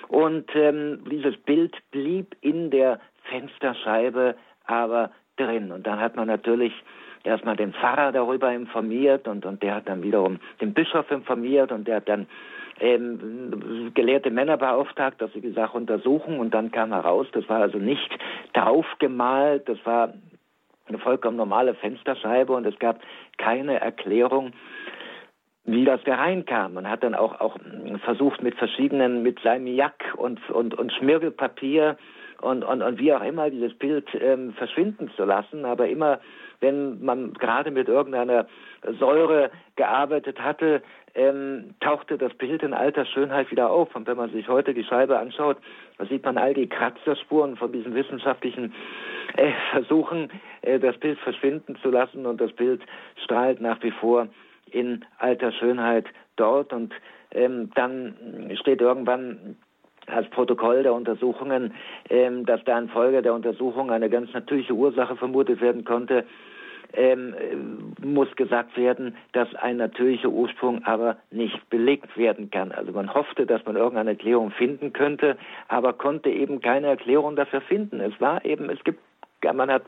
[0.08, 5.72] Und ähm, dieses Bild blieb in der Fensterscheibe aber drin.
[5.72, 6.74] Und dann hat man natürlich
[7.24, 11.88] erstmal den Pfarrer darüber informiert und, und der hat dann wiederum den Bischof informiert und
[11.88, 12.28] der hat dann
[12.80, 17.62] ähm, gelehrte Männer beauftragt, dass sie die Sache untersuchen und dann kam heraus, das war
[17.62, 18.10] also nicht
[18.54, 20.14] draufgemalt, das war
[20.88, 23.00] eine vollkommen normale Fensterscheibe und es gab
[23.38, 24.54] keine Erklärung,
[25.64, 26.76] wie das da reinkam.
[26.76, 27.58] Man hat dann auch, auch
[28.04, 31.98] versucht mit verschiedenen, mit Salmiak und, und, und Schmirgelpapier
[32.42, 35.66] und, und, und wie auch immer dieses Bild ähm, verschwinden zu lassen.
[35.66, 36.20] Aber immer,
[36.60, 38.46] wenn man gerade mit irgendeiner
[39.00, 40.84] Säure gearbeitet hatte,
[41.16, 43.96] ähm, tauchte das Bild in alter Schönheit wieder auf.
[43.96, 45.58] Und wenn man sich heute die Scheibe anschaut,
[45.98, 48.74] da sieht man all die Kratzerspuren von diesen wissenschaftlichen
[49.38, 50.30] äh, Versuchen,
[50.62, 52.26] äh, das Bild verschwinden zu lassen.
[52.26, 52.82] Und das Bild
[53.24, 54.28] strahlt nach wie vor
[54.72, 56.06] in alter Schönheit
[56.36, 56.74] dort.
[56.74, 56.94] Und
[57.32, 59.56] ähm, dann steht irgendwann
[60.08, 61.74] als Protokoll der Untersuchungen,
[62.10, 66.26] ähm, dass da infolge der Untersuchung eine ganz natürliche Ursache vermutet werden konnte,
[66.96, 72.72] ähm, äh, muss gesagt werden, dass ein natürlicher Ursprung aber nicht belegt werden kann.
[72.72, 75.38] Also man hoffte, dass man irgendeine Erklärung finden könnte,
[75.68, 78.00] aber konnte eben keine Erklärung dafür finden.
[78.00, 79.00] Es war eben, es gibt,
[79.54, 79.84] man hat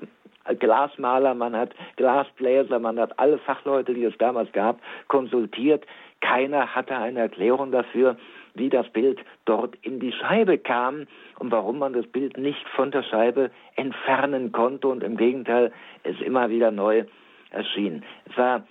[0.59, 5.85] Glasmaler, man hat Glasbläser, man hat alle Fachleute, die es damals gab, konsultiert.
[6.21, 8.17] Keiner hatte eine Erklärung dafür,
[8.57, 11.07] wie das Bild dort in die Scheibe kam
[11.39, 15.71] und warum man das Bild nicht von der Scheibe entfernen konnte und im Gegenteil
[16.03, 17.05] es immer wieder neu
[17.51, 18.03] erschien.
[18.29, 18.67] Es war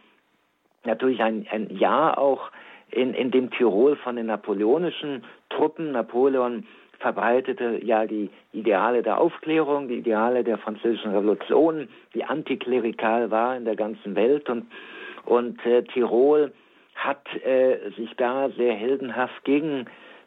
[0.85, 2.51] natürlich ein, ein Jahr auch
[2.91, 5.93] in, in dem Tirol von den napoleonischen Truppen.
[5.93, 6.67] Napoleon
[6.99, 13.65] verbreitete ja die Ideale der Aufklärung, die Ideale der französischen Revolution, die antiklerikal war in
[13.65, 14.67] der ganzen Welt und,
[15.25, 16.53] und äh, Tirol
[16.97, 19.87] hat äh, sich da sehr heldenhaft gegen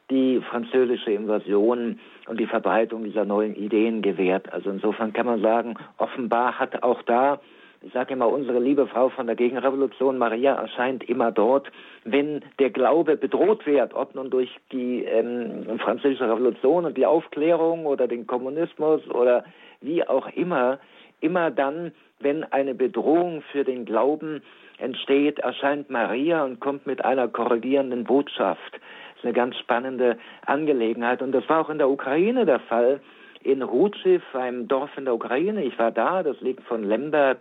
[0.09, 4.51] die französische Invasion und die Verbreitung dieser neuen Ideen gewährt.
[4.51, 7.39] Also insofern kann man sagen, offenbar hat auch da,
[7.81, 11.71] ich sage immer, unsere liebe Frau von der Gegenrevolution, Maria, erscheint immer dort,
[12.03, 17.85] wenn der Glaube bedroht wird, ob nun durch die ähm, französische Revolution und die Aufklärung
[17.85, 19.45] oder den Kommunismus oder
[19.81, 20.79] wie auch immer,
[21.21, 24.41] immer dann, wenn eine Bedrohung für den Glauben
[24.79, 28.73] entsteht, erscheint Maria und kommt mit einer korrigierenden Botschaft.
[28.73, 31.21] Das ist eine ganz spannende Angelegenheit.
[31.21, 33.01] Und das war auch in der Ukraine der Fall.
[33.41, 37.39] In Rutschiv, einem Dorf in der Ukraine, ich war da, das liegt von Lemberg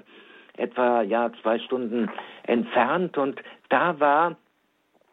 [0.57, 2.11] etwa ja zwei Stunden
[2.45, 3.17] entfernt.
[3.17, 4.37] Und da war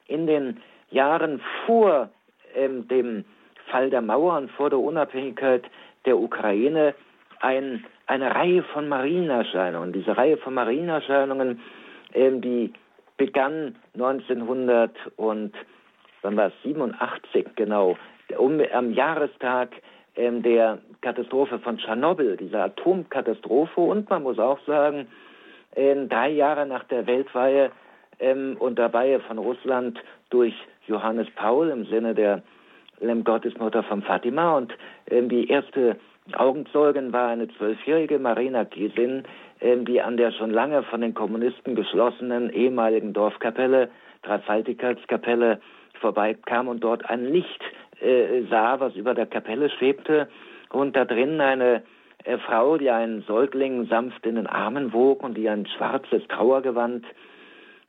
[0.07, 2.09] in den Jahren vor
[2.55, 3.26] ähm, dem
[3.67, 5.63] Fall der Mauer und vor der Unabhängigkeit
[6.05, 6.93] der Ukraine
[7.39, 9.93] ein, eine Reihe von Marienerscheinungen.
[9.93, 11.61] Diese Reihe von Marienerscheinungen
[12.16, 12.74] die
[13.18, 15.53] begann 1900 und
[16.22, 17.97] wann war es 87 genau.
[18.38, 19.70] Um, am Jahrestag
[20.16, 23.80] ähm, der Katastrophe von Tschernobyl, dieser Atomkatastrophe.
[23.80, 25.07] Und man muss auch sagen
[25.76, 27.72] ähm, drei Jahre nach der Weltweihe
[28.20, 29.99] ähm, und der Weihe von Russland
[30.30, 30.55] durch
[30.88, 32.41] Johannes Paul im Sinne der
[33.24, 34.57] Gottesmutter von Fatima.
[34.57, 34.74] Und
[35.09, 35.97] ähm, die erste
[36.34, 39.26] Augenzeugin war eine zwölfjährige Marina Kiesin, ähm,
[39.62, 43.89] die an der schon lange von den Kommunisten geschlossenen ehemaligen Dorfkapelle,
[44.24, 45.60] Dreifaltigkeitskapelle,
[45.99, 47.62] vorbeikam und dort ein Licht
[48.01, 50.28] äh, sah, was über der Kapelle schwebte
[50.70, 51.84] und da drin eine
[52.24, 57.06] äh, Frau, die einen Säugling sanft in den Armen wog und die ein schwarzes Trauergewand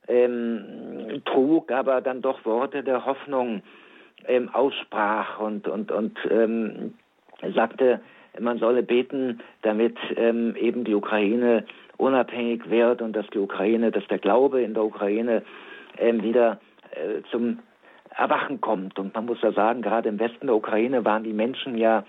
[0.07, 3.61] ähm, trug, aber dann doch Worte der Hoffnung
[4.25, 6.93] ähm, aussprach und, und, und ähm,
[7.53, 7.99] sagte,
[8.39, 11.65] man solle beten, damit ähm, eben die Ukraine
[11.97, 15.43] unabhängig wird und dass die Ukraine, dass der Glaube in der Ukraine
[15.97, 16.59] ähm, wieder
[16.91, 17.59] äh, zum
[18.15, 18.97] Erwachen kommt.
[18.99, 22.03] Und man muss ja sagen, gerade im Westen der Ukraine waren die Menschen ja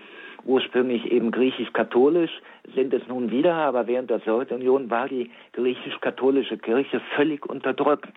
[0.44, 2.30] ursprünglich eben griechisch-katholisch,
[2.74, 8.08] sind es nun wieder, aber während der Sowjetunion war die griechisch-katholische Kirche völlig unterdrückt.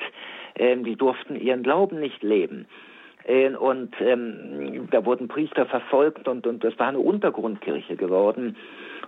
[0.55, 2.67] Ähm, die durften ihren Glauben nicht leben.
[3.25, 8.55] Äh, und ähm, da wurden Priester verfolgt und, und das war eine Untergrundkirche geworden.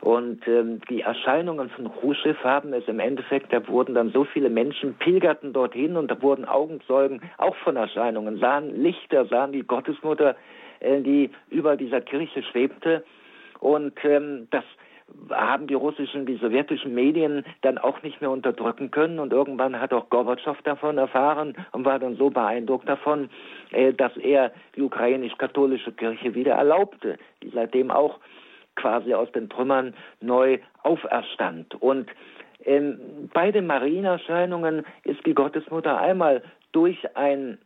[0.01, 4.49] Und ähm, die Erscheinungen von Khrushchev haben es im Endeffekt, da wurden dann so viele
[4.49, 10.36] Menschen, pilgerten dorthin und da wurden Augenzeugen auch von Erscheinungen, sahen Lichter, sahen die Gottesmutter,
[10.82, 13.03] äh, die über dieser Kirche schwebte.
[13.59, 14.66] Und ähm, das
[15.30, 19.20] haben die russischen, die sowjetischen Medien dann auch nicht mehr unterdrücken können.
[19.20, 23.30] Und irgendwann hat auch Gorbatschow davon erfahren und war dann so beeindruckt davon,
[23.72, 28.20] äh, dass er die ukrainisch-katholische Kirche wieder erlaubte, die seitdem auch
[28.76, 31.76] quasi aus den Trümmern neu auferstand.
[31.76, 32.09] Und
[32.66, 37.57] ähm, bei den Marienerscheinungen ist die Gottesmutter einmal durch ein,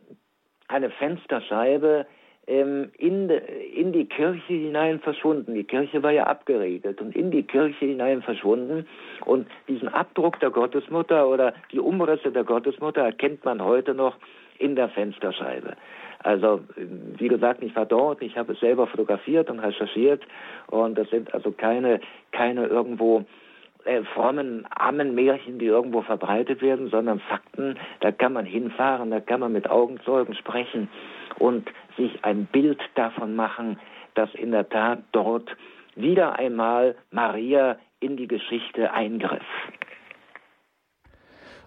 [0.68, 2.06] eine Fensterscheibe
[2.48, 3.28] in,
[3.74, 5.54] in die Kirche hinein verschwunden.
[5.54, 8.86] Die Kirche war ja abgeregelt und in die Kirche hinein verschwunden.
[9.26, 14.16] Und diesen Abdruck der Gottesmutter oder die Umrisse der Gottesmutter erkennt man heute noch
[14.58, 15.76] in der Fensterscheibe.
[16.22, 16.60] Also,
[17.18, 20.22] wie gesagt, ich war dort, ich habe es selber fotografiert und recherchiert
[20.68, 22.00] und das sind also keine,
[22.32, 23.24] keine irgendwo
[23.84, 29.40] äh, frommen Ammenmärchen, die irgendwo verbreitet werden, sondern Fakten, da kann man hinfahren, da kann
[29.40, 30.88] man mit Augenzeugen sprechen
[31.38, 31.68] und
[31.98, 33.78] sich ein Bild davon machen,
[34.14, 35.54] dass in der Tat dort
[35.94, 39.44] wieder einmal Maria in die Geschichte eingriff.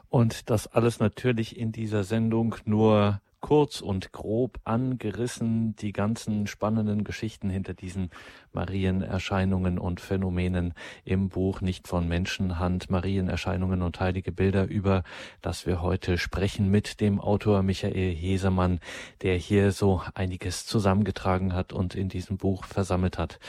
[0.09, 7.03] Und das alles natürlich in dieser Sendung nur kurz und grob angerissen, die ganzen spannenden
[7.03, 8.11] Geschichten hinter diesen
[8.53, 10.73] Marienerscheinungen und Phänomenen
[11.03, 15.03] im Buch Nicht von Menschenhand, Marienerscheinungen und heilige Bilder, über
[15.41, 18.79] das wir heute sprechen mit dem Autor Michael Hesemann,
[19.21, 23.39] der hier so einiges zusammengetragen hat und in diesem Buch versammelt hat.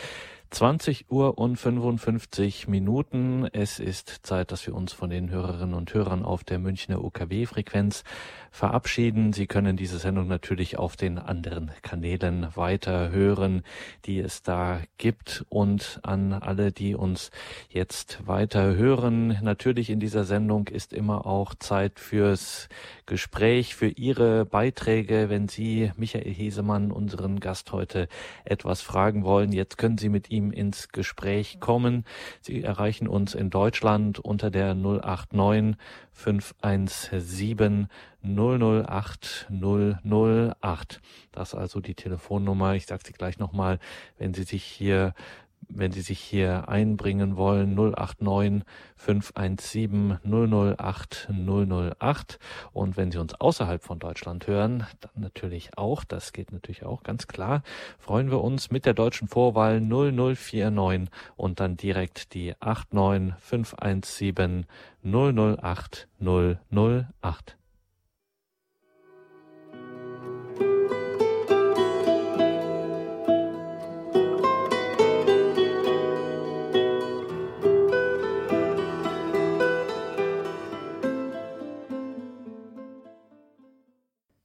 [0.52, 3.48] 20 Uhr und 55 Minuten.
[3.54, 8.04] Es ist Zeit, dass wir uns von den Hörerinnen und Hörern auf der Münchner UKW-Frequenz
[8.50, 9.32] verabschieden.
[9.32, 13.62] Sie können diese Sendung natürlich auf den anderen Kanälen weiter hören,
[14.04, 15.46] die es da gibt.
[15.48, 17.30] Und an alle, die uns
[17.70, 22.68] jetzt weiter hören, natürlich in dieser Sendung ist immer auch Zeit fürs
[23.06, 25.30] Gespräch, für Ihre Beiträge.
[25.30, 28.06] Wenn Sie Michael Hesemann, unseren Gast heute,
[28.44, 32.04] etwas fragen wollen, jetzt können Sie mit ihm ins Gespräch kommen.
[32.40, 35.76] Sie erreichen uns in Deutschland unter der 089
[36.12, 37.88] 517
[38.22, 41.00] 008 008.
[41.32, 42.74] Das also die Telefonnummer.
[42.74, 43.78] Ich sage sie gleich nochmal,
[44.18, 45.14] wenn Sie sich hier
[45.74, 48.64] wenn Sie sich hier einbringen wollen, 089
[48.96, 52.38] 517 008 008.
[52.72, 57.02] Und wenn Sie uns außerhalb von Deutschland hören, dann natürlich auch, das geht natürlich auch
[57.02, 57.62] ganz klar,
[57.98, 64.66] freuen wir uns mit der deutschen Vorwahl 0049 und dann direkt die 89 517
[65.04, 67.56] 008 008.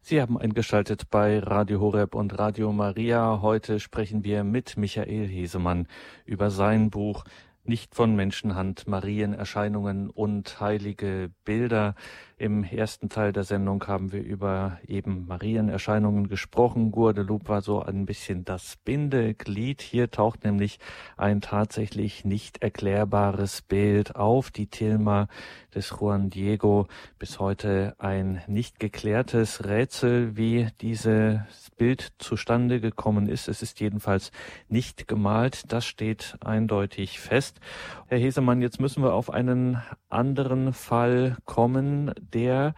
[0.10, 3.42] Sie haben eingeschaltet bei Radio Horeb und Radio Maria.
[3.42, 5.86] Heute sprechen wir mit Michael Hesemann
[6.24, 7.26] über sein Buch
[7.66, 11.94] Nicht von Menschenhand, Marienerscheinungen und heilige Bilder.
[12.40, 16.92] Im ersten Teil der Sendung haben wir über eben Marienerscheinungen gesprochen.
[16.92, 19.82] Guadeloupe war so ein bisschen das Bindeglied.
[19.82, 20.78] Hier taucht nämlich
[21.18, 24.52] ein tatsächlich nicht erklärbares Bild auf.
[24.52, 25.30] Die Tilma
[25.74, 26.88] des Juan Diego.
[27.18, 31.40] Bis heute ein nicht geklärtes Rätsel, wie dieses
[31.76, 33.48] Bild zustande gekommen ist.
[33.48, 34.32] Es ist jedenfalls
[34.70, 35.72] nicht gemalt.
[35.72, 37.60] Das steht eindeutig fest.
[38.06, 42.74] Herr Hesemann, jetzt müssen wir auf einen anderen Fall kommen, der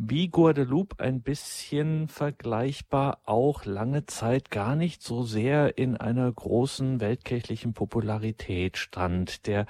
[0.00, 7.00] wie Guadeloupe ein bisschen vergleichbar auch lange Zeit gar nicht so sehr in einer großen
[7.00, 9.46] weltkirchlichen Popularität stand.
[9.46, 9.66] Der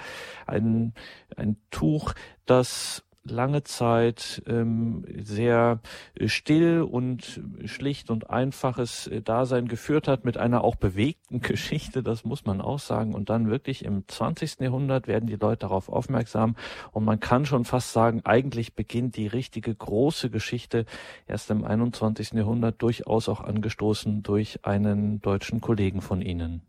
[0.47, 0.93] ein,
[1.37, 2.12] ein Tuch,
[2.45, 5.81] das lange Zeit ähm, sehr
[6.26, 12.24] still und schlicht und einfaches äh, Dasein geführt hat mit einer auch bewegten Geschichte, das
[12.24, 13.14] muss man auch sagen.
[13.14, 14.61] Und dann wirklich im 20.
[14.61, 16.57] Jahrhundert werden die Leute darauf aufmerksam
[16.93, 20.85] und man kann schon fast sagen, eigentlich beginnt die richtige große Geschichte
[21.26, 22.33] erst im 21.
[22.33, 26.62] Jahrhundert durchaus auch angestoßen durch einen deutschen Kollegen von Ihnen.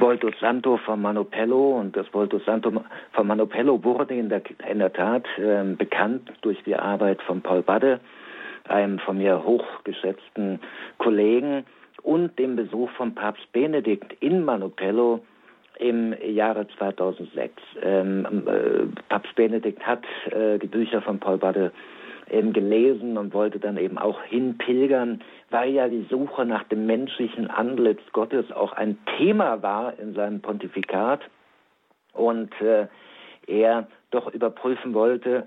[0.00, 2.72] Voltus Santo von Manopello und das Voltus Santo
[3.12, 7.62] von Manopello wurde in der, in der Tat äh, bekannt durch die Arbeit von Paul
[7.62, 8.00] Badde,
[8.68, 10.60] einem von mir hochgeschätzten
[10.98, 11.64] Kollegen
[12.02, 15.20] und dem Besuch von Papst Benedikt in Manopello
[15.78, 17.52] im Jahre 2006.
[17.82, 21.72] Ähm, äh, Papst Benedikt hat äh, die Bücher von Paul Badde
[22.30, 27.50] eben gelesen und wollte dann eben auch hinpilgern, weil ja die Suche nach dem menschlichen
[27.50, 31.20] Antlitz Gottes auch ein Thema war in seinem Pontifikat.
[32.12, 32.86] Und äh,
[33.46, 35.46] er doch überprüfen wollte,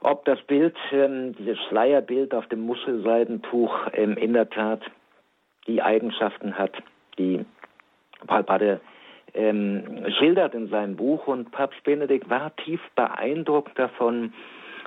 [0.00, 4.82] ob das Bild, ähm, dieses Schleierbild auf dem Muschelseidentuch ähm, in der Tat
[5.66, 6.72] die Eigenschaften hat,
[7.18, 7.44] die
[8.26, 8.80] Paul Badde
[9.34, 11.26] ähm, schildert in seinem Buch.
[11.26, 14.32] Und Papst Benedikt war tief beeindruckt davon,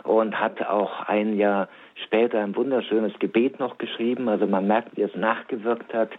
[0.03, 1.67] und hat auch ein Jahr
[2.05, 4.29] später ein wunderschönes Gebet noch geschrieben.
[4.29, 6.09] Also man merkt, wie es nachgewirkt hat,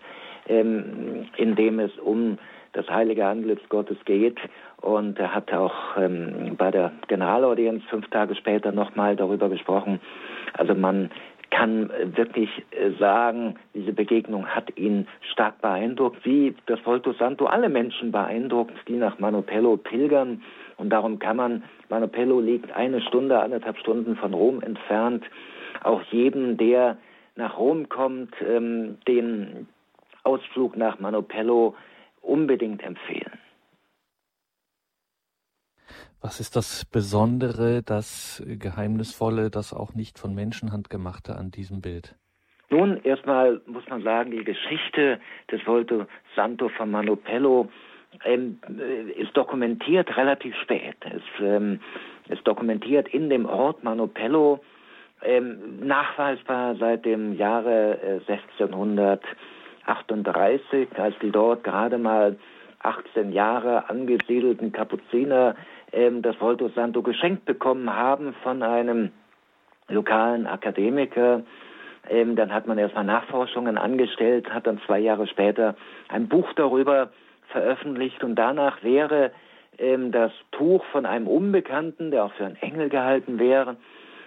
[0.49, 2.39] ähm, indem es um
[2.73, 4.39] das heilige Antlitz Gottes geht.
[4.81, 10.01] Und er hat auch ähm, bei der Generalaudienz fünf Tage später nochmal darüber gesprochen.
[10.55, 11.11] Also man
[11.51, 12.49] kann wirklich
[12.99, 18.97] sagen, diese Begegnung hat ihn stark beeindruckt, wie das Volto Santo alle Menschen beeindruckt, die
[18.97, 20.43] nach Manopello pilgern
[20.83, 25.25] und darum kann man, Manopello liegt eine Stunde, anderthalb Stunden von Rom entfernt,
[25.85, 26.99] auch jedem, der
[27.37, 29.69] nach Rom kommt, ähm, den
[30.25, 31.77] Ausflug nach Manopello
[32.21, 33.39] unbedingt empfehlen.
[36.21, 42.17] Was ist das Besondere, das Geheimnisvolle, das auch nicht von Menschenhand gemachte an diesem Bild?
[42.71, 47.69] Nun, erstmal muss man sagen, die Geschichte des Volto Santo von Manopello
[48.25, 48.59] ähm,
[49.17, 50.97] ist dokumentiert relativ spät.
[51.05, 51.81] Es ähm,
[52.29, 54.61] ist dokumentiert in dem Ort Manopello,
[55.25, 62.39] ähm, nachweisbar seit dem Jahre äh, 1638, als die dort gerade mal
[62.81, 65.55] 18 Jahre angesiedelten Kapuziner
[65.93, 69.11] ähm, das Volto Santo geschenkt bekommen haben von einem
[69.89, 71.43] lokalen Akademiker.
[72.09, 75.77] Ähm, dann hat man erstmal Nachforschungen angestellt, hat dann zwei Jahre später
[76.09, 77.11] ein Buch darüber
[77.53, 79.31] veröffentlicht und danach wäre
[79.79, 83.77] ähm, das Tuch von einem Unbekannten, der auch für einen Engel gehalten wäre,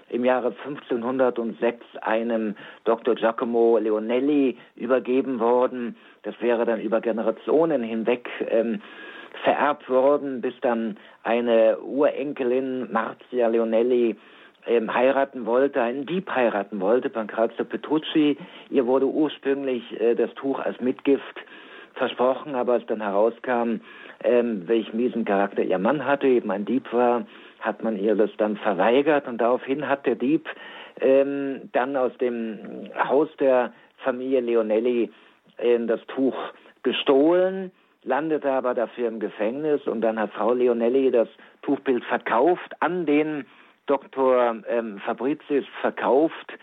[0.10, 3.16] im Jahre 1506 einem Dr.
[3.16, 5.96] Giacomo Leonelli übergeben worden.
[6.24, 8.82] Das wäre dann über Generationen hinweg ähm,
[9.44, 14.16] vererbt worden, bis dann eine Urenkelin Marzia Leonelli
[14.68, 18.38] ähm, heiraten wollte, einen Dieb heiraten wollte, Pancrazio Petrucci.
[18.70, 21.40] Ihr wurde ursprünglich äh, das Tuch als Mitgift
[21.96, 23.82] versprochen, aber als dann herauskam,
[24.24, 27.26] ähm, welch miesen Charakter ihr Mann hatte, eben ein Dieb war,
[27.60, 30.48] hat man ihr das dann verweigert und daraufhin hat der Dieb
[31.02, 33.74] ähm, dann aus dem Haus der
[34.04, 35.12] Familie Leonelli
[35.58, 36.36] äh, das Tuch
[36.84, 37.72] gestohlen,
[38.04, 41.28] landete aber dafür im Gefängnis und dann hat Frau Leonelli das
[41.64, 43.46] Tuchbild verkauft, an den
[43.88, 44.56] Dr.
[44.68, 46.54] Ähm, Fabricius verkauft,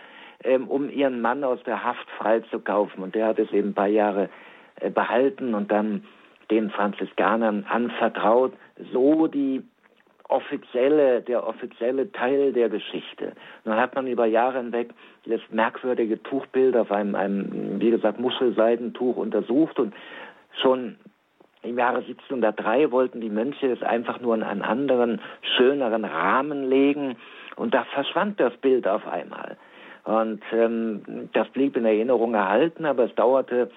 [0.45, 3.03] ähm, um ihren Mann aus der Haft freizukaufen.
[3.03, 4.29] Und der hat es eben ein paar Jahre
[4.91, 6.05] behalten und dann
[6.51, 8.53] den Franziskanern anvertraut,
[8.93, 9.63] so die
[10.29, 13.33] offizielle, der offizielle Teil der Geschichte.
[13.65, 14.91] Nun hat man über Jahre hinweg
[15.27, 19.95] das merkwürdige Tuchbild auf einem, einem wie gesagt, Muschelseidentuch untersucht und
[20.63, 20.97] schon
[21.63, 25.21] im Jahre 1703 wollten die Mönche es einfach nur in einen anderen,
[25.57, 27.17] schöneren Rahmen legen
[27.57, 29.57] und da verschwand das Bild auf einmal.
[30.05, 33.69] Und ähm, das blieb in Erinnerung erhalten, aber es dauerte äh,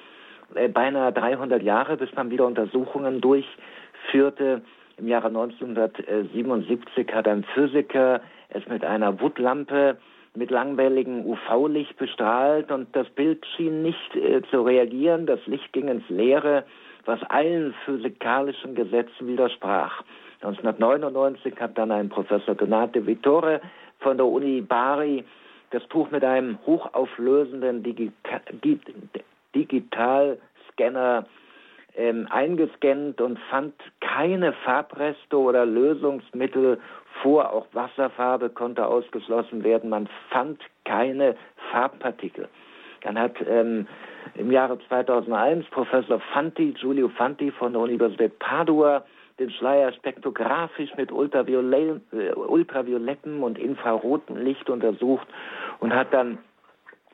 [0.74, 4.62] beinahe 300 Jahre, bis man wieder Untersuchungen durchführte.
[4.98, 9.98] Im Jahre 1977 hat ein Physiker es mit einer Woodlampe
[10.36, 15.26] mit langwelligem UV-Licht bestrahlt und das Bild schien nicht äh, zu reagieren.
[15.26, 16.66] Das Licht ging ins Leere,
[17.06, 20.04] was allen physikalischen Gesetzen widersprach.
[20.41, 23.62] 1999 hat dann ein Professor Donate Vittore
[24.00, 25.24] von der Uni Bari
[25.72, 28.41] das Tuch mit einem hochauflösenden Digital
[29.56, 31.26] Digitalscanner
[31.95, 36.80] ähm, eingescannt und fand keine Farbreste oder Lösungsmittel
[37.22, 37.51] vor.
[37.53, 39.89] Auch Wasserfarbe konnte ausgeschlossen werden.
[39.89, 41.36] Man fand keine
[41.72, 42.49] Farbpartikel.
[43.01, 43.88] Dann hat ähm,
[44.34, 49.06] im Jahre 2001 Professor Fanti, Giulio Fanti von der Universität Padua,
[49.39, 55.28] den Schleier spektrografisch mit ultraviolettem äh, und infrarotem Licht untersucht
[55.80, 56.39] und hat dann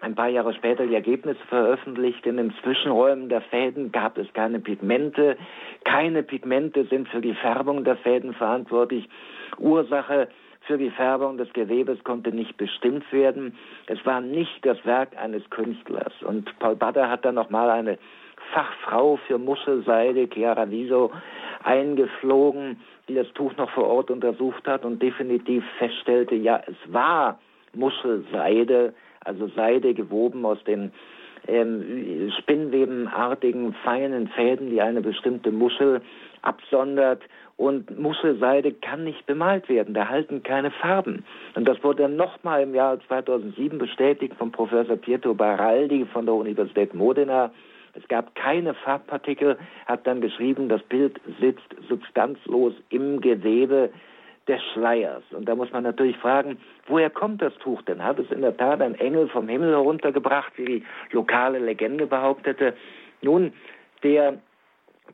[0.01, 2.25] ein paar Jahre später die Ergebnisse veröffentlicht.
[2.25, 5.37] In den Zwischenräumen der Fäden gab es keine Pigmente.
[5.83, 9.07] Keine Pigmente sind für die Färbung der Fäden verantwortlich.
[9.59, 10.27] Ursache
[10.61, 13.57] für die Färbung des Gewebes konnte nicht bestimmt werden.
[13.87, 16.13] Es war nicht das Werk eines Künstlers.
[16.23, 17.97] Und Paul Bader hat dann nochmal eine
[18.53, 21.11] Fachfrau für Muschelseide, Chiara Viso,
[21.63, 27.39] eingeflogen, die das Tuch noch vor Ort untersucht hat und definitiv feststellte, ja, es war
[27.73, 28.93] Muschelseide,
[29.25, 30.91] also Seide gewoben aus den
[31.47, 36.01] ähm, spinnwebenartigen feinen Fäden, die eine bestimmte Muschel
[36.41, 37.21] absondert.
[37.57, 41.23] Und Muschelseide kann nicht bemalt werden, da halten keine Farben.
[41.53, 46.33] Und das wurde dann nochmal im Jahr 2007 bestätigt von Professor Pietro Baraldi von der
[46.33, 47.51] Universität Modena.
[47.93, 53.91] Es gab keine Farbpartikel, hat dann geschrieben, das Bild sitzt substanzlos im Gewebe
[54.47, 55.23] des Schleiers.
[55.31, 58.03] Und da muss man natürlich fragen, woher kommt das Tuch denn?
[58.03, 62.73] Hat es in der Tat ein Engel vom Himmel heruntergebracht, wie die lokale Legende behauptete?
[63.21, 63.53] Nun,
[64.03, 64.39] der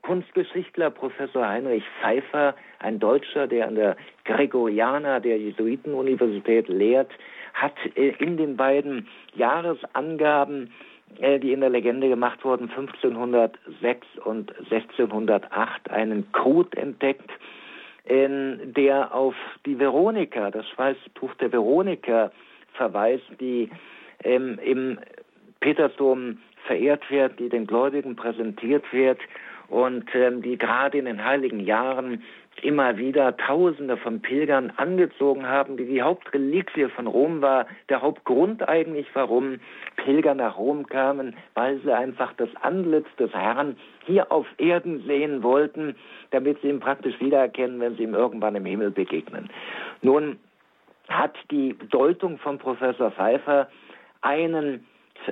[0.01, 7.11] Kunstgeschichtler Professor Heinrich Pfeiffer, ein Deutscher, der an der Gregoriana der Jesuitenuniversität lehrt,
[7.53, 10.71] hat äh, in den beiden Jahresangaben
[11.19, 17.31] äh, die in der Legende gemacht wurden, 1506 und 1608 einen Code entdeckt,
[18.09, 19.35] der auf
[19.65, 22.31] die Veronika, das Schweißtuch der Veronika
[22.73, 23.69] verweist, die
[24.23, 24.99] ähm, im
[25.59, 29.19] Petersdom verehrt wird, die den Gläubigen präsentiert wird
[29.69, 32.23] und ähm, die gerade in den heiligen Jahren
[32.63, 38.67] immer wieder Tausende von Pilgern angezogen haben, die die Hauptreliquie von Rom war, der Hauptgrund
[38.67, 39.59] eigentlich, warum
[39.95, 45.43] Pilger nach Rom kamen, weil sie einfach das Antlitz des Herrn hier auf Erden sehen
[45.43, 45.95] wollten,
[46.31, 49.49] damit sie ihn praktisch wiedererkennen, wenn sie ihm irgendwann im Himmel begegnen.
[50.01, 50.39] Nun
[51.09, 53.69] hat die Deutung von Professor Pfeiffer
[54.21, 54.85] einen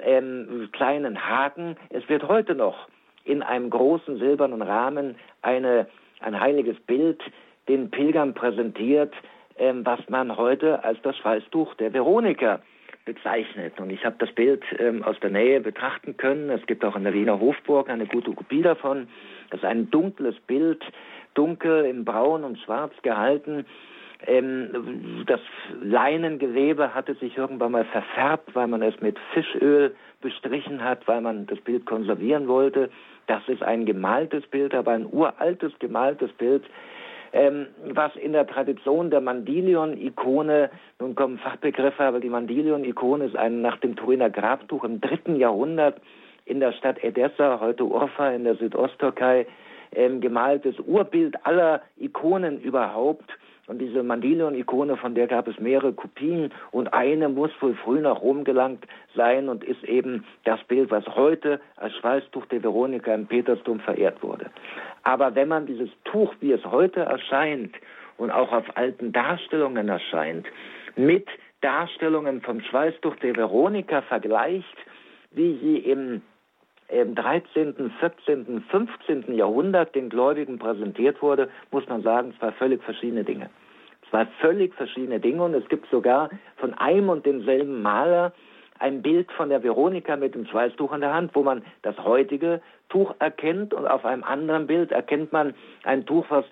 [0.04, 1.76] ähm, kleinen Haken.
[1.90, 2.88] Es wird heute noch
[3.24, 5.88] in einem großen silbernen Rahmen eine,
[6.20, 7.22] ein heiliges Bild
[7.68, 9.14] den Pilgern präsentiert,
[9.58, 12.60] ähm, was man heute als das Schweißtuch der Veronika
[13.06, 13.80] bezeichnet.
[13.80, 16.50] Und ich habe das Bild ähm, aus der Nähe betrachten können.
[16.50, 19.08] Es gibt auch in der Wiener Hofburg eine gute Kopie davon.
[19.52, 20.84] Das ist ein dunkles Bild,
[21.36, 23.66] dunkel in braun und schwarz gehalten.
[24.26, 25.40] Ähm, das
[25.82, 31.46] Leinengewebe hatte sich irgendwann mal verfärbt, weil man es mit Fischöl bestrichen hat, weil man
[31.46, 32.90] das Bild konservieren wollte.
[33.28, 36.64] Das ist ein gemaltes Bild, aber ein uraltes gemaltes Bild,
[37.34, 40.70] ähm, was in der Tradition der Mandilion-Ikone,
[41.00, 46.00] nun kommen Fachbegriffe, aber die Mandilion-Ikone ist ein nach dem Turiner Grabtuch im dritten Jahrhundert
[46.46, 49.48] in der Stadt Edessa, heute Urfa in der Südosttürkei,
[49.92, 53.30] ähm, gemaltes Urbild aller Ikonen überhaupt.
[53.68, 58.22] Und diese Mandilion-Ikone, von der gab es mehrere Kopien und eine muss wohl früh nach
[58.22, 58.86] Rom gelangt
[59.16, 64.22] sein und ist eben das Bild, was heute als Schweißtuch der Veronika im Petersdom verehrt
[64.22, 64.52] wurde.
[65.04, 67.76] Aber wenn man dieses Tuch, wie es heute erscheint
[68.18, 70.46] und auch auf alten Darstellungen erscheint,
[70.96, 71.28] mit
[71.62, 74.78] Darstellungen vom Schweißtuch der Veronika vergleicht,
[75.32, 76.22] wie sie im
[76.90, 79.36] im 13., 14., 15.
[79.36, 83.50] Jahrhundert den Gläubigen präsentiert wurde, muss man sagen, zwei völlig verschiedene Dinge.
[84.10, 88.34] Zwei völlig verschiedene Dinge und es gibt sogar von einem und demselben Maler
[88.80, 92.62] ein Bild von der Veronika mit dem Schweißtuch in der Hand, wo man das heutige
[92.90, 96.46] Tuch erkennt und auf einem anderen Bild erkennt man ein Tuch, was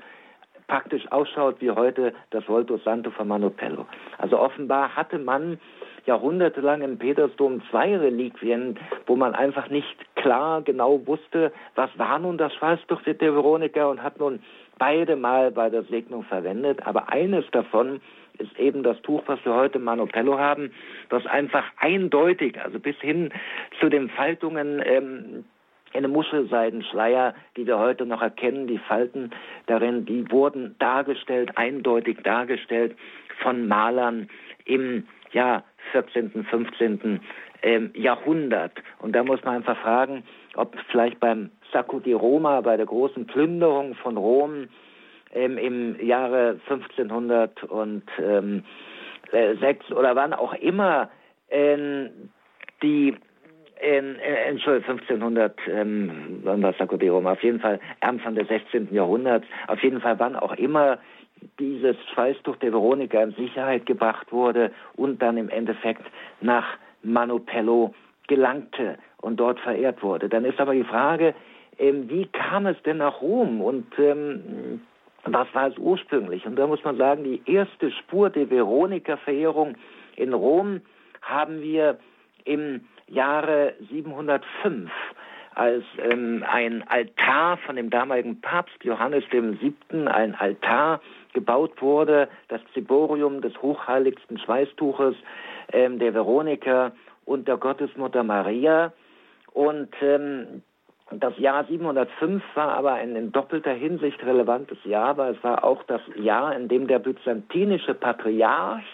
[0.68, 3.86] praktisch ausschaut wie heute das Volto Santo von Manopello.
[4.18, 5.60] Also offenbar hatte man
[6.06, 12.38] jahrhundertelang im Petersdom zwei Reliquien, wo man einfach nicht klar genau wusste, was war nun
[12.38, 14.39] das Schweißtuch der Veronika und hat nun
[14.78, 16.86] beide mal bei der Segnung verwendet.
[16.86, 18.01] Aber eines davon
[18.38, 20.72] ist eben das Tuch, was wir heute Manopello haben,
[21.10, 23.32] das einfach eindeutig, also bis hin
[23.80, 25.45] zu den Faltungen ähm,
[25.93, 29.30] in einem Muschelseidenschleier, die wir heute noch erkennen, die Falten
[29.68, 32.95] darin, die wurden dargestellt, eindeutig dargestellt
[33.43, 34.28] von Malern
[34.66, 35.04] im
[35.34, 37.20] ja, 14., 15.
[37.62, 38.74] Ähm, Jahrhundert.
[39.00, 40.24] Und da muss man einfach fragen,
[40.56, 44.68] ob vielleicht beim Sacco di Roma, bei der großen Plünderung von Rom
[45.34, 47.64] ähm, im Jahre 1506
[48.20, 48.64] ähm,
[49.32, 51.10] äh, oder wann auch immer
[51.50, 52.10] ähm,
[52.82, 53.16] die
[53.82, 57.34] in, äh, Entschuldigung, 1500, ähm, wann war Sacco di Roma?
[57.34, 58.94] Auf jeden Fall Anfang des 16.
[58.94, 59.46] Jahrhunderts.
[59.68, 61.00] Auf jeden Fall wann auch immer
[61.60, 66.06] dieses Schweißtuch der Veronika in Sicherheit gebracht wurde und dann im Endeffekt
[66.41, 66.66] nach
[67.04, 67.94] Manopello
[68.28, 70.30] gelangte und dort verehrt wurde.
[70.30, 71.34] Dann ist aber die Frage,
[71.78, 74.82] ähm, wie kam es denn nach Rom und ähm,
[75.26, 76.46] was war es ursprünglich?
[76.46, 79.76] Und da muss man sagen, die erste Spur der Veronika-Verehrung
[80.16, 80.82] in Rom
[81.22, 81.98] haben wir
[82.46, 84.91] im Jahre 705
[85.56, 90.08] als ähm, ein Altar von dem damaligen Papst Johannes VII.
[90.08, 91.00] ein Altar
[91.34, 95.16] gebaut wurde, das Ziborium des hochheiligsten Schweißtuches
[95.72, 96.92] ähm, der Veronika
[97.26, 98.94] und der Gottesmutter Maria.
[99.54, 100.62] Und ähm,
[101.20, 105.84] Das Jahr 705 war aber ein in doppelter Hinsicht relevantes Jahr, weil es war auch
[105.84, 108.86] das Jahr, in dem der byzantinische Patriarch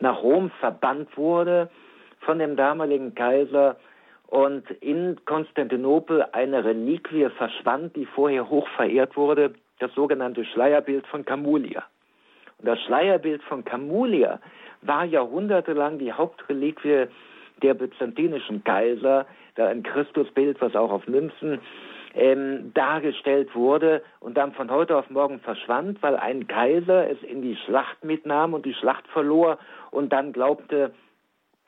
[0.00, 1.70] nach Rom verbannt wurde
[2.20, 3.76] von dem damaligen Kaiser
[4.26, 11.24] und in Konstantinopel eine Reliquie verschwand, die vorher hoch verehrt wurde, das sogenannte Schleierbild von
[11.24, 11.84] Camulia.
[12.58, 14.40] Und das Schleierbild von Camulia
[14.82, 17.06] war jahrhundertelang die Hauptreliquie
[17.62, 19.26] der byzantinischen Kaiser,
[19.56, 21.60] da ein Christusbild, was auch auf Münzen
[22.14, 27.42] ähm, dargestellt wurde und dann von heute auf morgen verschwand, weil ein Kaiser es in
[27.42, 29.58] die Schlacht mitnahm und die Schlacht verlor
[29.90, 30.92] und dann glaubte,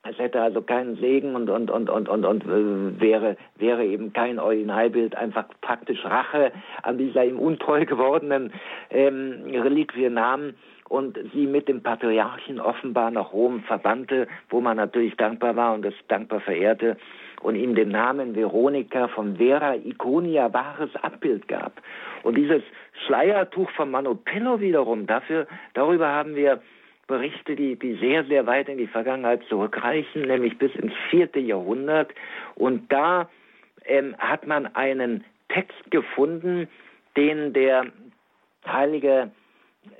[0.08, 4.12] es hätte also keinen Segen und, und, und, und, und, und äh, wäre, wäre eben
[4.12, 6.52] kein Originalbild, einfach praktisch Rache
[6.82, 8.52] an dieser ihm untreu gewordenen
[8.90, 10.54] ähm, Reliquie nahm
[10.88, 15.84] und sie mit dem Patriarchen offenbar nach Rom verbannte, wo man natürlich dankbar war und
[15.86, 16.96] es dankbar verehrte
[17.40, 21.80] und ihm den Namen Veronika von Vera Iconia wahres Abbild gab.
[22.22, 22.62] Und dieses
[23.06, 26.60] Schleiertuch von Manopello wiederum, dafür, darüber haben wir
[27.06, 32.10] Berichte, die, die sehr, sehr weit in die Vergangenheit zurückreichen, nämlich bis ins vierte Jahrhundert.
[32.54, 33.28] Und da
[33.84, 36.68] ähm, hat man einen Text gefunden,
[37.16, 37.86] den der
[38.66, 39.30] heilige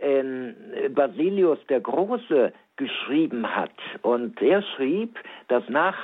[0.00, 0.54] ähm,
[0.90, 3.72] Basilius der Große geschrieben hat.
[4.02, 5.96] Und er schrieb, dass nach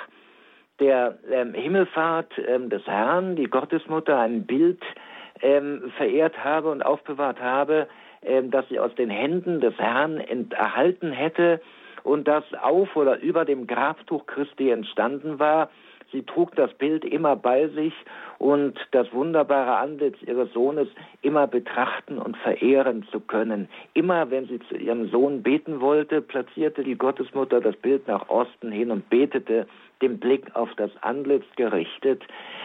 [0.78, 4.82] der ähm, Himmelfahrt ähm, des Herrn die Gottesmutter ein Bild
[5.42, 7.86] ähm, verehrt habe und aufbewahrt habe,
[8.22, 10.18] ähm, das sie aus den Händen des Herrn
[10.50, 11.60] erhalten hätte
[12.02, 15.70] und das auf oder über dem Grabtuch Christi entstanden war.
[16.12, 17.92] Sie trug das Bild immer bei sich
[18.38, 20.88] und das wunderbare Antlitz ihres Sohnes
[21.22, 23.68] immer betrachten und verehren zu können.
[23.94, 28.72] Immer wenn sie zu ihrem Sohn beten wollte, platzierte die Gottesmutter das Bild nach Osten
[28.72, 29.68] hin und betete,
[30.02, 32.24] den Blick auf das Antlitz gerichtet.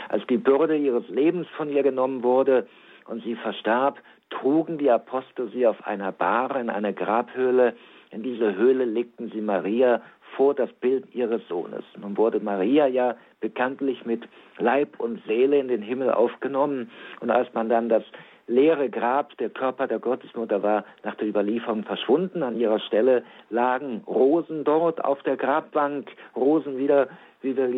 [0.10, 2.66] Als die Bürde ihres Lebens von ihr genommen wurde
[3.08, 4.00] und sie verstarb,
[4.30, 7.76] trugen die Apostel sie auf einer Bahre in eine Grabhöhle.
[8.12, 10.02] In diese Höhle legten sie Maria
[10.36, 11.84] vor das Bild ihres Sohnes.
[12.00, 16.92] Nun wurde Maria ja bekanntlich mit Leib und Seele in den Himmel aufgenommen.
[17.20, 18.04] Und als man dann das
[18.48, 22.44] leere Grab, der Körper der Gottesmutter war nach der Überlieferung verschwunden.
[22.44, 27.08] An ihrer Stelle lagen Rosen dort auf der Grabbank, Rosen wieder,
[27.42, 27.70] wie wir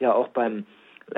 [0.00, 0.66] ja auch beim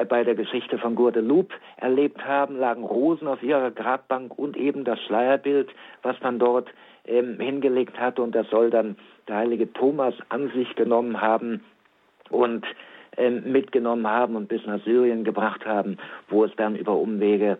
[0.08, 5.00] bei der Geschichte von Guadeloupe erlebt haben, lagen Rosen auf ihrer Grabbank und eben das
[5.00, 5.70] Schleierbild,
[6.02, 6.68] was man dort
[7.06, 8.22] ähm, hingelegt hatte.
[8.22, 8.96] Und das soll dann
[9.28, 11.64] der heilige Thomas an sich genommen haben
[12.30, 12.66] und
[13.16, 15.96] ähm, mitgenommen haben und bis nach Syrien gebracht haben,
[16.28, 17.58] wo es dann über Umwege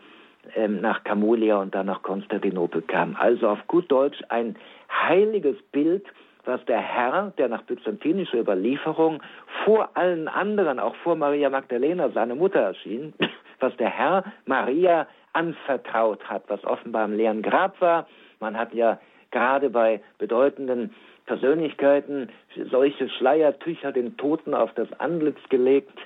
[0.55, 3.17] ähm, nach Camulia und dann nach Konstantinopel kam.
[3.19, 4.57] Also auf gut Deutsch ein
[4.91, 6.05] heiliges Bild,
[6.49, 9.23] was der Herr, der nach byzantinischer Überlieferung
[9.65, 13.13] vor allen anderen, auch vor Maria Magdalena, seine Mutter erschien,
[13.61, 18.09] was der Herr Maria anvertraut hat, was offenbar im leeren Grab war.
[18.41, 18.99] Man hat ja
[19.31, 20.95] gerade bei bedeutenden
[21.27, 22.31] Persönlichkeiten
[22.71, 25.99] solche Schleiertücher den Toten auf das Antlitz gelegt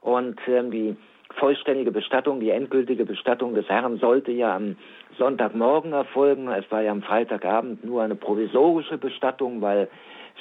[0.00, 0.96] und ähm, die
[1.36, 4.76] vollständige Bestattung, die endgültige Bestattung des Herrn sollte ja am
[5.18, 6.48] Sonntagmorgen erfolgen.
[6.48, 9.88] Es war ja am Freitagabend nur eine provisorische Bestattung, weil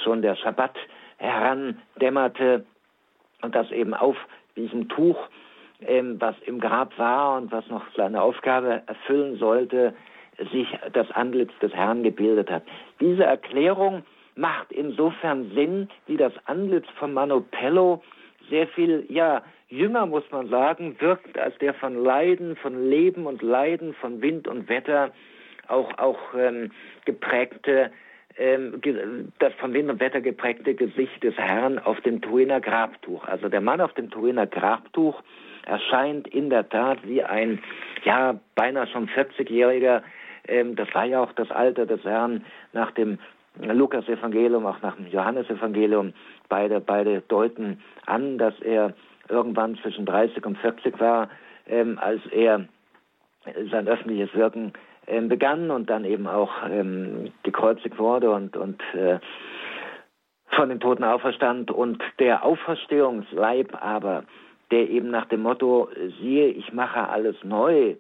[0.04, 0.76] schon der Schabbat
[1.18, 2.66] herandämmerte
[3.42, 4.18] und das eben auf
[4.56, 5.18] diesem Tuch,
[5.82, 9.94] ähm, was im Grab war und was noch seine Aufgabe erfüllen sollte,
[10.52, 12.64] sich das Antlitz des Herrn gebildet hat.
[13.00, 14.04] Diese Erklärung
[14.36, 18.02] macht insofern Sinn, wie das Antlitz von Manopello
[18.50, 19.44] sehr viel, ja,
[19.74, 24.48] jünger, muss man sagen, wirkt als der von Leiden, von Leben und Leiden, von Wind
[24.48, 25.12] und Wetter
[25.68, 26.72] auch, auch ähm,
[27.06, 27.92] geprägte,
[28.38, 28.82] ähm,
[29.40, 33.26] das von Wind und Wetter geprägte Gesicht des Herrn auf dem Turiner Grabtuch.
[33.26, 35.22] Also der Mann auf dem Turiner Grabtuch
[35.66, 37.62] erscheint in der Tat wie ein,
[38.04, 40.04] ja, beinahe schon 40-jähriger,
[40.48, 43.18] ähm, das war ja auch das Alter des Herrn nach dem
[43.60, 46.14] Lukas-Evangelium, auch nach dem Johannes-Evangelium.
[46.50, 48.94] Beide, beide deuten an, dass er
[49.30, 51.30] irgendwann zwischen 30 und 40 war,
[51.68, 52.66] ähm, als er
[53.72, 54.74] sein öffentliches Wirken
[55.08, 59.20] ähm, begann und dann eben auch ähm, gekreuzigt wurde und, und äh,
[60.56, 61.72] von den Toten auferstand.
[61.72, 64.24] Und der Auferstehungsleib aber,
[64.72, 65.90] der eben nach dem Motto,
[66.20, 67.96] siehe, ich mache alles neu,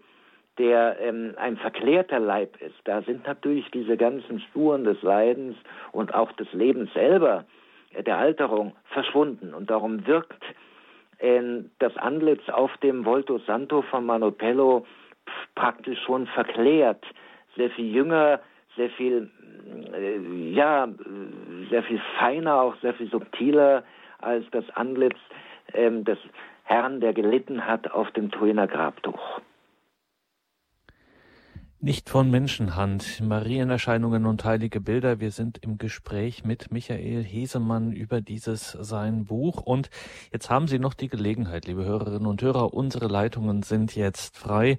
[0.57, 5.57] der ähm, ein verklärter Leib ist, da sind natürlich diese ganzen Spuren des Leidens
[5.91, 7.45] und auch des Lebens selber,
[7.93, 9.53] äh, der Alterung, verschwunden.
[9.53, 10.43] Und darum wirkt
[11.79, 14.85] das Antlitz auf dem Volto Santo von Manopello
[15.55, 17.05] praktisch schon verklärt,
[17.55, 18.41] sehr viel jünger,
[18.75, 19.29] sehr viel,
[19.93, 20.19] äh,
[20.51, 20.89] ja,
[21.69, 23.83] sehr viel feiner, auch sehr viel subtiler
[24.19, 25.17] als das Antlitz
[25.73, 26.17] ähm, des
[26.65, 29.39] Herrn, der gelitten hat auf dem Turiner Grabtuch.
[31.83, 33.19] Nicht von Menschenhand.
[33.19, 35.19] Marienerscheinungen und heilige Bilder.
[35.19, 39.57] Wir sind im Gespräch mit Michael Hesemann über dieses sein Buch.
[39.57, 39.89] Und
[40.31, 42.73] jetzt haben Sie noch die Gelegenheit, liebe Hörerinnen und Hörer.
[42.73, 44.77] Unsere Leitungen sind jetzt frei.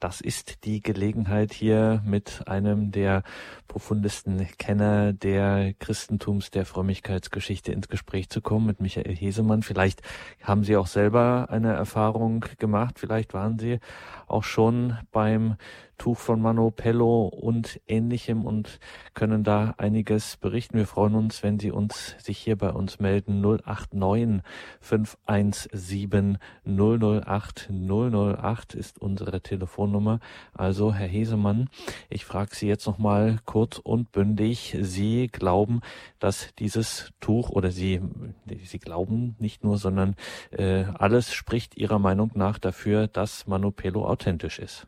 [0.00, 3.22] Das ist die Gelegenheit hier mit einem der
[3.68, 9.62] profundesten Kenner der Christentums, der Frömmigkeitsgeschichte ins Gespräch zu kommen mit Michael Hesemann.
[9.62, 10.00] Vielleicht
[10.42, 12.98] haben Sie auch selber eine Erfahrung gemacht.
[12.98, 13.78] Vielleicht waren Sie
[14.26, 15.56] auch schon beim
[15.98, 18.78] Tuch von Mano Pello und ähnlichem und
[19.14, 20.76] können da einiges berichten.
[20.76, 23.40] Wir freuen uns, wenn Sie uns sich hier bei uns melden.
[23.40, 24.42] 089
[24.80, 30.20] 517 008 008 ist unsere Telefonnummer.
[30.52, 31.68] Also, Herr Hesemann,
[32.08, 34.76] ich frage Sie jetzt noch mal kurz und bündig.
[34.80, 35.80] Sie glauben,
[36.18, 38.00] dass dieses Tuch oder Sie,
[38.64, 40.14] Sie glauben nicht nur, sondern
[40.50, 44.86] äh, alles spricht Ihrer Meinung nach dafür, dass Mano Pello authentisch ist.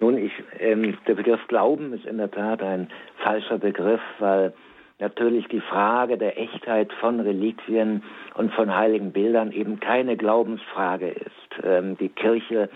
[0.00, 4.52] Nun, ich, ähm, der Begriff Glauben ist in der Tat ein falscher Begriff, weil
[5.00, 8.04] natürlich die Frage der Echtheit von Reliquien
[8.34, 11.64] und von heiligen Bildern eben keine Glaubensfrage ist.
[11.64, 12.68] Ähm, die Kirche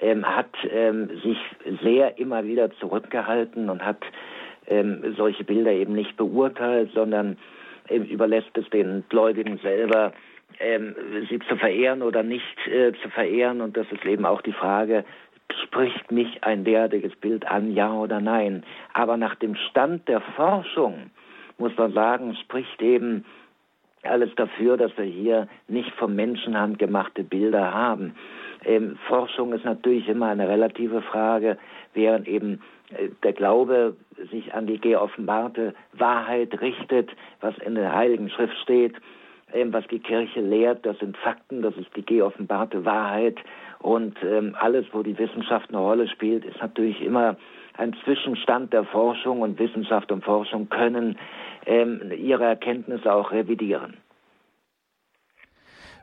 [0.00, 1.38] ähm, hat ähm, sich
[1.82, 4.02] sehr immer wieder zurückgehalten und hat
[4.66, 7.38] ähm, solche Bilder eben nicht beurteilt, sondern
[7.88, 10.12] ähm, überlässt es den Gläubigen selber,
[11.28, 13.60] sie zu verehren oder nicht äh, zu verehren.
[13.60, 15.04] Und das ist eben auch die Frage,
[15.64, 18.64] spricht mich ein derartiges Bild an, ja oder nein.
[18.92, 21.10] Aber nach dem Stand der Forschung
[21.58, 23.24] muss man sagen, spricht eben
[24.02, 28.14] alles dafür, dass wir hier nicht vom Menschenhand gemachte Bilder haben.
[28.64, 31.58] Ähm, Forschung ist natürlich immer eine relative Frage,
[31.94, 32.60] während eben
[32.96, 33.96] äh, der Glaube
[34.30, 37.10] sich an die geoffenbarte Wahrheit richtet,
[37.40, 38.94] was in der Heiligen Schrift steht,
[39.52, 43.36] ähm, was die Kirche lehrt, das sind Fakten, das ist die geoffenbarte Wahrheit
[43.80, 47.36] und ähm, alles, wo die Wissenschaft eine Rolle spielt, ist natürlich immer
[47.74, 51.16] ein Zwischenstand der Forschung und Wissenschaft und Forschung können
[51.64, 53.96] ähm, ihre Erkenntnisse auch revidieren.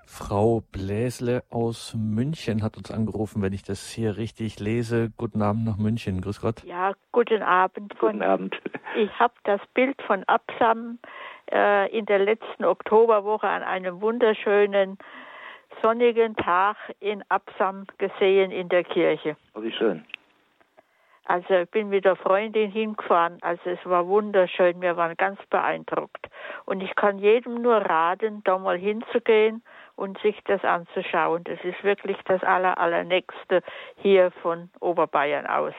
[0.07, 5.11] Frau Bläsle aus München hat uns angerufen, wenn ich das hier richtig lese.
[5.17, 6.21] Guten Abend nach München.
[6.21, 6.63] Grüß Gott.
[6.63, 7.97] Ja, guten Abend.
[7.99, 8.55] Guten Abend.
[8.97, 10.99] Ich habe das Bild von Absam
[11.51, 14.97] äh, in der letzten Oktoberwoche an einem wunderschönen
[15.81, 19.35] sonnigen Tag in Absam gesehen in der Kirche.
[19.53, 20.05] Oh, wie schön.
[21.25, 23.39] Also ich bin mit der Freundin hingefahren.
[23.41, 24.81] Also es war wunderschön.
[24.81, 26.27] Wir waren ganz beeindruckt.
[26.65, 29.63] Und ich kann jedem nur raten, da mal hinzugehen
[29.95, 31.43] und sich das anzuschauen.
[31.45, 33.61] Das ist wirklich das aller, allernächste
[33.97, 35.73] hier von Oberbayern aus.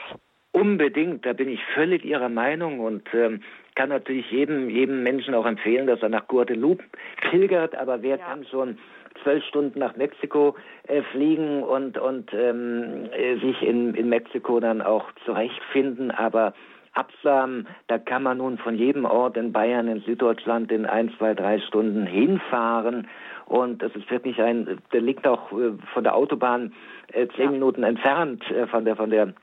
[0.51, 3.43] Unbedingt, da bin ich völlig Ihrer Meinung und ähm,
[3.74, 6.82] kann natürlich jedem, jedem Menschen auch empfehlen, dass er nach Guadeloupe
[7.31, 8.24] pilgert, aber wer ja.
[8.24, 8.78] kann schon
[9.27, 10.55] zwölf Stunden nach Mexiko
[10.86, 16.12] äh, fliegen und, und ähm, äh, sich in, in Mexiko dann auch zurechtfinden.
[16.12, 16.55] Aber
[16.93, 21.35] Absam, da kann man nun von jedem Ort in Bayern, in Süddeutschland in ein, zwei,
[21.35, 23.09] drei Stunden hinfahren.
[23.47, 26.73] Und das ist wirklich ein, der liegt auch äh, von der Autobahn
[27.12, 27.51] äh, zehn ja.
[27.51, 29.35] Minuten entfernt von der von der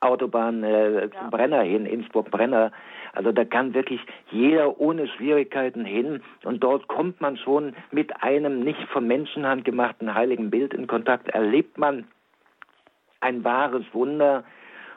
[0.00, 1.10] Autobahn äh, ja.
[1.10, 2.72] zum Brenner hin, Innsbruck-Brenner.
[3.14, 4.00] Also da kann wirklich
[4.30, 6.20] jeder ohne Schwierigkeiten hin.
[6.42, 11.28] Und dort kommt man schon mit einem nicht von Menschenhand gemachten heiligen Bild in Kontakt,
[11.28, 12.06] erlebt man
[13.20, 14.44] ein wahres Wunder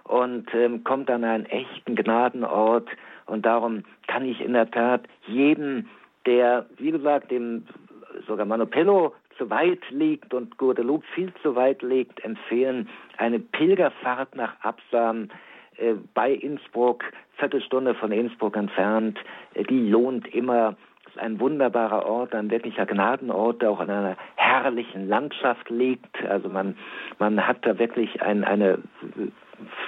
[0.03, 2.89] und ähm, kommt an einen echten Gnadenort.
[3.26, 5.88] Und darum kann ich in der Tat jedem,
[6.26, 7.68] der, wie gesagt, dem
[8.26, 14.60] sogar Manopello zu weit liegt und Guadeloupe viel zu weit liegt, empfehlen eine Pilgerfahrt nach
[14.61, 15.30] Absam
[15.77, 17.03] äh, bei Innsbruck,
[17.38, 19.18] Viertelstunde von Innsbruck entfernt.
[19.53, 20.76] Äh, die lohnt immer.
[21.05, 26.22] Das ist ein wunderbarer Ort, ein wirklicher Gnadenort, der auch in einer herrlichen Landschaft liegt.
[26.26, 26.76] Also man,
[27.18, 28.80] man hat da wirklich ein, eine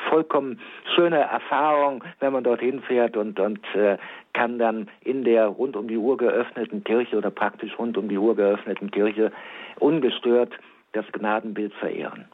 [0.09, 0.59] vollkommen
[0.95, 3.97] schöne Erfahrung, wenn man dorthin fährt und, und äh,
[4.33, 8.17] kann dann in der rund um die Uhr geöffneten Kirche oder praktisch rund um die
[8.17, 9.31] Uhr geöffneten Kirche
[9.79, 10.53] ungestört
[10.93, 12.25] das Gnadenbild verehren.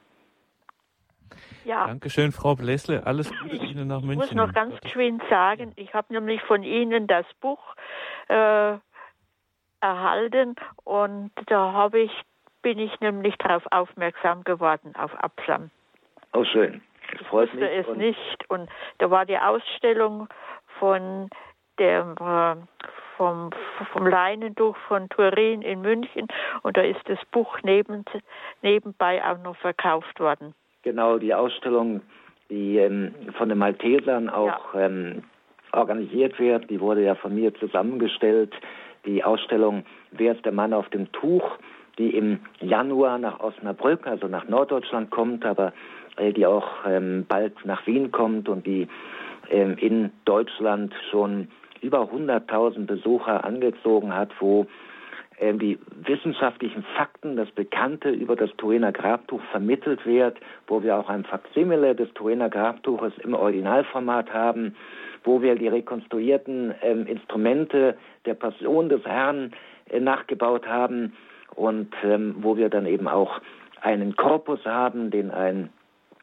[1.66, 1.88] Ja.
[1.88, 3.06] Dankeschön, Frau Blesle.
[3.06, 4.24] Alles Gute ich Ihnen nach München.
[4.24, 7.60] Ich muss noch ganz geschwind sagen, ich habe nämlich von Ihnen das Buch
[8.28, 8.78] äh,
[9.82, 12.12] erhalten und da habe ich
[12.62, 15.70] bin ich nämlich darauf aufmerksam geworden auf Absam.
[16.34, 16.82] Oh schön.
[17.12, 17.70] Das ich wusste mich.
[17.72, 20.28] es und nicht und da war die Ausstellung
[20.80, 21.30] von
[21.80, 22.56] dem äh,
[23.18, 23.52] vom,
[23.92, 26.28] vom Leinentuch von Turin in München
[26.64, 28.04] und da ist das Buch neben,
[28.62, 30.56] nebenbei auch noch verkauft worden.
[30.86, 32.02] Genau, die Ausstellung,
[32.50, 34.86] die ähm, von den Maltesern auch ja.
[34.86, 35.24] ähm,
[35.74, 38.54] organisiert wird, die wurde ja von mir zusammengestellt.
[39.06, 41.58] Die Ausstellung Wer ist der Mann auf dem Tuch?
[41.98, 45.74] die im Januar nach Osnabrück, also nach Norddeutschland kommt, aber
[46.18, 48.88] äh, die auch ähm, bald nach Wien kommt und die
[49.50, 51.48] ähm, in Deutschland schon
[51.82, 54.66] über 100.000 Besucher angezogen hat, wo
[55.40, 60.38] die wissenschaftlichen Fakten, das Bekannte über das Turiner Grabtuch vermittelt wird,
[60.68, 64.76] wo wir auch ein Faksimile des Turiner Grabtuches im Originalformat haben,
[65.24, 69.52] wo wir die rekonstruierten ähm, Instrumente der Passion des Herrn
[69.90, 71.14] äh, nachgebaut haben
[71.56, 73.42] und ähm, wo wir dann eben auch
[73.82, 75.70] einen Korpus haben, den ein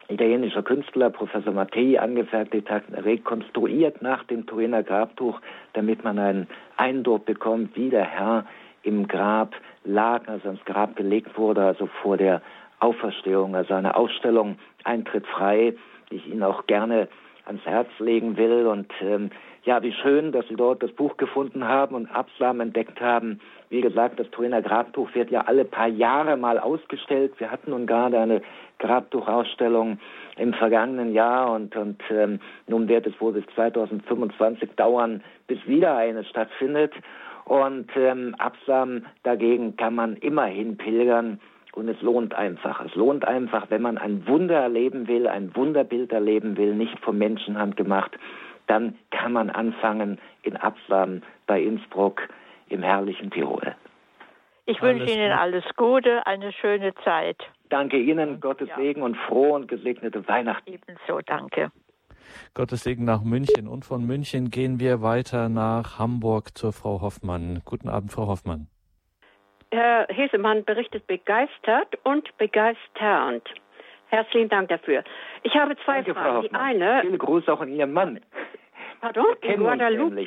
[0.08, 5.40] italienischer Künstler, Professor Mattei, angefertigt hat, rekonstruiert nach dem Turiner Grabtuch,
[5.74, 8.44] damit man einen Eindruck bekommt, wie der Herr
[8.82, 9.54] im Grab
[9.84, 12.42] lag, als er ins Grab gelegt wurde, also vor der
[12.80, 15.74] Auferstehung, also eine Ausstellung Eintritt frei,
[16.10, 17.08] die ich Ihnen auch gerne
[17.46, 18.66] ans Herz legen will.
[18.66, 19.30] Und ähm,
[19.64, 23.40] ja, wie schön, dass Sie dort das Buch gefunden haben und Absam entdeckt haben.
[23.70, 27.34] Wie gesagt, das Turiner Grabtuch wird ja alle paar Jahre mal ausgestellt.
[27.38, 28.42] Wir hatten nun gerade eine
[28.78, 29.98] Grabtuchausstellung
[30.36, 35.96] im vergangenen Jahr und, und ähm, nun wird es wohl bis 2025 dauern, bis wieder
[35.96, 36.92] eine stattfindet.
[37.44, 41.40] Und ähm, Absam dagegen kann man immerhin pilgern
[41.72, 42.84] und es lohnt einfach.
[42.84, 47.18] Es lohnt einfach, wenn man ein Wunder erleben will, ein Wunderbild erleben will, nicht von
[47.18, 48.12] Menschenhand gemacht,
[48.66, 52.28] dann kann man anfangen in Absam bei Innsbruck
[52.68, 53.74] im herrlichen Tirol.
[54.66, 57.36] Ich wünsche Ihnen alles Gute, eine schöne Zeit.
[57.68, 58.76] Danke Ihnen, Gottes ja.
[58.76, 60.70] Segen und frohe und gesegnete Weihnachten.
[60.70, 61.72] Ebenso, danke.
[62.54, 63.68] Gottes Segen nach München.
[63.68, 67.62] Und von München gehen wir weiter nach Hamburg zur Frau Hoffmann.
[67.64, 68.68] Guten Abend, Frau Hoffmann.
[69.70, 73.42] Herr Hesemann berichtet begeistert und begeisternd.
[74.08, 75.02] Herzlichen Dank dafür.
[75.42, 76.42] Ich habe zwei Danke, Fragen.
[76.42, 77.00] Die eine.
[77.00, 78.20] Viele Grüße auch an Ihren Mann.
[79.00, 79.24] Pardon?
[79.40, 80.26] In Guadalupe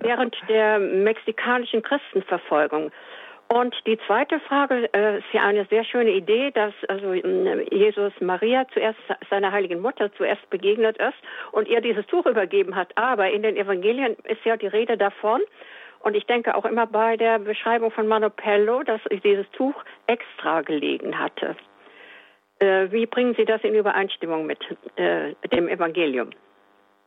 [0.00, 2.90] während der mexikanischen Christenverfolgung.
[3.48, 8.12] Und die zweite Frage äh, ist ja eine sehr schöne Idee, dass also äh, Jesus
[8.20, 8.98] Maria zuerst
[9.30, 11.16] seiner heiligen Mutter zuerst begegnet ist
[11.52, 12.90] und ihr dieses Tuch übergeben hat.
[12.96, 15.40] Aber in den Evangelien ist ja die Rede davon.
[16.00, 19.74] Und ich denke auch immer bei der Beschreibung von Manopello, dass dieses Tuch
[20.06, 21.56] extra gelegen hatte.
[22.58, 24.58] Äh, wie bringen Sie das in Übereinstimmung mit
[24.96, 26.30] äh, dem Evangelium?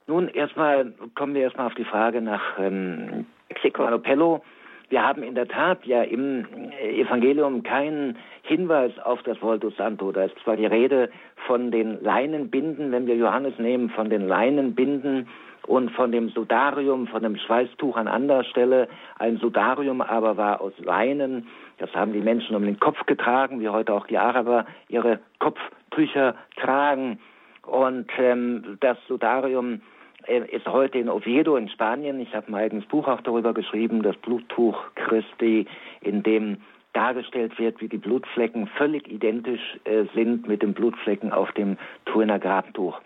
[0.07, 3.83] Nun, erstmal kommen wir erstmal auf die Frage nach ähm, Mexiko.
[3.83, 4.41] Manopello
[4.89, 6.45] wir haben in der Tat ja im
[6.81, 10.11] Evangelium keinen Hinweis auf das Voltus Santo.
[10.11, 11.09] Da ist zwar die Rede
[11.47, 15.27] von den Leinenbinden, wenn wir Johannes nehmen, von den Leinenbinden
[15.67, 18.87] und von dem Sudarium, von dem Schweißtuch an anderer Stelle.
[19.19, 21.47] Ein Sudarium aber war aus Leinen.
[21.77, 26.35] Das haben die Menschen um den Kopf getragen, wie heute auch die Araber ihre Kopftücher
[26.55, 27.19] tragen.
[27.63, 29.79] Und ähm, das Sudarium äh,
[30.27, 32.19] ist heute in Oviedo in Spanien.
[32.19, 35.65] Ich habe ein eigenes Buch auch darüber geschrieben, das Bluttuch Christi,
[36.01, 36.57] in dem
[36.93, 42.39] dargestellt wird, wie die Blutflecken völlig identisch äh, sind mit den Blutflecken auf dem Turiner
[42.39, 42.99] Grabtuch.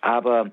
[0.00, 0.50] Aber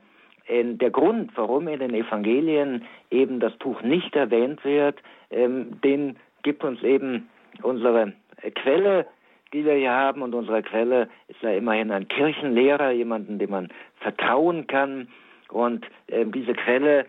[0.47, 4.99] äh, der Grund, warum in den Evangelien eben das Tuch nicht erwähnt wird,
[5.31, 7.27] ähm, den gibt uns eben
[7.63, 8.13] unsere
[8.53, 9.07] Quelle,
[9.51, 10.21] die wir hier haben.
[10.21, 13.69] Und unsere Quelle ist ja immerhin ein Kirchenlehrer, jemanden, dem man
[13.99, 15.07] vertrauen kann,
[15.55, 17.05] und äh, diese Quelle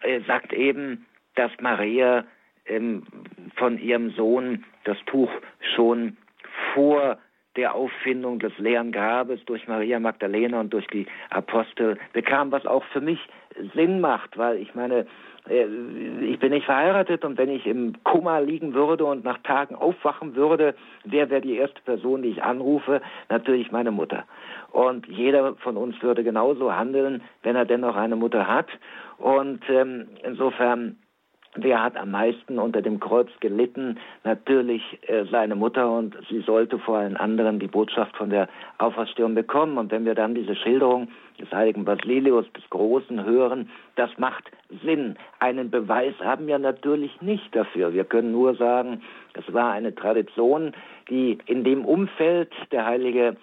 [0.00, 1.04] äh, sagt eben,
[1.34, 2.24] dass Maria
[2.64, 3.02] ähm,
[3.56, 5.30] von ihrem Sohn das Tuch
[5.74, 6.16] schon
[6.72, 7.18] vor
[7.56, 12.84] der Auffindung des leeren Grabes durch Maria Magdalena und durch die Apostel bekam, was auch
[12.92, 13.18] für mich
[13.74, 15.06] Sinn macht, weil ich meine,
[15.48, 15.66] äh,
[16.24, 20.36] ich bin nicht verheiratet und wenn ich im Koma liegen würde und nach Tagen aufwachen
[20.36, 20.74] würde,
[21.04, 23.00] wer wäre die erste Person, die ich anrufe?
[23.28, 24.24] Natürlich meine Mutter.
[24.70, 28.68] Und jeder von uns würde genauso handeln, wenn er denn noch eine Mutter hat.
[29.18, 30.96] Und ähm, insofern
[31.56, 33.98] Wer hat am meisten unter dem Kreuz gelitten?
[34.22, 38.48] Natürlich äh, seine Mutter und sie sollte vor allen anderen die Botschaft von der
[38.78, 39.76] Auferstehung bekommen.
[39.76, 41.08] Und wenn wir dann diese Schilderung
[41.40, 44.44] des heiligen Basilius des Großen hören, das macht
[44.84, 45.16] Sinn.
[45.40, 47.92] Einen Beweis haben wir natürlich nicht dafür.
[47.92, 49.02] Wir können nur sagen,
[49.34, 50.72] es war eine Tradition,
[51.08, 53.36] die in dem Umfeld der heilige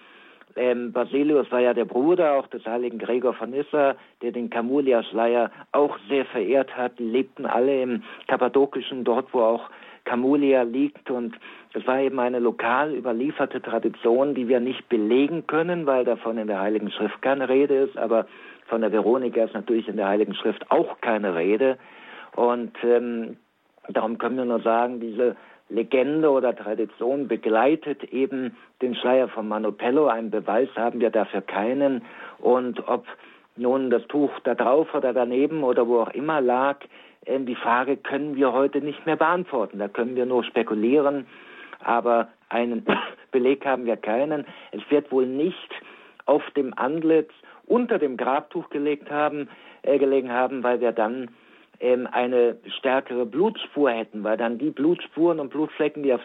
[0.58, 5.52] ähm, Basilius war ja der Bruder auch des heiligen Gregor von Nyssa, der den Camulia-Schleier
[5.72, 7.00] auch sehr verehrt hat.
[7.00, 9.70] Die lebten alle im Kappadokischen, dort wo auch
[10.08, 11.36] Camulia liegt und
[11.74, 16.48] es war eben eine lokal überlieferte Tradition, die wir nicht belegen können, weil davon in
[16.48, 18.26] der Heiligen Schrift keine Rede ist, aber
[18.68, 21.78] von der Veronika ist natürlich in der Heiligen Schrift auch keine Rede
[22.36, 23.36] und ähm,
[23.90, 25.36] darum können wir nur sagen, diese
[25.70, 30.08] Legende oder Tradition begleitet eben den Schleier von Manopello.
[30.08, 32.04] Einen Beweis haben wir dafür keinen.
[32.40, 33.06] Und ob
[33.56, 36.78] nun das Tuch da drauf oder daneben oder wo auch immer lag,
[37.26, 39.80] ähm, die Frage können wir heute nicht mehr beantworten.
[39.80, 41.28] Da können wir nur spekulieren.
[41.84, 42.86] aber einen
[43.32, 44.46] Beleg haben wir keinen.
[44.72, 45.70] Es wird wohl nicht
[46.26, 47.32] auf dem Antlitz
[47.66, 49.50] unter dem Grabtuch gelegt haben,
[49.82, 51.30] äh, gelegen haben, weil wir dann
[51.80, 56.22] ähm, eine stärkere Blutspur hätten, weil dann die Blutspuren und Blutflecken, die auf,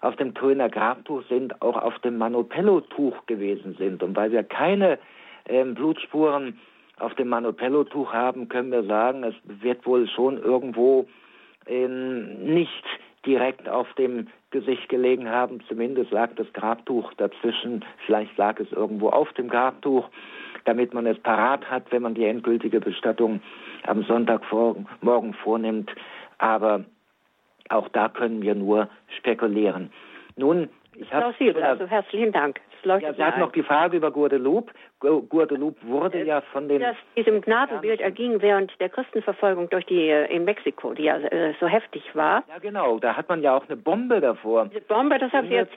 [0.00, 4.02] auf dem Kölner Grabtuch sind, auch auf dem Manopello-Tuch gewesen sind.
[4.02, 4.98] Und weil wir keine
[5.48, 6.58] ähm, Blutspuren
[6.98, 11.06] auf dem Manopello-Tuch haben, können wir sagen, es wird wohl schon irgendwo
[11.66, 12.84] ähm, nicht
[13.26, 15.60] direkt auf dem Gesicht gelegen haben.
[15.68, 17.84] Zumindest lag das Grabtuch dazwischen.
[18.06, 20.08] Vielleicht lag es irgendwo auf dem Grabtuch,
[20.66, 23.40] damit man es parat hat, wenn man die endgültige Bestattung
[23.84, 25.90] am Sonntagmorgen vornimmt.
[26.38, 26.84] Aber
[27.70, 29.90] auch da können wir nur spekulieren.
[30.36, 31.34] Nun, ich habe.
[31.62, 34.72] Also herzlichen Dank leuchtet ja, Sie hatten noch die Frage über Guadeloupe.
[35.00, 36.80] Guadeloupe wurde ja von den...
[36.80, 41.54] Das diesem Gnadenbild erging während der Christenverfolgung durch die äh, in Mexiko, die ja äh,
[41.60, 42.44] so heftig war.
[42.48, 42.98] Ja, genau.
[42.98, 44.66] Da hat man ja auch eine Bombe davor.
[44.66, 45.76] Diese Bombe, das haben Sie jetzt...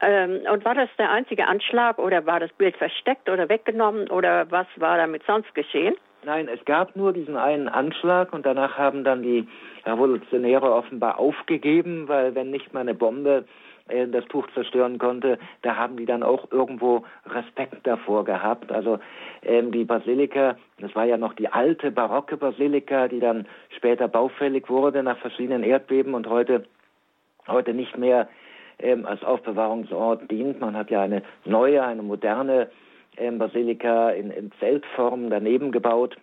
[0.00, 4.50] Ähm, und war das der einzige Anschlag oder war das Bild versteckt oder weggenommen oder
[4.50, 5.96] was war damit sonst geschehen?
[6.24, 9.46] Nein, es gab nur diesen einen Anschlag und danach haben dann die
[9.84, 13.44] Revolutionäre offenbar aufgegeben, weil wenn nicht mal eine Bombe
[13.88, 18.72] äh, das Tuch zerstören konnte, da haben die dann auch irgendwo Respekt davor gehabt.
[18.72, 18.98] Also
[19.42, 23.46] ähm, die Basilika, das war ja noch die alte barocke Basilika, die dann
[23.76, 26.64] später baufällig wurde nach verschiedenen Erdbeben und heute
[27.46, 28.28] heute nicht mehr
[28.78, 30.60] ähm, als Aufbewahrungsort dient.
[30.60, 32.70] Man hat ja eine neue, eine moderne
[33.16, 36.16] ähm, Basilika in, in Zeltform daneben gebaut.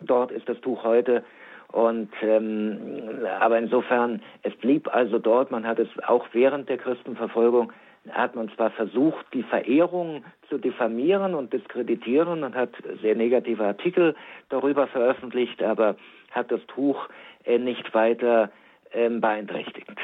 [0.00, 1.24] Dort ist das Tuch heute
[1.72, 7.72] und ähm, aber insofern, es blieb also dort, man hat es auch während der Christenverfolgung,
[8.10, 12.70] hat man zwar versucht, die Verehrung zu diffamieren und diskreditieren und hat
[13.02, 14.14] sehr negative Artikel
[14.48, 15.96] darüber veröffentlicht, aber
[16.30, 17.08] hat das Tuch
[17.44, 18.50] äh, nicht weiter
[18.92, 19.98] ähm, beeinträchtigt.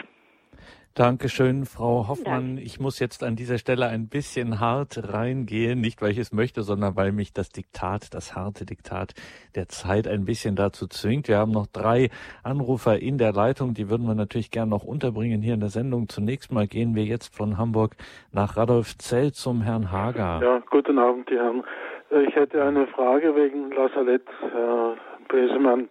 [0.96, 2.56] Dankeschön, Frau Hoffmann.
[2.56, 6.62] Ich muss jetzt an dieser Stelle ein bisschen hart reingehen, nicht weil ich es möchte,
[6.62, 9.12] sondern weil mich das Diktat, das harte Diktat
[9.56, 11.26] der Zeit ein bisschen dazu zwingt.
[11.26, 12.10] Wir haben noch drei
[12.44, 16.08] Anrufer in der Leitung, die würden wir natürlich gern noch unterbringen hier in der Sendung.
[16.08, 17.96] Zunächst mal gehen wir jetzt von Hamburg
[18.30, 20.40] nach Radolfzell zum Herrn Hager.
[20.44, 21.64] Ja, guten Abend, die Herren.
[22.12, 24.94] Äh, ich hätte eine Frage wegen La Salette, Herr
[25.26, 25.88] Besemann.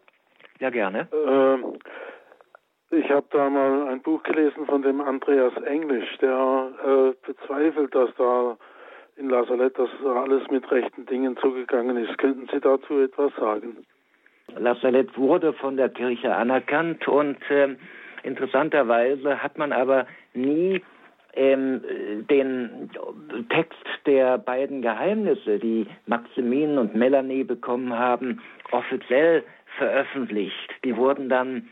[0.62, 1.10] Ja, gerne.
[1.12, 1.58] Äh,
[2.94, 8.10] ich habe da mal ein Buch gelesen von dem Andreas Englisch, der äh, bezweifelt, dass
[8.18, 8.58] da
[9.18, 12.18] in La Salette dass alles mit rechten Dingen zugegangen ist.
[12.18, 13.86] Könnten Sie dazu etwas sagen?
[14.58, 17.76] La Salette wurde von der Kirche anerkannt und äh,
[18.24, 20.82] interessanterweise hat man aber nie
[21.36, 21.82] ähm,
[22.30, 22.90] den
[23.50, 28.42] Text der beiden Geheimnisse, die Maximin und Melanie bekommen haben,
[28.72, 29.44] offiziell
[29.78, 30.70] veröffentlicht.
[30.84, 31.70] Die wurden dann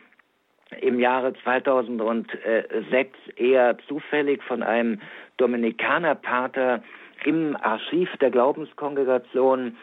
[0.80, 5.02] im Jahre 2006 eher zufällig von einem
[5.38, 6.81] Dominikanerpater
[7.26, 9.77] im Archiv der Glaubenskongregation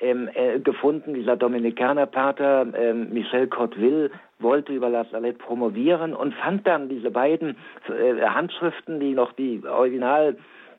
[0.00, 1.14] ähm, äh, gefunden.
[1.14, 7.56] Dieser Dominikanerpater äh, Michel Cotteville wollte über La Salette promovieren und fand dann diese beiden
[7.88, 10.36] äh, Handschriften, die noch die Original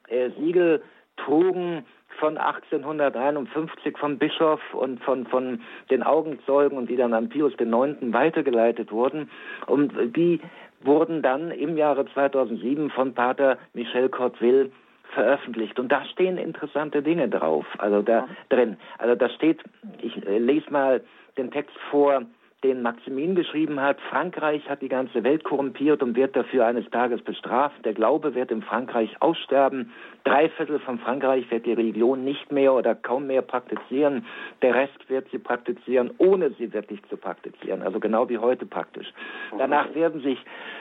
[0.09, 0.83] äh, Siegel
[1.17, 1.85] trugen,
[2.19, 7.97] von 1851 vom Bischof und von, von den Augenzeugen und die dann an Pius IX.
[8.13, 9.29] weitergeleitet wurden.
[9.67, 10.41] Und die
[10.81, 14.71] wurden dann im Jahre 2007 von Pater Michel Cortville
[15.13, 15.79] veröffentlicht.
[15.79, 18.77] Und da stehen interessante Dinge drauf, also da drin.
[18.97, 19.61] Also da steht,
[20.01, 21.01] ich lese mal
[21.37, 22.23] den Text vor,
[22.65, 27.21] den Maximin geschrieben hat, Frankreich hat die ganze Welt korrumpiert und wird dafür eines Tages
[27.21, 27.85] bestraft.
[27.85, 29.93] Der Glaube wird in Frankreich aussterben.
[30.23, 34.25] Drei Viertel von Frankreich wird die Religion nicht mehr oder kaum mehr praktizieren.
[34.63, 37.83] Der Rest wird sie praktizieren, ohne sie wirklich zu praktizieren.
[37.83, 39.13] Also genau wie heute praktisch.
[39.59, 40.39] Danach werden sich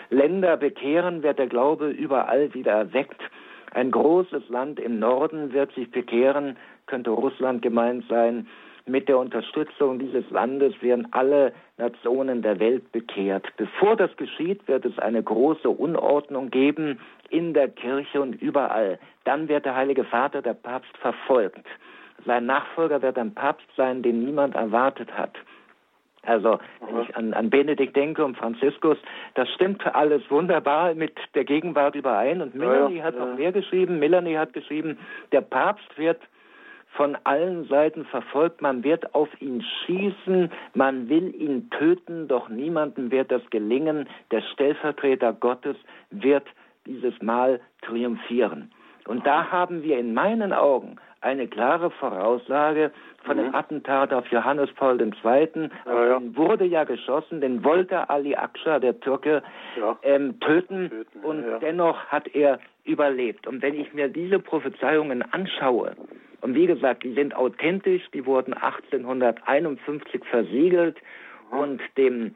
[0.08, 3.20] Länder bekehren, wird der Glaube überall wieder erweckt.
[3.72, 6.56] Ein großes Land im Norden wird sich bekehren,
[6.86, 8.46] könnte Russland gemeint sein.
[8.86, 13.46] Mit der Unterstützung dieses Landes werden alle Nationen der Welt bekehrt.
[13.56, 17.00] Bevor das geschieht, wird es eine große Unordnung geben
[17.30, 18.98] in der Kirche und überall.
[19.24, 21.66] Dann wird der Heilige Vater, der Papst, verfolgt.
[22.26, 25.34] Sein Nachfolger wird ein Papst sein, den niemand erwartet hat.
[26.26, 28.96] Also, wenn ich an, an Benedikt denke und Franziskus,
[29.34, 32.40] das stimmt alles wunderbar mit der Gegenwart überein.
[32.40, 33.24] Und Melanie ja, hat ja.
[33.24, 33.98] noch mehr geschrieben.
[33.98, 34.98] Melanie hat geschrieben,
[35.32, 36.20] der Papst wird
[36.96, 43.10] von allen Seiten verfolgt, man wird auf ihn schießen, man will ihn töten, doch niemandem
[43.10, 44.08] wird das gelingen.
[44.30, 45.76] Der Stellvertreter Gottes
[46.10, 46.46] wird
[46.86, 48.70] dieses Mal triumphieren.
[49.06, 52.92] Und da haben wir in meinen Augen eine klare Voraussage
[53.24, 53.54] von dem mhm.
[53.54, 55.10] Attentat auf Johannes Paul II.
[55.86, 56.20] Ja, ja.
[56.36, 59.42] wurde ja geschossen, den wollte Ali Akşa, der Türke,
[59.76, 59.98] ja.
[60.02, 63.46] ähm, töten, töten, und dennoch hat er überlebt.
[63.46, 65.96] Und wenn ich mir diese Prophezeiungen anschaue,
[66.40, 70.98] und wie gesagt, die sind authentisch, die wurden 1851 versiegelt
[71.50, 71.58] mhm.
[71.58, 72.34] und dem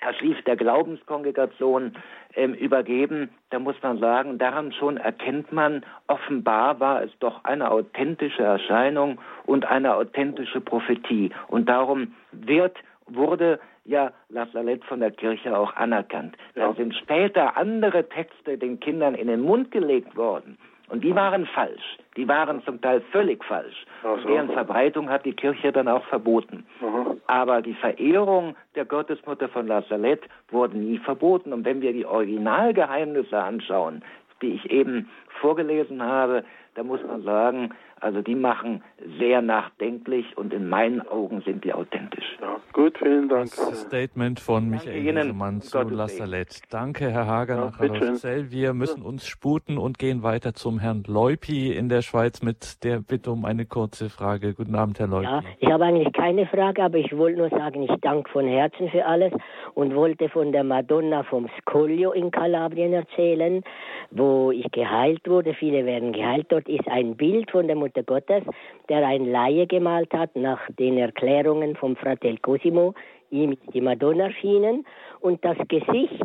[0.00, 1.92] Archiv der Glaubenskongregation
[2.34, 3.30] ähm, übergeben.
[3.50, 9.18] Da muss man sagen, daran schon erkennt man, offenbar war es doch eine authentische Erscheinung
[9.46, 11.30] und eine authentische Prophetie.
[11.48, 12.76] Und darum wird,
[13.06, 16.36] wurde ja La Salette von der Kirche auch anerkannt.
[16.54, 16.68] Ja.
[16.68, 20.58] Da sind später andere Texte den Kindern in den Mund gelegt worden.
[20.90, 21.98] Und die waren falsch.
[22.16, 23.86] Die waren zum Teil völlig falsch.
[24.02, 24.16] So.
[24.26, 26.66] Deren Verbreitung hat die Kirche dann auch verboten.
[26.82, 27.16] Aha.
[27.28, 31.52] Aber die Verehrung der Gottesmutter von La Salette wurde nie verboten.
[31.52, 34.02] Und wenn wir die Originalgeheimnisse anschauen,
[34.42, 35.08] die ich eben
[35.40, 36.44] vorgelesen habe,
[36.74, 38.82] da muss man sagen, also die machen
[39.18, 42.24] sehr nachdenklich und in meinen Augen sind die authentisch.
[42.40, 43.50] Ja, gut, vielen Dank.
[43.50, 46.60] Das Statement von Michael Hiesemann zu La Salette.
[46.70, 48.50] Danke, Herr Hager ja, nach Hallerzell.
[48.50, 53.00] Wir müssen uns sputen und gehen weiter zum Herrn Leupi in der Schweiz mit der
[53.00, 54.54] Bitte um eine kurze Frage.
[54.54, 55.24] Guten Abend, Herr Leupi.
[55.24, 58.88] Ja, ich habe eigentlich keine Frage, aber ich wollte nur sagen, ich danke von Herzen
[58.88, 59.32] für alles
[59.74, 63.62] und wollte von der Madonna vom Scoglio in Kalabrien erzählen,
[64.10, 65.54] wo ich geheilt wurde.
[65.54, 66.46] Viele werden geheilt.
[66.48, 68.44] Dort ist ein Bild von der Mutter Mutter Gottes,
[68.88, 72.94] der ein Laie gemalt hat nach den Erklärungen vom Fratel Cosimo.
[73.30, 74.84] Ihm die Madonna erschienen
[75.20, 76.24] und das Gesicht,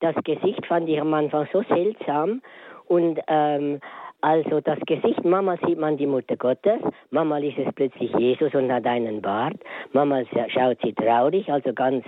[0.00, 2.40] das Gesicht fand ich am Anfang so seltsam
[2.86, 3.80] und ähm,
[4.22, 8.72] also das Gesicht, Mama sieht man die Mutter Gottes, Mama ist es plötzlich Jesus und
[8.72, 9.56] hat einen Bart,
[9.92, 12.04] Mama schaut sie traurig, also ganz,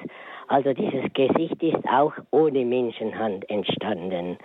[0.48, 4.38] also dieses Gesicht ist auch ohne Menschenhand entstanden.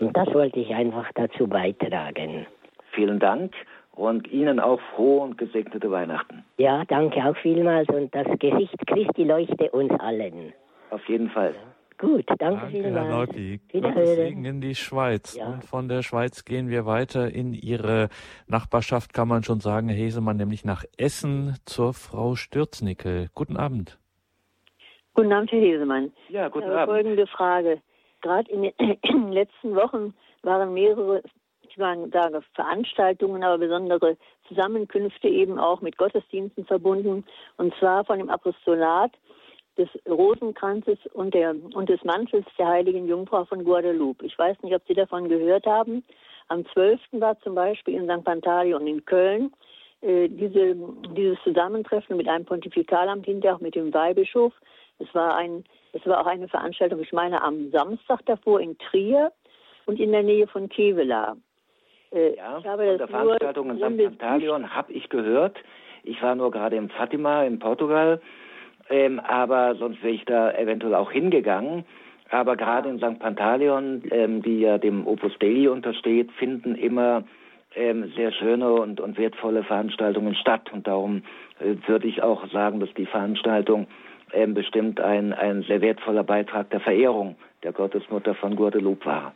[0.00, 2.46] Und das wollte ich einfach dazu beitragen.
[2.92, 3.54] Vielen Dank
[3.92, 6.44] und Ihnen auch frohe und gesegnete Weihnachten.
[6.58, 10.52] Ja, danke auch vielmals und das Gesicht Christi leuchte uns allen.
[10.90, 11.54] Auf jeden Fall.
[11.98, 12.94] Gut, danke, danke vielmals.
[12.94, 13.60] Herr Neupi.
[13.72, 15.36] Gottes Segen in die Schweiz.
[15.36, 15.46] Ja.
[15.46, 18.08] Und von der Schweiz gehen wir weiter in Ihre
[18.48, 23.28] Nachbarschaft, kann man schon sagen, Herr Hesemann, nämlich nach Essen zur Frau Stürznickel.
[23.34, 23.98] Guten Abend.
[25.14, 26.12] Guten Abend, Herr Hesemann.
[26.28, 26.86] Ja, guten Abend.
[26.86, 27.80] Folgende Frage.
[28.20, 31.22] Gerade in den letzten Wochen waren mehrere
[31.72, 34.16] ich sage Veranstaltungen, aber besondere
[34.48, 37.24] Zusammenkünfte eben auch mit Gottesdiensten verbunden.
[37.56, 39.12] Und zwar von dem Apostolat
[39.78, 44.26] des Rosenkranzes und, der, und des Mantels der heiligen Jungfrau von Guadalupe.
[44.26, 46.04] Ich weiß nicht, ob Sie davon gehört haben.
[46.48, 47.00] Am 12.
[47.12, 48.24] war zum Beispiel in St.
[48.24, 49.52] Pantaleon in Köln
[50.02, 50.76] äh, diese,
[51.16, 54.52] dieses Zusammentreffen mit einem Pontifikalamt, hinterher auch mit dem Weihbischof.
[54.98, 59.32] Es war, ein, es war auch eine Veranstaltung, ich meine, am Samstag davor in Trier
[59.86, 61.36] und in der Nähe von Kevela.
[62.12, 64.18] Äh, ja, ich habe von der Veranstaltung in St.
[64.18, 65.56] Pantaleon habe ich gehört.
[66.04, 68.20] Ich war nur gerade in Fatima in Portugal,
[68.90, 71.84] ähm, aber sonst wäre ich da eventuell auch hingegangen.
[72.30, 73.18] Aber gerade in St.
[73.18, 77.24] Pantaleon, ähm, die ja dem Opus Dei untersteht, finden immer
[77.74, 80.72] ähm, sehr schöne und, und wertvolle Veranstaltungen statt.
[80.72, 81.22] Und darum
[81.60, 83.86] äh, würde ich auch sagen, dass die Veranstaltung
[84.32, 89.34] ähm, bestimmt ein, ein sehr wertvoller Beitrag der Verehrung der Gottesmutter von Guadalupe war.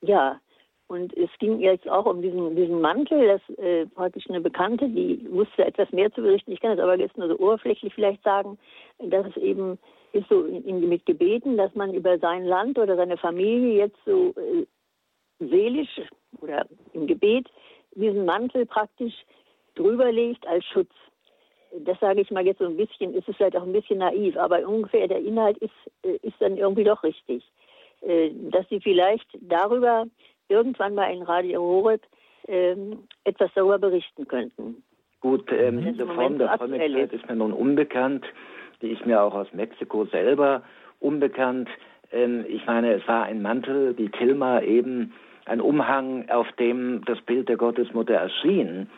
[0.00, 0.40] Ja,
[0.86, 5.26] und es ging jetzt auch um diesen, diesen Mantel, das äh, praktisch eine Bekannte, die
[5.30, 6.52] wusste etwas mehr zu berichten.
[6.52, 8.58] Ich kann das aber jetzt nur so oberflächlich vielleicht sagen,
[8.98, 9.78] dass es eben
[10.12, 13.98] ist so in, in, mit Gebeten, dass man über sein Land oder seine Familie jetzt
[14.04, 14.66] so äh,
[15.40, 16.00] seelisch
[16.40, 17.48] oder im Gebet
[17.94, 19.14] diesen Mantel praktisch
[19.74, 20.92] drüber legt als Schutz.
[21.80, 24.36] Das sage ich mal jetzt so ein bisschen, ist es vielleicht auch ein bisschen naiv,
[24.36, 27.42] aber ungefähr der Inhalt ist, äh, ist dann irgendwie doch richtig.
[28.02, 30.06] Äh, dass sie vielleicht darüber
[30.48, 32.02] irgendwann mal in Radio Horeb
[32.46, 34.82] ähm, etwas darüber berichten könnten.
[35.20, 38.26] Gut, ähm, diese Form der Frömmigkeit ist mir nun unbekannt.
[38.82, 40.62] Die ist mir auch aus Mexiko selber
[41.00, 41.68] unbekannt.
[42.12, 45.14] Ähm, ich meine, es war ein Mantel, die Tilma eben,
[45.46, 48.88] ein Umhang, auf dem das Bild der Gottesmutter erschien.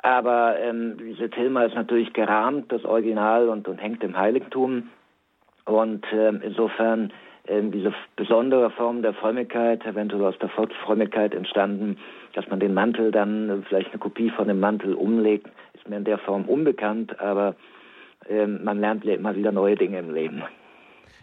[0.00, 4.90] Aber ähm, diese Tilma ist natürlich gerahmt, das Original, und, und hängt im Heiligtum.
[5.64, 7.12] Und ähm, insofern
[7.46, 11.98] ähm, diese besondere Form der Frömmigkeit, eventuell aus der Volksfrömmigkeit entstanden,
[12.32, 16.04] dass man den Mantel dann vielleicht eine Kopie von dem Mantel umlegt, ist mir in
[16.04, 17.54] der Form unbekannt, aber
[18.28, 20.42] ähm, man lernt immer wieder neue Dinge im Leben.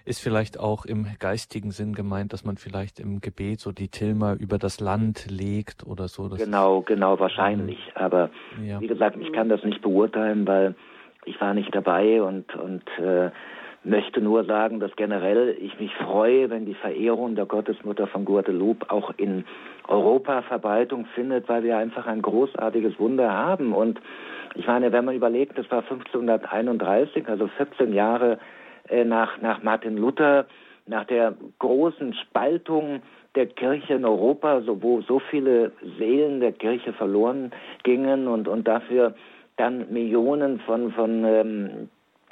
[0.03, 4.33] Ist vielleicht auch im geistigen Sinn gemeint, dass man vielleicht im Gebet so die Tilma
[4.33, 6.27] über das Land legt oder so?
[6.29, 7.79] genau, genau, wahrscheinlich.
[7.93, 8.31] Aber
[8.63, 8.81] ja.
[8.81, 10.73] wie gesagt, ich kann das nicht beurteilen, weil
[11.25, 13.29] ich war nicht dabei und, und äh,
[13.83, 18.91] möchte nur sagen, dass generell ich mich freue, wenn die Verehrung der Gottesmutter von Guadeloupe
[18.91, 19.45] auch in
[19.87, 23.73] Europa Verbreitung findet, weil wir einfach ein großartiges Wunder haben.
[23.73, 23.99] Und
[24.55, 28.37] ich meine, wenn man überlegt, das war 1531, also 14 Jahre
[28.87, 30.45] äh, nach, nach Martin Luther,
[30.85, 33.01] nach der großen Spaltung
[33.35, 37.51] der Kirche in Europa, so, wo so viele Seelen der Kirche verloren
[37.83, 39.15] gingen und, und dafür
[39.57, 41.89] dann Millionen von, von ähm,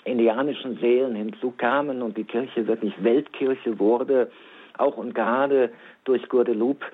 [0.10, 4.30] indianischen Seelen hinzukamen und die Kirche wirklich Weltkirche wurde,
[4.78, 5.72] auch und gerade
[6.06, 6.86] durch Guadeloupe.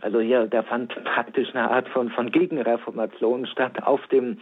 [0.00, 4.38] Also hier, da fand praktisch eine Art von, von Gegenreformation statt auf dem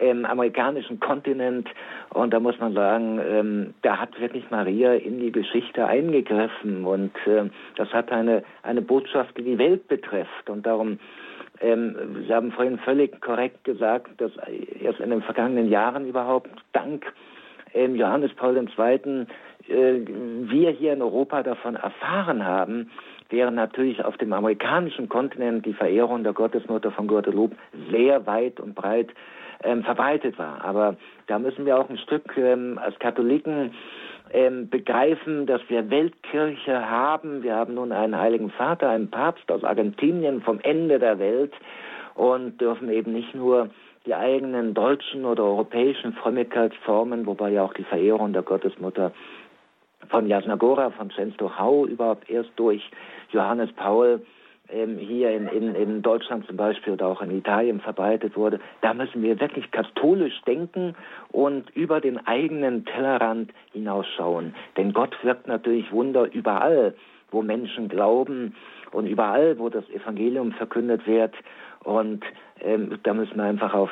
[0.00, 1.68] ähm, amerikanischen Kontinent.
[2.10, 6.84] Und da muss man sagen, ähm, da hat wirklich Maria in die Geschichte eingegriffen.
[6.84, 10.48] Und ähm, das hat eine, eine Botschaft, die die Welt betrifft.
[10.48, 10.98] Und darum,
[11.60, 14.32] ähm, Sie haben vorhin völlig korrekt gesagt, dass
[14.80, 17.12] erst in den vergangenen Jahren überhaupt dank
[17.74, 19.26] ähm, Johannes Paul II.
[19.68, 20.00] Äh,
[20.50, 22.90] wir hier in Europa davon erfahren haben,
[23.28, 27.56] während natürlich auf dem amerikanischen Kontinent die Verehrung der Gottesmutter von Guadalupe
[27.90, 29.08] sehr weit und breit
[29.62, 30.64] ähm, verbreitet war.
[30.64, 33.72] Aber da müssen wir auch ein Stück ähm, als Katholiken
[34.32, 37.42] ähm, begreifen, dass wir Weltkirche haben.
[37.42, 41.52] Wir haben nun einen Heiligen Vater, einen Papst aus Argentinien vom Ende der Welt
[42.14, 43.70] und dürfen eben nicht nur
[44.06, 49.12] die eigenen deutschen oder europäischen Frömmigkeitsformen, wobei ja auch die Verehrung der Gottesmutter
[50.08, 52.82] von Jasnagora, von Częstochow überhaupt erst durch
[53.30, 54.22] Johannes Paul
[54.72, 58.94] ähm, hier in, in, in Deutschland zum Beispiel oder auch in Italien verbreitet wurde, da
[58.94, 60.94] müssen wir wirklich katholisch denken
[61.32, 64.54] und über den eigenen Tellerrand hinausschauen.
[64.76, 66.94] Denn Gott wirkt natürlich Wunder überall,
[67.30, 68.54] wo Menschen glauben
[68.92, 71.34] und überall, wo das Evangelium verkündet wird.
[71.84, 72.24] Und
[72.60, 73.90] ähm, da müssen wir einfach auf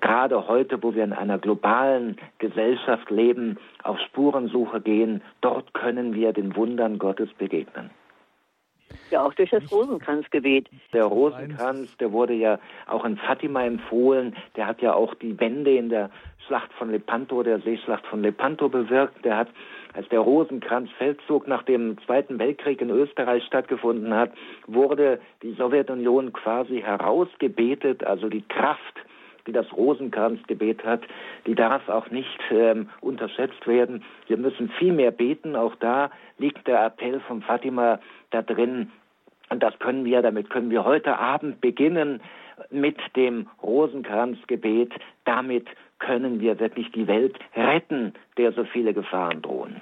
[0.00, 5.22] gerade heute, wo wir in einer globalen Gesellschaft leben, auf Spurensuche gehen.
[5.40, 7.90] Dort können wir den Wundern Gottes begegnen.
[9.10, 10.68] Ja, auch durch das Rosenkranzgebet.
[10.92, 14.36] Der Rosenkranz, der wurde ja auch in Fatima empfohlen.
[14.56, 16.10] Der hat ja auch die Wende in der
[16.46, 19.24] Schlacht von Lepanto, der Seeschlacht von Lepanto bewirkt.
[19.24, 19.48] Der hat,
[19.94, 24.32] als der Rosenkranzfeldzug nach dem Zweiten Weltkrieg in Österreich stattgefunden hat,
[24.66, 28.98] wurde die Sowjetunion quasi herausgebetet, also die Kraft
[29.48, 31.00] die das Rosenkranzgebet hat,
[31.46, 34.04] die darf auch nicht ähm, unterschätzt werden.
[34.26, 35.56] Wir müssen viel mehr beten.
[35.56, 37.98] Auch da liegt der Appell von Fatima
[38.30, 38.92] da drin.
[39.48, 42.20] Und das können wir, damit können wir heute Abend beginnen
[42.70, 44.92] mit dem Rosenkranzgebet.
[45.24, 45.66] Damit
[45.98, 49.80] können wir wirklich die Welt retten, der so viele Gefahren drohen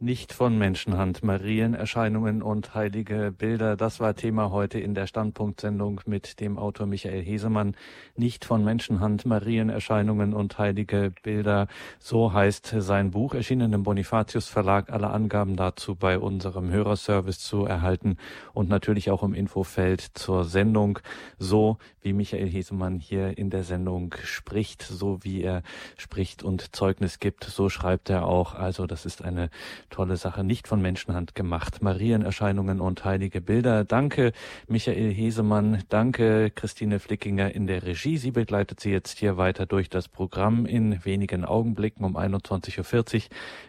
[0.00, 3.76] nicht von Menschenhand, Marienerscheinungen und heilige Bilder.
[3.76, 7.74] Das war Thema heute in der Standpunktsendung mit dem Autor Michael Hesemann.
[8.14, 11.66] Nicht von Menschenhand, Marienerscheinungen und heilige Bilder.
[11.98, 14.90] So heißt sein Buch, erschienen im Bonifatius Verlag.
[14.90, 18.18] Alle Angaben dazu bei unserem Hörerservice zu erhalten
[18.52, 21.00] und natürlich auch im Infofeld zur Sendung.
[21.38, 25.62] So wie Michael Hesemann hier in der Sendung spricht, so wie er
[25.96, 28.54] spricht und Zeugnis gibt, so schreibt er auch.
[28.54, 29.50] Also das ist eine
[29.90, 31.82] tolle Sache, nicht von Menschenhand gemacht.
[31.82, 33.84] Marienerscheinungen und heilige Bilder.
[33.84, 34.32] Danke,
[34.66, 35.82] Michael Hesemann.
[35.88, 38.18] Danke, Christine Flickinger in der Regie.
[38.18, 40.66] Sie begleitet Sie jetzt hier weiter durch das Programm.
[40.66, 43.22] In wenigen Augenblicken um 21.40 Uhr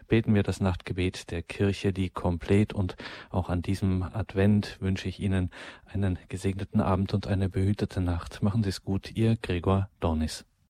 [0.07, 2.95] beten wir das Nachtgebet der Kirche, die komplett und
[3.29, 5.51] auch an diesem Advent wünsche ich Ihnen
[5.85, 8.41] einen gesegneten Abend und eine behütete Nacht.
[8.43, 10.48] Machen Sie es gut, Ihr Gregor Dornis.